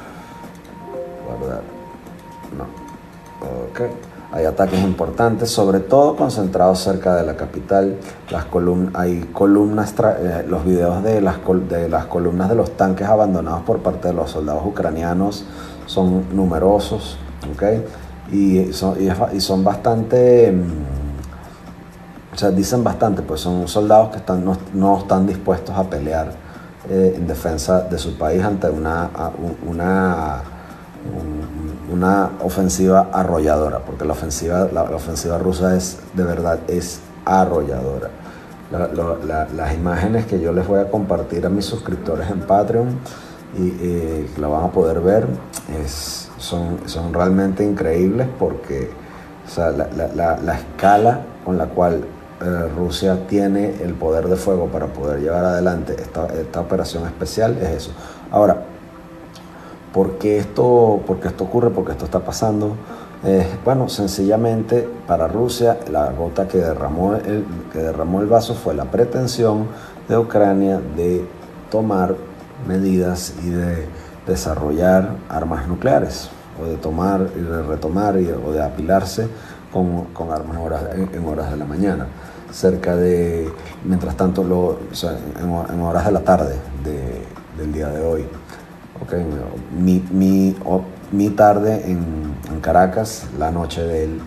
Hay 4.32 4.44
ataques 4.44 4.80
importantes, 4.80 5.50
sobre 5.50 5.80
todo 5.80 6.16
concentrados 6.16 6.80
cerca 6.80 7.14
de 7.14 7.24
la 7.24 7.36
capital. 7.36 7.96
Hay 8.94 9.20
columnas, 9.32 9.94
eh, 9.98 10.44
los 10.48 10.64
videos 10.64 11.02
de 11.02 11.20
las, 11.20 11.38
columnas 11.38 12.48
de 12.48 12.54
los 12.54 12.76
tanques 12.76 13.06
abandonados 13.06 13.62
por 13.62 13.78
parte 13.78 14.08
de 14.08 14.14
los 14.14 14.32
soldados 14.32 14.66
ucranianos 14.66 15.44
son 15.86 16.36
numerosos, 16.36 17.18
¿ok? 17.54 17.62
Y 18.32 18.72
son, 18.72 19.62
bastante, 19.62 20.50
mm, 20.50 22.34
o 22.34 22.36
sea, 22.36 22.50
dicen 22.50 22.82
bastante, 22.82 23.22
pues 23.22 23.40
son 23.40 23.68
soldados 23.68 24.10
que 24.10 24.20
no, 24.74 24.98
están 24.98 25.26
dispuestos 25.26 25.76
a 25.76 25.84
pelear 25.84 26.32
eh, 26.90 27.14
en 27.16 27.26
defensa 27.26 27.82
de 27.82 27.96
su 27.96 28.18
país 28.18 28.42
ante 28.42 28.68
una, 28.68 29.08
una 31.92 32.30
ofensiva 32.42 33.08
arrolladora, 33.12 33.80
porque 33.80 34.04
la 34.04 34.12
ofensiva, 34.12 34.68
la, 34.72 34.82
ofensiva 34.82 35.38
rusa 35.38 35.76
es 35.76 35.98
de 36.14 36.24
verdad 36.24 36.58
es 36.68 37.00
arrolladora. 37.24 38.10
las 38.70 39.74
imágenes 39.74 40.26
que 40.26 40.40
yo 40.40 40.52
les 40.52 40.66
voy 40.66 40.80
a 40.80 40.90
compartir 40.90 41.46
a 41.46 41.48
mis 41.48 41.64
suscriptores 41.64 42.30
en 42.30 42.40
Patreon 42.40 42.88
y 43.56 43.70
que 43.70 44.40
la 44.40 44.48
van 44.48 44.64
a 44.64 44.72
poder 44.72 45.00
ver 45.00 45.26
son, 46.38 46.80
son 46.86 47.14
realmente 47.14 47.64
increíbles 47.64 48.26
porque 48.38 48.90
la, 49.56 50.54
escala 50.54 51.20
con 51.44 51.56
la 51.56 51.66
cual 51.66 52.04
eh, 52.40 52.68
Rusia 52.76 53.26
tiene 53.28 53.82
el 53.82 53.94
poder 53.94 54.28
de 54.28 54.36
fuego 54.36 54.66
para 54.66 54.86
poder 54.88 55.20
llevar 55.20 55.44
adelante 55.44 55.96
esta, 55.98 56.26
esta 56.26 56.60
operación 56.60 57.06
especial 57.06 57.56
es 57.62 57.68
eso. 57.70 57.92
Ahora, 58.30 58.62
¿por 59.96 60.18
qué 60.18 60.36
esto, 60.36 61.00
porque 61.06 61.28
esto 61.28 61.44
ocurre? 61.44 61.70
porque 61.70 61.92
esto 61.92 62.04
está 62.04 62.20
pasando? 62.20 62.76
bueno, 63.64 63.88
sencillamente 63.88 64.86
para 65.06 65.26
Rusia 65.26 65.78
la 65.90 66.12
gota 66.12 66.46
que 66.46 66.58
derramó, 66.58 67.14
el, 67.14 67.44
que 67.72 67.78
derramó 67.78 68.20
el 68.20 68.26
vaso 68.26 68.54
fue 68.54 68.74
la 68.74 68.84
pretensión 68.84 69.66
de 70.06 70.16
Ucrania 70.18 70.80
de 70.96 71.24
tomar 71.70 72.14
medidas 72.68 73.34
y 73.42 73.48
de 73.48 73.86
desarrollar 74.26 75.16
armas 75.28 75.66
nucleares 75.66 76.28
o 76.60 76.66
de 76.66 76.76
tomar 76.76 77.28
y 77.34 77.40
de 77.40 77.62
retomar 77.62 78.16
o 78.16 78.52
de 78.52 78.62
apilarse 78.62 79.26
con, 79.72 80.30
armas 80.30 80.56
en 80.56 81.26
horas, 81.26 81.50
de 81.50 81.56
la 81.56 81.64
mañana. 81.64 82.06
Cerca 82.52 82.94
de, 82.94 83.50
mientras 83.84 84.14
tanto, 84.16 84.42
en, 84.42 85.80
horas 85.80 86.06
de 86.06 86.12
la 86.12 86.20
tarde 86.20 86.54
del 87.56 87.72
día 87.72 87.88
de 87.88 88.04
hoy. 88.04 88.26
Okay. 89.02 89.24
Mi, 89.78 90.02
mi, 90.10 90.56
mi 91.12 91.30
tarde 91.30 91.90
en, 91.90 92.26
Caracas, 92.60 93.26
la 93.38 93.50
noche 93.50 93.82
de 93.82 94.04
él 94.04 94.20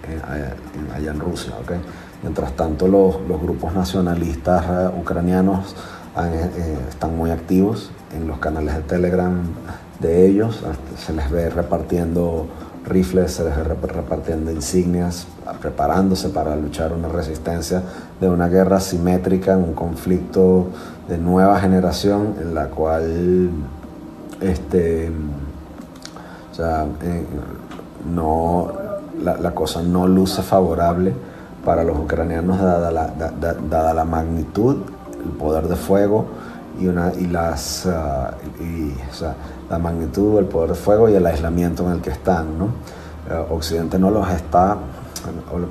allá 0.95 1.11
en 1.11 1.19
Rusia. 1.19 1.53
Okay. 1.63 1.77
Mientras 2.21 2.53
tanto, 2.53 2.87
los, 2.87 3.19
los 3.27 3.41
grupos 3.41 3.73
nacionalistas 3.73 4.65
eh, 4.65 4.99
ucranianos 4.99 5.75
eh, 6.17 6.77
están 6.89 7.17
muy 7.17 7.31
activos 7.31 7.91
en 8.15 8.27
los 8.27 8.39
canales 8.39 8.75
de 8.75 8.81
Telegram 8.81 9.41
de 9.99 10.27
ellos. 10.27 10.63
Se 10.97 11.13
les 11.13 11.29
ve 11.31 11.49
repartiendo 11.49 12.47
rifles, 12.85 13.33
se 13.33 13.43
les 13.43 13.55
ve 13.55 13.63
repartiendo 13.87 14.51
insignias, 14.51 15.27
preparándose 15.61 16.29
para 16.29 16.55
luchar 16.55 16.93
una 16.93 17.07
resistencia 17.07 17.83
de 18.19 18.29
una 18.29 18.47
guerra 18.47 18.79
simétrica, 18.79 19.55
un 19.57 19.73
conflicto 19.73 20.67
de 21.07 21.17
nueva 21.17 21.59
generación 21.59 22.35
en 22.41 22.53
la 22.53 22.67
cual 22.67 23.49
este, 24.41 25.11
eh, 26.59 27.25
no, 28.13 28.71
la, 29.21 29.51
cosa 29.51 29.81
no 29.81 30.07
luce 30.07 30.41
favorable 30.41 31.13
para 31.63 31.83
los 31.83 31.97
ucranianos 31.97 32.59
dada 32.59 32.91
la, 32.91 33.07
dada 33.69 33.93
la 33.93 34.05
magnitud, 34.05 34.77
el 35.23 35.31
poder 35.31 35.67
de 35.67 35.75
fuego 35.75 36.25
y, 36.79 36.87
una, 36.87 37.13
y, 37.13 37.27
las, 37.27 37.85
ah, 37.85 38.31
y, 38.59 38.93
la 39.69 39.77
magnitud, 39.77 40.39
el 40.39 40.45
poder 40.45 40.71
de 40.71 40.75
fuego 40.75 41.09
y 41.09 41.15
el 41.15 41.25
aislamiento 41.25 41.85
en 41.85 41.91
el 41.93 42.01
que 42.01 42.09
están. 42.11 42.57
¿no? 42.57 42.65
Eh, 43.29 43.45
Occidente 43.51 43.99
no 43.99 44.09
los 44.09 44.29
está, 44.29 44.77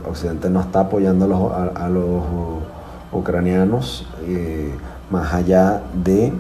Occidente 0.08 0.50
no 0.50 0.60
está 0.60 0.80
apoyando 0.80 1.24
a 1.24 1.88
los, 1.88 2.22
ucranianos 3.10 4.06
eh, 4.22 4.70
más 5.10 5.32
allá 5.32 5.80
de 5.94 6.30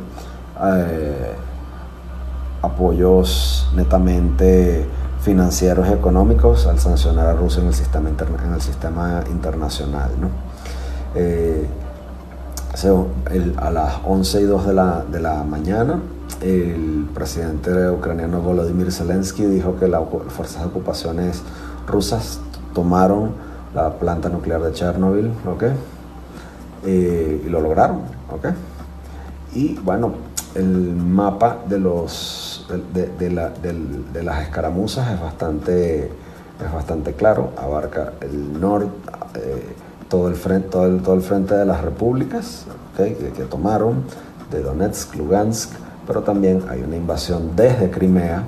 apoyos 2.62 3.68
netamente 3.74 4.86
financieros 5.20 5.88
y 5.88 5.92
económicos 5.92 6.66
al 6.66 6.78
sancionar 6.78 7.26
a 7.26 7.32
Rusia 7.34 7.60
en 7.62 7.68
el 7.68 7.74
sistema, 7.74 8.08
en 8.08 8.54
el 8.54 8.60
sistema 8.60 9.22
internacional. 9.30 10.10
¿no? 10.20 10.28
a 13.56 13.70
las 13.70 13.94
11 14.04 14.40
y 14.40 14.44
2 14.44 14.66
de 14.66 14.74
la, 14.74 15.04
de 15.10 15.20
la 15.20 15.42
mañana, 15.42 16.00
el 16.42 17.08
presidente 17.12 17.90
ucraniano 17.90 18.40
Volodymyr 18.40 18.92
Zelensky 18.92 19.44
dijo 19.44 19.76
que 19.76 19.88
las 19.88 20.02
fuerzas 20.28 20.62
de 20.62 20.68
ocupaciones 20.68 21.42
rusas 21.86 22.38
tomaron 22.74 23.32
la 23.74 23.94
planta 23.94 24.28
nuclear 24.28 24.62
de 24.62 24.72
Chernobyl, 24.72 25.32
¿ok? 25.46 25.64
Eh, 26.86 27.42
y 27.44 27.48
lo 27.48 27.60
lograron, 27.60 28.02
¿ok? 28.30 28.46
Y 29.54 29.74
bueno, 29.80 30.12
el 30.58 30.94
mapa 30.96 31.58
de, 31.68 31.78
los, 31.78 32.66
de, 32.92 34.22
las 34.22 34.42
escaramuzas 34.42 35.12
es 35.12 35.20
bastante, 35.20 36.06
es 36.06 36.72
bastante 36.72 37.12
claro, 37.12 37.52
abarca 37.56 38.14
el 38.20 38.60
norte. 38.60 38.90
Eh, 39.36 39.74
todo 40.08 40.28
el 40.28 40.34
frente, 40.34 40.68
todo 40.68 40.86
el, 40.86 41.02
todo 41.02 41.14
el 41.14 41.20
frente 41.20 41.54
de 41.54 41.66
las 41.66 41.82
repúblicas 41.82 42.64
que, 42.96 43.12
tomaron, 43.48 44.04
de 44.50 44.62
Donetsk, 44.62 45.14
Lugansk, 45.16 45.72
pero 46.06 46.22
también 46.22 46.64
hay 46.68 46.82
una 46.82 46.96
invasión 46.96 47.54
desde 47.54 47.90
Crimea, 47.90 48.44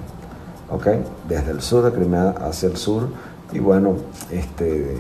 ¿okay? 0.71 1.05
desde 1.29 1.51
el 1.53 1.61
sur 1.61 1.85
de 1.85 1.93
Crimea 1.93 2.31
hacia 2.31 2.69
el 2.69 2.77
sur, 2.77 3.09
y 3.53 3.59
bueno, 3.59 3.97
este, 4.31 4.97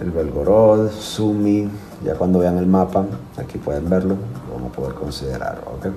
el 0.00 0.10
Belgorod, 0.10 0.90
Sumi, 0.90 1.68
ya 2.04 2.14
cuando 2.14 2.40
vean 2.40 2.58
el 2.58 2.66
mapa, 2.66 3.06
aquí 3.38 3.58
pueden 3.58 3.88
verlo, 3.88 4.16
lo 4.48 4.54
vamos 4.54 4.72
a 4.72 4.76
poder 4.76 4.94
considerar. 4.94 5.62
¿okay? 5.78 5.92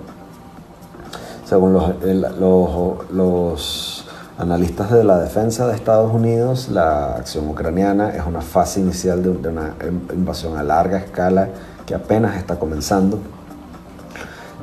Según 1.45 1.73
los, 1.73 1.93
los, 2.39 3.11
los 3.11 4.05
analistas 4.37 4.91
de 4.91 5.03
la 5.03 5.19
defensa 5.19 5.67
de 5.67 5.75
Estados 5.75 6.11
Unidos, 6.11 6.69
la 6.69 7.17
acción 7.17 7.47
ucraniana 7.47 8.09
es 8.09 8.25
una 8.25 8.41
fase 8.41 8.81
inicial 8.81 9.21
de, 9.21 9.29
una 9.29 9.75
invasión 10.13 10.57
a 10.57 10.63
larga 10.63 10.97
escala 10.97 11.49
que 11.85 11.93
apenas 11.93 12.35
está 12.37 12.57
comenzando. 12.57 13.19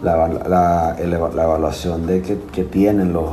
La, 0.02 0.96
evaluación 0.98 2.06
de 2.08 2.20
que, 2.20 2.64
tienen 2.64 3.12
los, 3.12 3.30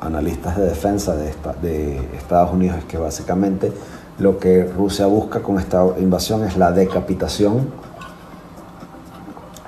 analistas 0.00 0.56
de 0.56 0.66
defensa 0.66 1.16
de, 1.16 1.34
de 1.60 1.96
Estados 2.16 2.52
Unidos 2.52 2.78
es 2.78 2.84
que 2.84 2.98
básicamente 2.98 3.72
lo 4.20 4.38
que 4.38 4.62
Rusia 4.64 5.06
busca 5.06 5.40
con 5.40 5.58
esta 5.58 5.84
invasión 5.98 6.44
es 6.44 6.56
la 6.56 6.70
decapitación 6.70 7.68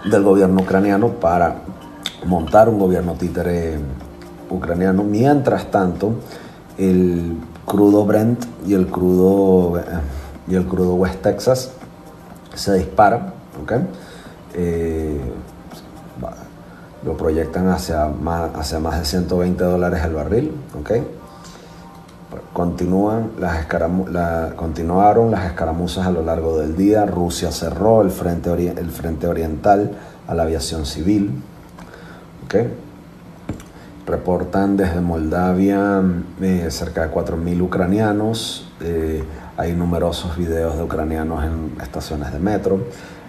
del 0.09 0.23
gobierno 0.23 0.63
ucraniano 0.63 1.09
para 1.09 1.57
montar 2.25 2.69
un 2.69 2.79
gobierno 2.79 3.15
títere 3.15 3.79
ucraniano. 4.51 5.05
Mientras 5.05 5.71
tanto, 5.71 6.15
el 6.77 7.37
crudo 7.67 8.05
Brent 8.05 8.45
y 8.67 8.75
el 8.75 8.87
crudo, 8.87 9.81
y 10.47 10.55
el 10.55 10.67
crudo 10.67 10.95
West 10.95 11.23
Texas 11.23 11.73
se 12.55 12.75
disparan. 12.75 13.33
Eh, 14.55 15.21
lo 17.05 17.17
proyectan 17.17 17.69
hacia 17.69 18.07
más, 18.07 18.51
hacia 18.55 18.79
más 18.81 18.99
de 18.99 19.05
120 19.05 19.63
dólares 19.63 20.03
el 20.05 20.15
barril. 20.15 20.53
Continúan 22.53 23.31
las 23.39 23.67
continuaron 24.57 25.31
las 25.31 25.47
escaramuzas 25.47 26.07
a 26.07 26.11
lo 26.11 26.23
largo 26.23 26.59
del 26.59 26.77
día. 26.77 27.07
Rusia 27.07 27.53
cerró 27.53 28.03
el 28.03 28.11
frente, 28.11 28.51
el 28.51 28.91
frente 28.91 29.27
oriental 29.27 29.93
a 30.27 30.35
la 30.35 30.43
aviación 30.43 30.85
civil. 30.85 31.43
¿Okay? 32.49 32.67
Reportan 34.07 34.79
desde 34.79 35.03
Moldavia 35.03 36.03
eh, 36.41 36.69
cerca 36.71 37.07
de 37.07 37.13
4.000 37.13 37.61
ucranianos. 37.61 38.67
Eh, 38.81 39.23
hay 39.59 39.75
numerosos 39.75 40.39
videos 40.39 40.79
de 40.79 40.83
ucranianos 40.83 41.45
en 41.45 41.77
estaciones 41.83 42.33
de 42.33 42.39
metro. 42.39 42.81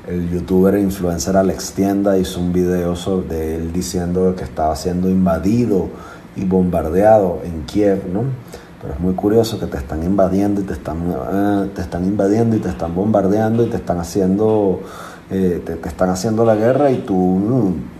El 0.07 0.29
youtuber 0.29 0.75
e 0.75 0.81
influencer 0.81 1.35
Alex 1.35 1.73
Tienda 1.73 2.17
hizo 2.17 2.39
un 2.39 2.53
video 2.53 2.95
sobre 2.95 3.55
él 3.55 3.73
diciendo 3.73 4.33
que 4.37 4.45
estaba 4.45 4.73
siendo 4.77 5.09
invadido 5.09 5.89
y 6.37 6.45
bombardeado 6.45 7.41
en 7.43 7.63
Kiev, 7.63 8.05
¿no? 8.13 8.23
Pero 8.81 8.93
es 8.93 8.99
muy 9.01 9.15
curioso 9.15 9.59
que 9.59 9.65
te 9.65 9.77
están 9.77 10.01
invadiendo 10.03 10.61
y 10.61 10.63
te 10.63 10.71
están, 10.71 11.13
eh, 11.33 11.69
te 11.75 11.81
están 11.81 12.05
invadiendo 12.05 12.55
y 12.55 12.59
te 12.59 12.69
están 12.69 12.95
bombardeando 12.95 13.65
y 13.65 13.69
te 13.69 13.75
están 13.75 13.99
haciendo, 13.99 14.79
te, 15.27 15.73
están 15.83 16.09
haciendo 16.09 16.45
la 16.45 16.55
guerra 16.55 16.89
y 16.89 16.99
tú 16.99 17.15
mm, 17.15 17.98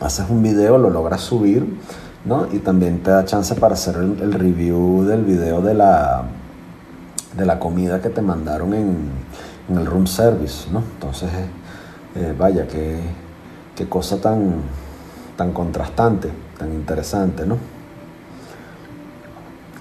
haces 0.00 0.28
un 0.28 0.42
video, 0.42 0.78
lo 0.78 0.90
logras 0.90 1.20
subir 1.20 1.66
y 2.52 2.58
también 2.58 3.02
te 3.02 3.10
da 3.10 3.24
chance 3.24 3.54
para 3.54 3.74
hacer 3.74 3.96
el, 3.96 4.32
review 4.32 5.04
del 5.04 5.24
video 5.24 5.62
de 5.62 5.74
la, 5.74 6.24
de 7.36 7.46
la 7.46 7.58
comida 7.58 8.02
que 8.02 8.10
te 8.10 8.20
mandaron 8.20 8.74
en, 8.74 9.28
el 9.70 9.84
room 9.84 10.06
service, 10.06 10.70
¿no? 10.70 10.78
Entonces, 10.78 11.28
eh, 12.14 12.34
vaya, 12.38 12.66
qué, 12.66 12.98
qué 13.76 13.86
cosa 13.86 14.18
tan, 14.18 14.62
tan 15.36 15.52
contrastante, 15.52 16.30
tan 16.58 16.72
interesante, 16.72 17.44
¿no? 17.44 17.56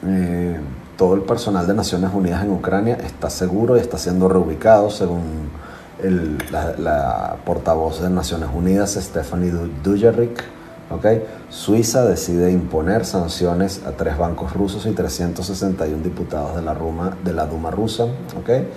eh, 0.05 0.59
todo 0.97 1.15
el 1.15 1.22
personal 1.22 1.68
de 1.68 1.74
Naciones 1.74 2.11
Unidas 2.13 2.43
en 2.43 2.51
Ucrania 2.51 2.97
está 3.03 3.30
seguro 3.30 3.78
y 3.78 3.80
está 3.80 3.97
siendo 3.97 4.28
reubicado 4.28 4.89
según 4.89 5.49
la, 6.04 7.38
portavoz 7.45 8.02
de 8.02 8.10
Naciones 8.10 8.50
Unidas, 8.54 8.93
Stephanie 8.93 9.52
Dujarric. 9.84 10.43
¿okay? 10.91 11.24
Suiza 11.50 12.06
decide 12.06 12.52
imponer 12.52 13.06
sanciones 13.06 13.82
a 13.86 13.91
tres 13.91 14.18
bancos 14.18 14.54
rusos 14.54 14.86
y 14.86 14.91
361 14.91 16.04
diputados 16.04 16.56
de 16.56 16.62
la, 16.62 16.74
Ruma, 16.74 17.18
de 17.24 17.34
la 17.34 17.45
Duma 17.45 17.72
rusa. 17.72 18.06
¿okay? 18.39 18.68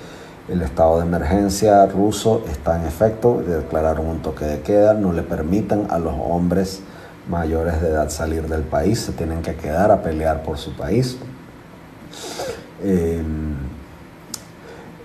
El 0.49 0.63
estado 0.63 0.99
de 0.99 1.07
emergencia 1.07 1.87
ruso 1.87 2.43
está 2.51 2.81
en 2.81 2.87
efecto, 2.87 3.43
declararon 3.47 4.07
un 4.07 4.23
toque 4.23 4.45
de 4.45 4.61
queda, 4.63 4.95
no 4.95 5.13
le 5.13 5.23
permitan 5.23 5.87
a 5.91 5.99
los 5.99 6.15
hombres 6.19 6.81
mayores 7.29 7.81
de 7.81 7.89
edad 7.89 8.11
salir 8.11 8.49
del 8.49 8.63
país, 8.63 9.01
se 9.01 9.13
tienen 9.13 9.43
que 9.43 9.55
quedar 9.55 9.93
a 9.93 10.03
pelear 10.03 10.43
por 10.43 10.59
su 10.59 10.75
país. 10.75 11.19
Eh, 12.83 13.23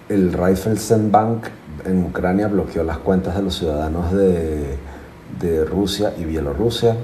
el 0.10 0.34
Raiffeisenbank 0.34 1.46
en 1.84 2.04
Ucrania 2.04 2.48
bloqueó 2.48 2.84
las 2.84 3.00
cuentas 3.00 3.36
de 3.36 3.42
los 3.42 3.58
ciudadanos 3.58 4.12
de, 4.12 4.78
Rusia 5.66 6.14
y 6.18 6.24
Bielorrusia. 6.24 6.96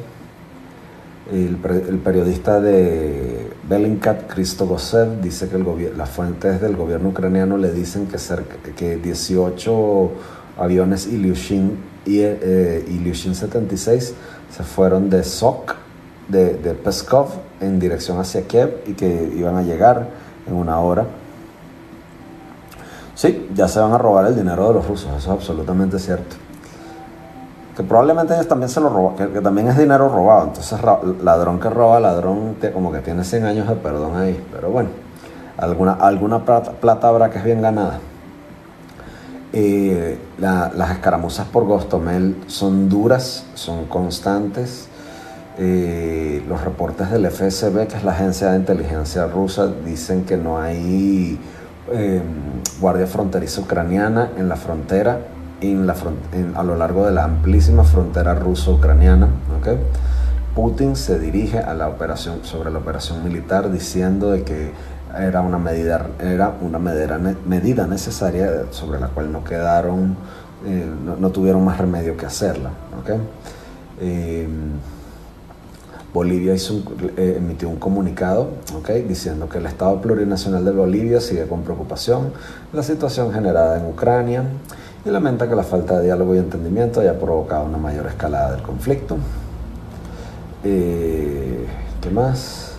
El, 1.32 1.58
periodista 1.58 2.60
de 2.60 3.52
Bellingcat, 3.68 4.28
Kristo 4.28 4.66
Gosev, 4.66 5.22
dice 5.22 5.48
que 5.48 5.58
las 5.96 6.10
fuentes 6.10 6.60
del 6.62 6.76
gobierno 6.76 7.10
ucraniano 7.10 7.58
le 7.58 7.72
dicen 7.72 8.08
que, 8.08 8.18
cerca, 8.18 8.56
que 8.76 8.98
18 8.98 10.12
aviones 10.58 11.08
Ilyushin, 11.08 11.78
eh, 12.06 12.86
Ilyushin 12.88 13.36
76 13.36 14.14
se 14.50 14.64
fueron 14.64 15.10
de 15.10 15.24
Sok, 15.24 15.76
de, 16.28 16.56
de 16.56 16.74
Peskov, 16.74 17.30
en 17.60 17.80
dirección 17.80 18.20
hacia 18.20 18.48
Kiev 18.48 18.82
y 18.88 18.94
que 18.94 19.32
iban 19.38 19.56
a 19.56 19.62
llegar 19.62 20.10
en 20.48 20.56
una 20.56 20.80
hora. 20.80 21.06
Sí, 23.22 23.52
ya 23.54 23.68
se 23.68 23.80
van 23.80 23.94
a 23.94 24.00
robar 24.00 24.26
el 24.26 24.36
dinero 24.36 24.70
de 24.70 24.74
los 24.74 24.88
rusos, 24.88 25.12
eso 25.16 25.18
es 25.18 25.28
absolutamente 25.28 26.00
cierto. 26.00 26.38
Que 27.78 27.84
probablemente 27.84 28.34
ellos 28.34 28.48
también 28.48 28.68
se 28.68 28.82
lo 28.82 28.90
roban, 28.90 29.16
que, 29.16 29.42
también 29.42 29.68
es 29.68 29.78
dinero 29.78 30.10
robado. 30.10 30.48
Entonces, 30.48 30.80
ladrón 31.22 31.60
que 31.60 31.70
roba, 31.70 32.00
ladrón 32.00 32.56
como 32.74 32.92
que 32.92 32.98
tiene 32.98 33.24
100 33.24 33.46
años 33.46 33.70
de 33.70 33.76
perdón 33.76 34.18
ahí. 34.18 34.44
Pero 34.52 34.72
bueno, 34.72 34.90
alguna, 35.56 35.94
alguna 35.94 36.44
plata, 36.44 37.08
habrá 37.08 37.30
que 37.30 37.38
es 37.38 37.44
bien 37.44 37.62
ganada. 37.62 38.00
Eh, 39.54 40.18
las 40.40 40.90
escaramuzas 40.90 41.46
por 41.46 41.66
Gostomel 41.66 42.38
son 42.48 42.90
duras, 42.90 43.46
son 43.54 43.86
constantes. 43.86 44.88
Eh, 45.60 46.44
los 46.50 46.64
reportes 46.64 47.12
del 47.12 47.28
FSB, 47.30 47.86
que 47.86 47.98
es 47.98 48.04
la 48.04 48.14
agencia 48.14 48.50
de 48.50 48.58
inteligencia 48.58 49.28
rusa, 49.28 49.68
dicen 49.86 50.26
que 50.26 50.38
no 50.38 50.60
hay 50.60 51.40
eh, 51.94 52.22
guardia 52.80 53.08
fronteriza 53.08 53.62
ucraniana 53.62 54.30
en 54.38 54.50
la 54.50 54.56
frontera, 54.56 55.20
en 55.62 55.86
la 55.86 55.96
a 56.56 56.64
lo 56.64 56.76
largo 56.76 57.06
de 57.06 57.12
la 57.12 57.24
amplísima 57.24 57.84
frontera 57.84 58.34
ruso-ucraniana. 58.36 59.28
Putin 60.56 60.96
se 60.96 61.18
dirige 61.18 61.60
a 61.60 61.74
la 61.74 61.88
operación, 61.88 62.40
sobre 62.44 62.72
la 62.72 62.80
operación 62.80 63.24
militar 63.24 63.72
diciendo 63.72 64.32
de 64.32 64.44
que 64.44 64.72
era 65.18 65.42
una 65.42 65.58
medida, 65.58 66.08
era 66.20 66.54
una 66.62 66.80
medida, 66.80 67.20
medida 67.46 67.88
necesaria 67.88 68.66
sobre 68.72 69.00
la 69.00 69.08
cual 69.08 69.32
no 69.32 69.44
quedaron, 69.44 70.18
eh, 70.66 70.86
no, 71.20 71.30
tuvieron 71.30 71.64
más 71.64 71.78
remedio 71.78 72.18
que 72.18 72.26
hacerla. 72.26 72.72
Eh, 74.00 74.48
Bolivia 76.14 76.54
eh, 76.54 77.36
emitió 77.38 77.70
un 77.70 77.78
comunicado 77.78 78.50
diciendo 79.08 79.48
que 79.48 79.60
el 79.60 79.66
Estado 79.66 80.02
plurinacional 80.02 80.66
de 80.66 80.72
Bolivia 80.72 81.22
sigue 81.22 81.48
con 81.48 81.62
preocupación 81.62 82.34
la 82.74 82.84
situación 82.84 83.32
generada 83.32 83.80
en 83.80 83.86
Ucrania 83.86 84.44
y 85.06 85.10
lamenta 85.10 85.48
que 85.48 85.56
la 85.56 85.64
falta 85.64 86.00
de 86.00 86.06
diálogo 86.06 86.36
y 86.36 86.40
entendimiento 86.40 87.00
haya 87.00 87.18
provocado 87.18 87.66
una 87.66 87.78
mayor 87.78 88.08
escalada 88.08 88.52
del 88.52 88.62
conflicto. 88.62 89.18
Eh, 90.64 91.66
¿Qué 92.02 92.10
más? 92.10 92.74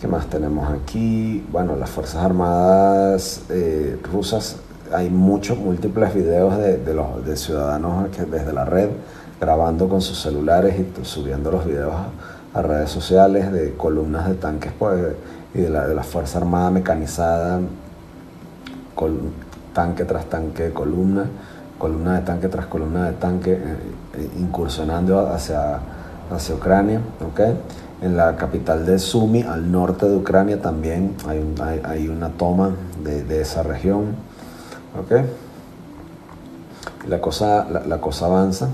¿Qué 0.00 0.08
más 0.08 0.26
tenemos 0.26 0.68
aquí? 0.70 1.46
Bueno, 1.52 1.76
las 1.76 1.90
Fuerzas 1.90 2.24
Armadas 2.24 3.42
eh, 3.50 3.98
rusas, 4.10 4.56
hay 4.92 5.10
muchos, 5.10 5.58
múltiples 5.58 6.14
videos 6.14 6.58
de, 6.58 6.94
los, 6.94 7.24
de 7.24 7.36
ciudadanos 7.36 8.08
que 8.08 8.24
desde 8.24 8.52
la 8.52 8.64
red 8.64 8.88
grabando 9.42 9.88
con 9.88 10.00
sus 10.00 10.20
celulares 10.20 10.76
y 10.78 11.04
subiendo 11.04 11.50
los 11.50 11.66
videos 11.66 11.92
a, 12.54 12.62
redes 12.62 12.90
sociales 12.90 13.50
de 13.50 13.72
columnas 13.72 14.28
de 14.28 14.34
tanques 14.34 14.70
pues, 14.78 15.16
y 15.52 15.62
de 15.62 15.68
la, 15.68 15.88
de 15.88 16.00
Fuerza 16.04 16.38
Armada 16.38 16.70
mecanizada, 16.70 17.58
tanque 19.74 20.04
tras 20.04 20.26
tanque 20.26 20.70
columna, 20.70 21.24
columna 21.76 22.20
de 22.20 22.20
tanque 22.20 22.46
tras 22.46 22.66
columna 22.66 23.06
de 23.06 23.14
tanque, 23.14 23.54
eh, 23.54 23.76
eh, 24.14 24.30
incursionando 24.38 25.26
hacia, 25.26 25.80
hacia 26.30 26.54
Ucrania. 26.54 27.00
En 28.00 28.16
la 28.16 28.36
capital 28.36 28.86
de 28.86 29.00
Sumi, 29.00 29.42
al 29.42 29.72
norte 29.72 30.06
de 30.08 30.16
Ucrania, 30.16 30.60
también 30.60 31.16
hay, 31.26 31.80
hay, 31.84 32.08
una 32.08 32.28
toma 32.30 32.70
de, 33.02 33.40
esa 33.40 33.64
región. 33.64 34.14
La, 37.08 37.20
cosa, 37.20 37.66
la 37.86 38.00
cosa 38.00 38.26
avanza. 38.26 38.68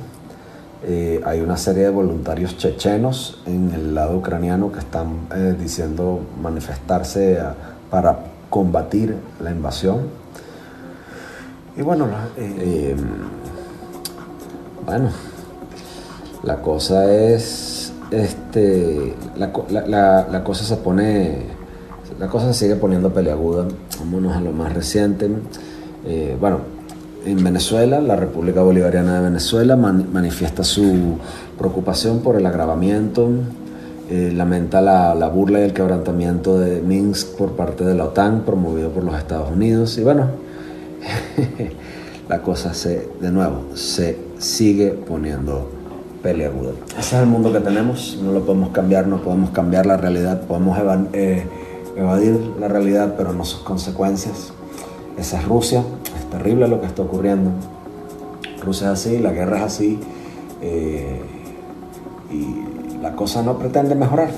Eh, 0.85 1.21
hay 1.25 1.41
una 1.41 1.57
serie 1.57 1.85
de 1.85 1.91
voluntarios 1.91 2.57
chechenos 2.57 3.43
en 3.47 3.73
el 3.75 3.97
lado 3.97 4.17
ucraniano 4.17 4.71
que 4.71 4.79
están 4.79 5.27
eh, 5.35 5.57
diciendo 5.59 6.21
manifestarse 6.41 7.39
para 7.91 8.17
combatir 8.49 9.17
la 9.43 9.51
invasión. 9.51 10.03
Y 11.77 11.83
bueno, 11.83 12.07
eh, 12.37 12.95
bueno, 14.87 15.11
la 16.45 16.63
cosa 16.63 17.13
es, 17.13 17.93
este, 18.13 19.15
la, 19.37 19.53
cosa 20.45 20.65
se 20.65 20.77
pone, 20.77 21.43
la 22.21 22.29
cosa 22.29 22.53
se 22.53 22.61
sigue 22.61 22.77
poniendo 22.77 23.13
peleaguda. 23.13 23.67
Vámonos 23.99 24.37
a 24.37 24.41
lo 24.41 24.53
más 24.53 24.73
reciente. 24.73 25.29
bueno, 26.41 26.78
en 27.31 27.45
Venezuela, 27.45 28.01
la 28.01 28.17
República 28.17 28.63
Bolivariana 28.63 29.17
de 29.17 29.25
Venezuela 29.25 29.77
manifiesta 29.77 30.65
su 30.65 31.19
preocupación 31.59 32.21
por 32.21 32.37
el 32.37 32.47
agravamiento, 32.47 33.29
eh, 34.11 34.33
lamenta 34.35 34.81
la, 34.81 35.29
burla 35.29 35.61
y 35.61 35.65
el 35.65 35.75
quebrantamiento 35.75 36.59
de 36.59 36.81
Minsk 36.81 37.37
por 37.37 37.53
parte 37.53 37.85
de 37.85 37.95
la 37.95 38.05
OTAN, 38.05 38.43
promovido 38.47 38.91
por 38.91 39.05
los 39.05 39.17
Estados 39.17 39.51
Unidos. 39.51 39.99
Y 39.99 40.05
bueno, 40.05 40.29
la 42.29 42.41
cosa 42.41 42.73
se, 42.73 43.09
de 43.21 43.31
nuevo, 43.31 43.65
se 43.75 44.19
sigue 44.39 44.91
poniendo 44.91 45.71
peleaguda. 46.23 46.71
Ese 46.99 47.17
es 47.17 47.23
el 47.23 47.27
mundo 47.27 47.53
que 47.53 47.61
tenemos, 47.61 48.19
no 48.23 48.33
lo 48.33 48.45
podemos 48.45 48.71
cambiar, 48.71 49.07
no 49.07 49.23
podemos 49.23 49.51
cambiar 49.51 49.85
la 49.85 49.99
realidad, 49.99 50.41
podemos 50.43 50.79
eh, 51.13 51.45
evadir 51.97 52.41
la 52.59 52.69
realidad, 52.69 53.15
pero 53.17 53.35
no 53.35 53.45
sus 53.45 53.61
consecuencias. 53.61 54.53
Esa 55.19 55.41
es 55.41 55.45
Rusia, 55.47 55.83
terrible 56.31 56.69
lo 56.69 56.81
que 56.81 56.87
está 56.87 57.03
ocurriendo. 57.03 57.51
Rusia 58.63 58.89
es 58.89 58.93
así, 59.01 59.19
la 59.19 59.33
guerra 59.33 59.59
es 59.59 59.63
así 59.63 60.01
eh, 60.61 61.21
y 62.31 63.01
la 63.03 63.13
cosa 63.13 63.43
no 63.43 63.59
pretende 63.59 63.95
mejorar. 63.95 64.31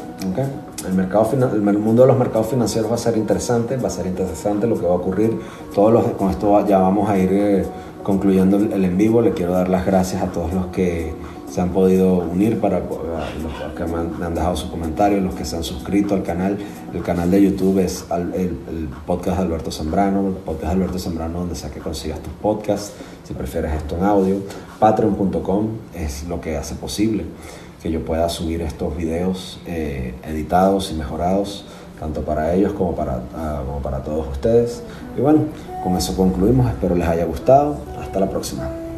El, 0.86 0.94
mercado, 0.94 1.28
el 1.32 1.78
mundo 1.78 2.02
de 2.02 2.08
los 2.08 2.18
mercados 2.18 2.48
financieros 2.48 2.90
va 2.90 2.94
a 2.94 2.98
ser 2.98 3.16
interesante, 3.16 3.76
va 3.76 3.88
a 3.88 3.90
ser 3.90 4.06
interesante 4.06 4.66
lo 4.66 4.78
que 4.78 4.86
va 4.86 4.92
a 4.92 4.96
ocurrir. 4.96 5.38
Todos 5.74 5.92
los, 5.92 6.04
con 6.12 6.30
esto 6.30 6.66
ya 6.66 6.78
vamos 6.78 7.08
a 7.08 7.18
ir 7.18 7.30
eh, 7.32 7.64
concluyendo 8.02 8.56
el 8.56 8.84
en 8.84 8.96
vivo. 8.96 9.20
Le 9.20 9.32
quiero 9.32 9.52
dar 9.52 9.68
las 9.68 9.84
gracias 9.84 10.22
a 10.22 10.26
todos 10.26 10.52
los 10.52 10.66
que 10.66 11.14
se 11.50 11.60
han 11.60 11.70
podido 11.70 12.14
unir 12.18 12.60
para 12.60 12.78
los 12.78 13.74
que 13.76 13.84
me 13.84 14.24
han, 14.24 14.34
dejado 14.34 14.56
sus 14.56 14.70
comentarios, 14.70 15.22
los 15.22 15.34
que 15.34 15.44
se 15.44 15.56
han 15.56 15.64
suscrito 15.64 16.14
al 16.14 16.22
canal. 16.22 16.58
El 16.94 17.02
canal 17.02 17.30
de 17.30 17.42
YouTube 17.42 17.80
es 17.80 18.04
el, 18.10 18.88
podcast 19.06 19.38
de 19.38 19.44
Alberto 19.44 19.72
Zambrano, 19.72 20.28
el 20.28 20.34
podcast 20.34 20.66
de 20.66 20.70
Alberto 20.70 20.98
Zambrano 20.98 21.40
donde 21.40 21.56
sea 21.56 21.70
que 21.70 21.80
consigas 21.80 22.20
tus 22.20 22.32
podcasts, 22.34 22.92
si 23.24 23.34
prefieres 23.34 23.72
esto 23.74 23.96
en 23.96 24.04
audio. 24.04 24.36
Patreon.com 24.78 25.68
es 25.94 26.28
lo 26.28 26.40
que 26.40 26.56
hace 26.56 26.76
posible 26.76 27.24
que 27.82 27.90
yo 27.90 28.04
pueda 28.04 28.28
subir 28.28 28.60
estos 28.60 28.96
videos 28.96 29.58
eh, 29.66 30.14
editados 30.24 30.92
y 30.92 30.94
mejorados, 30.94 31.64
tanto 31.98 32.22
para 32.22 32.54
ellos 32.54 32.74
como 32.74 32.94
para, 32.94 33.22
ah, 33.34 33.62
como 33.66 33.80
para 33.80 34.02
todos 34.04 34.28
ustedes. 34.28 34.82
Y 35.16 35.20
bueno, 35.20 35.44
con 35.82 35.96
eso 35.96 36.14
concluimos, 36.14 36.70
espero 36.70 36.94
les 36.94 37.08
haya 37.08 37.24
gustado. 37.24 37.78
Hasta 37.98 38.20
la 38.20 38.28
próxima. 38.28 38.89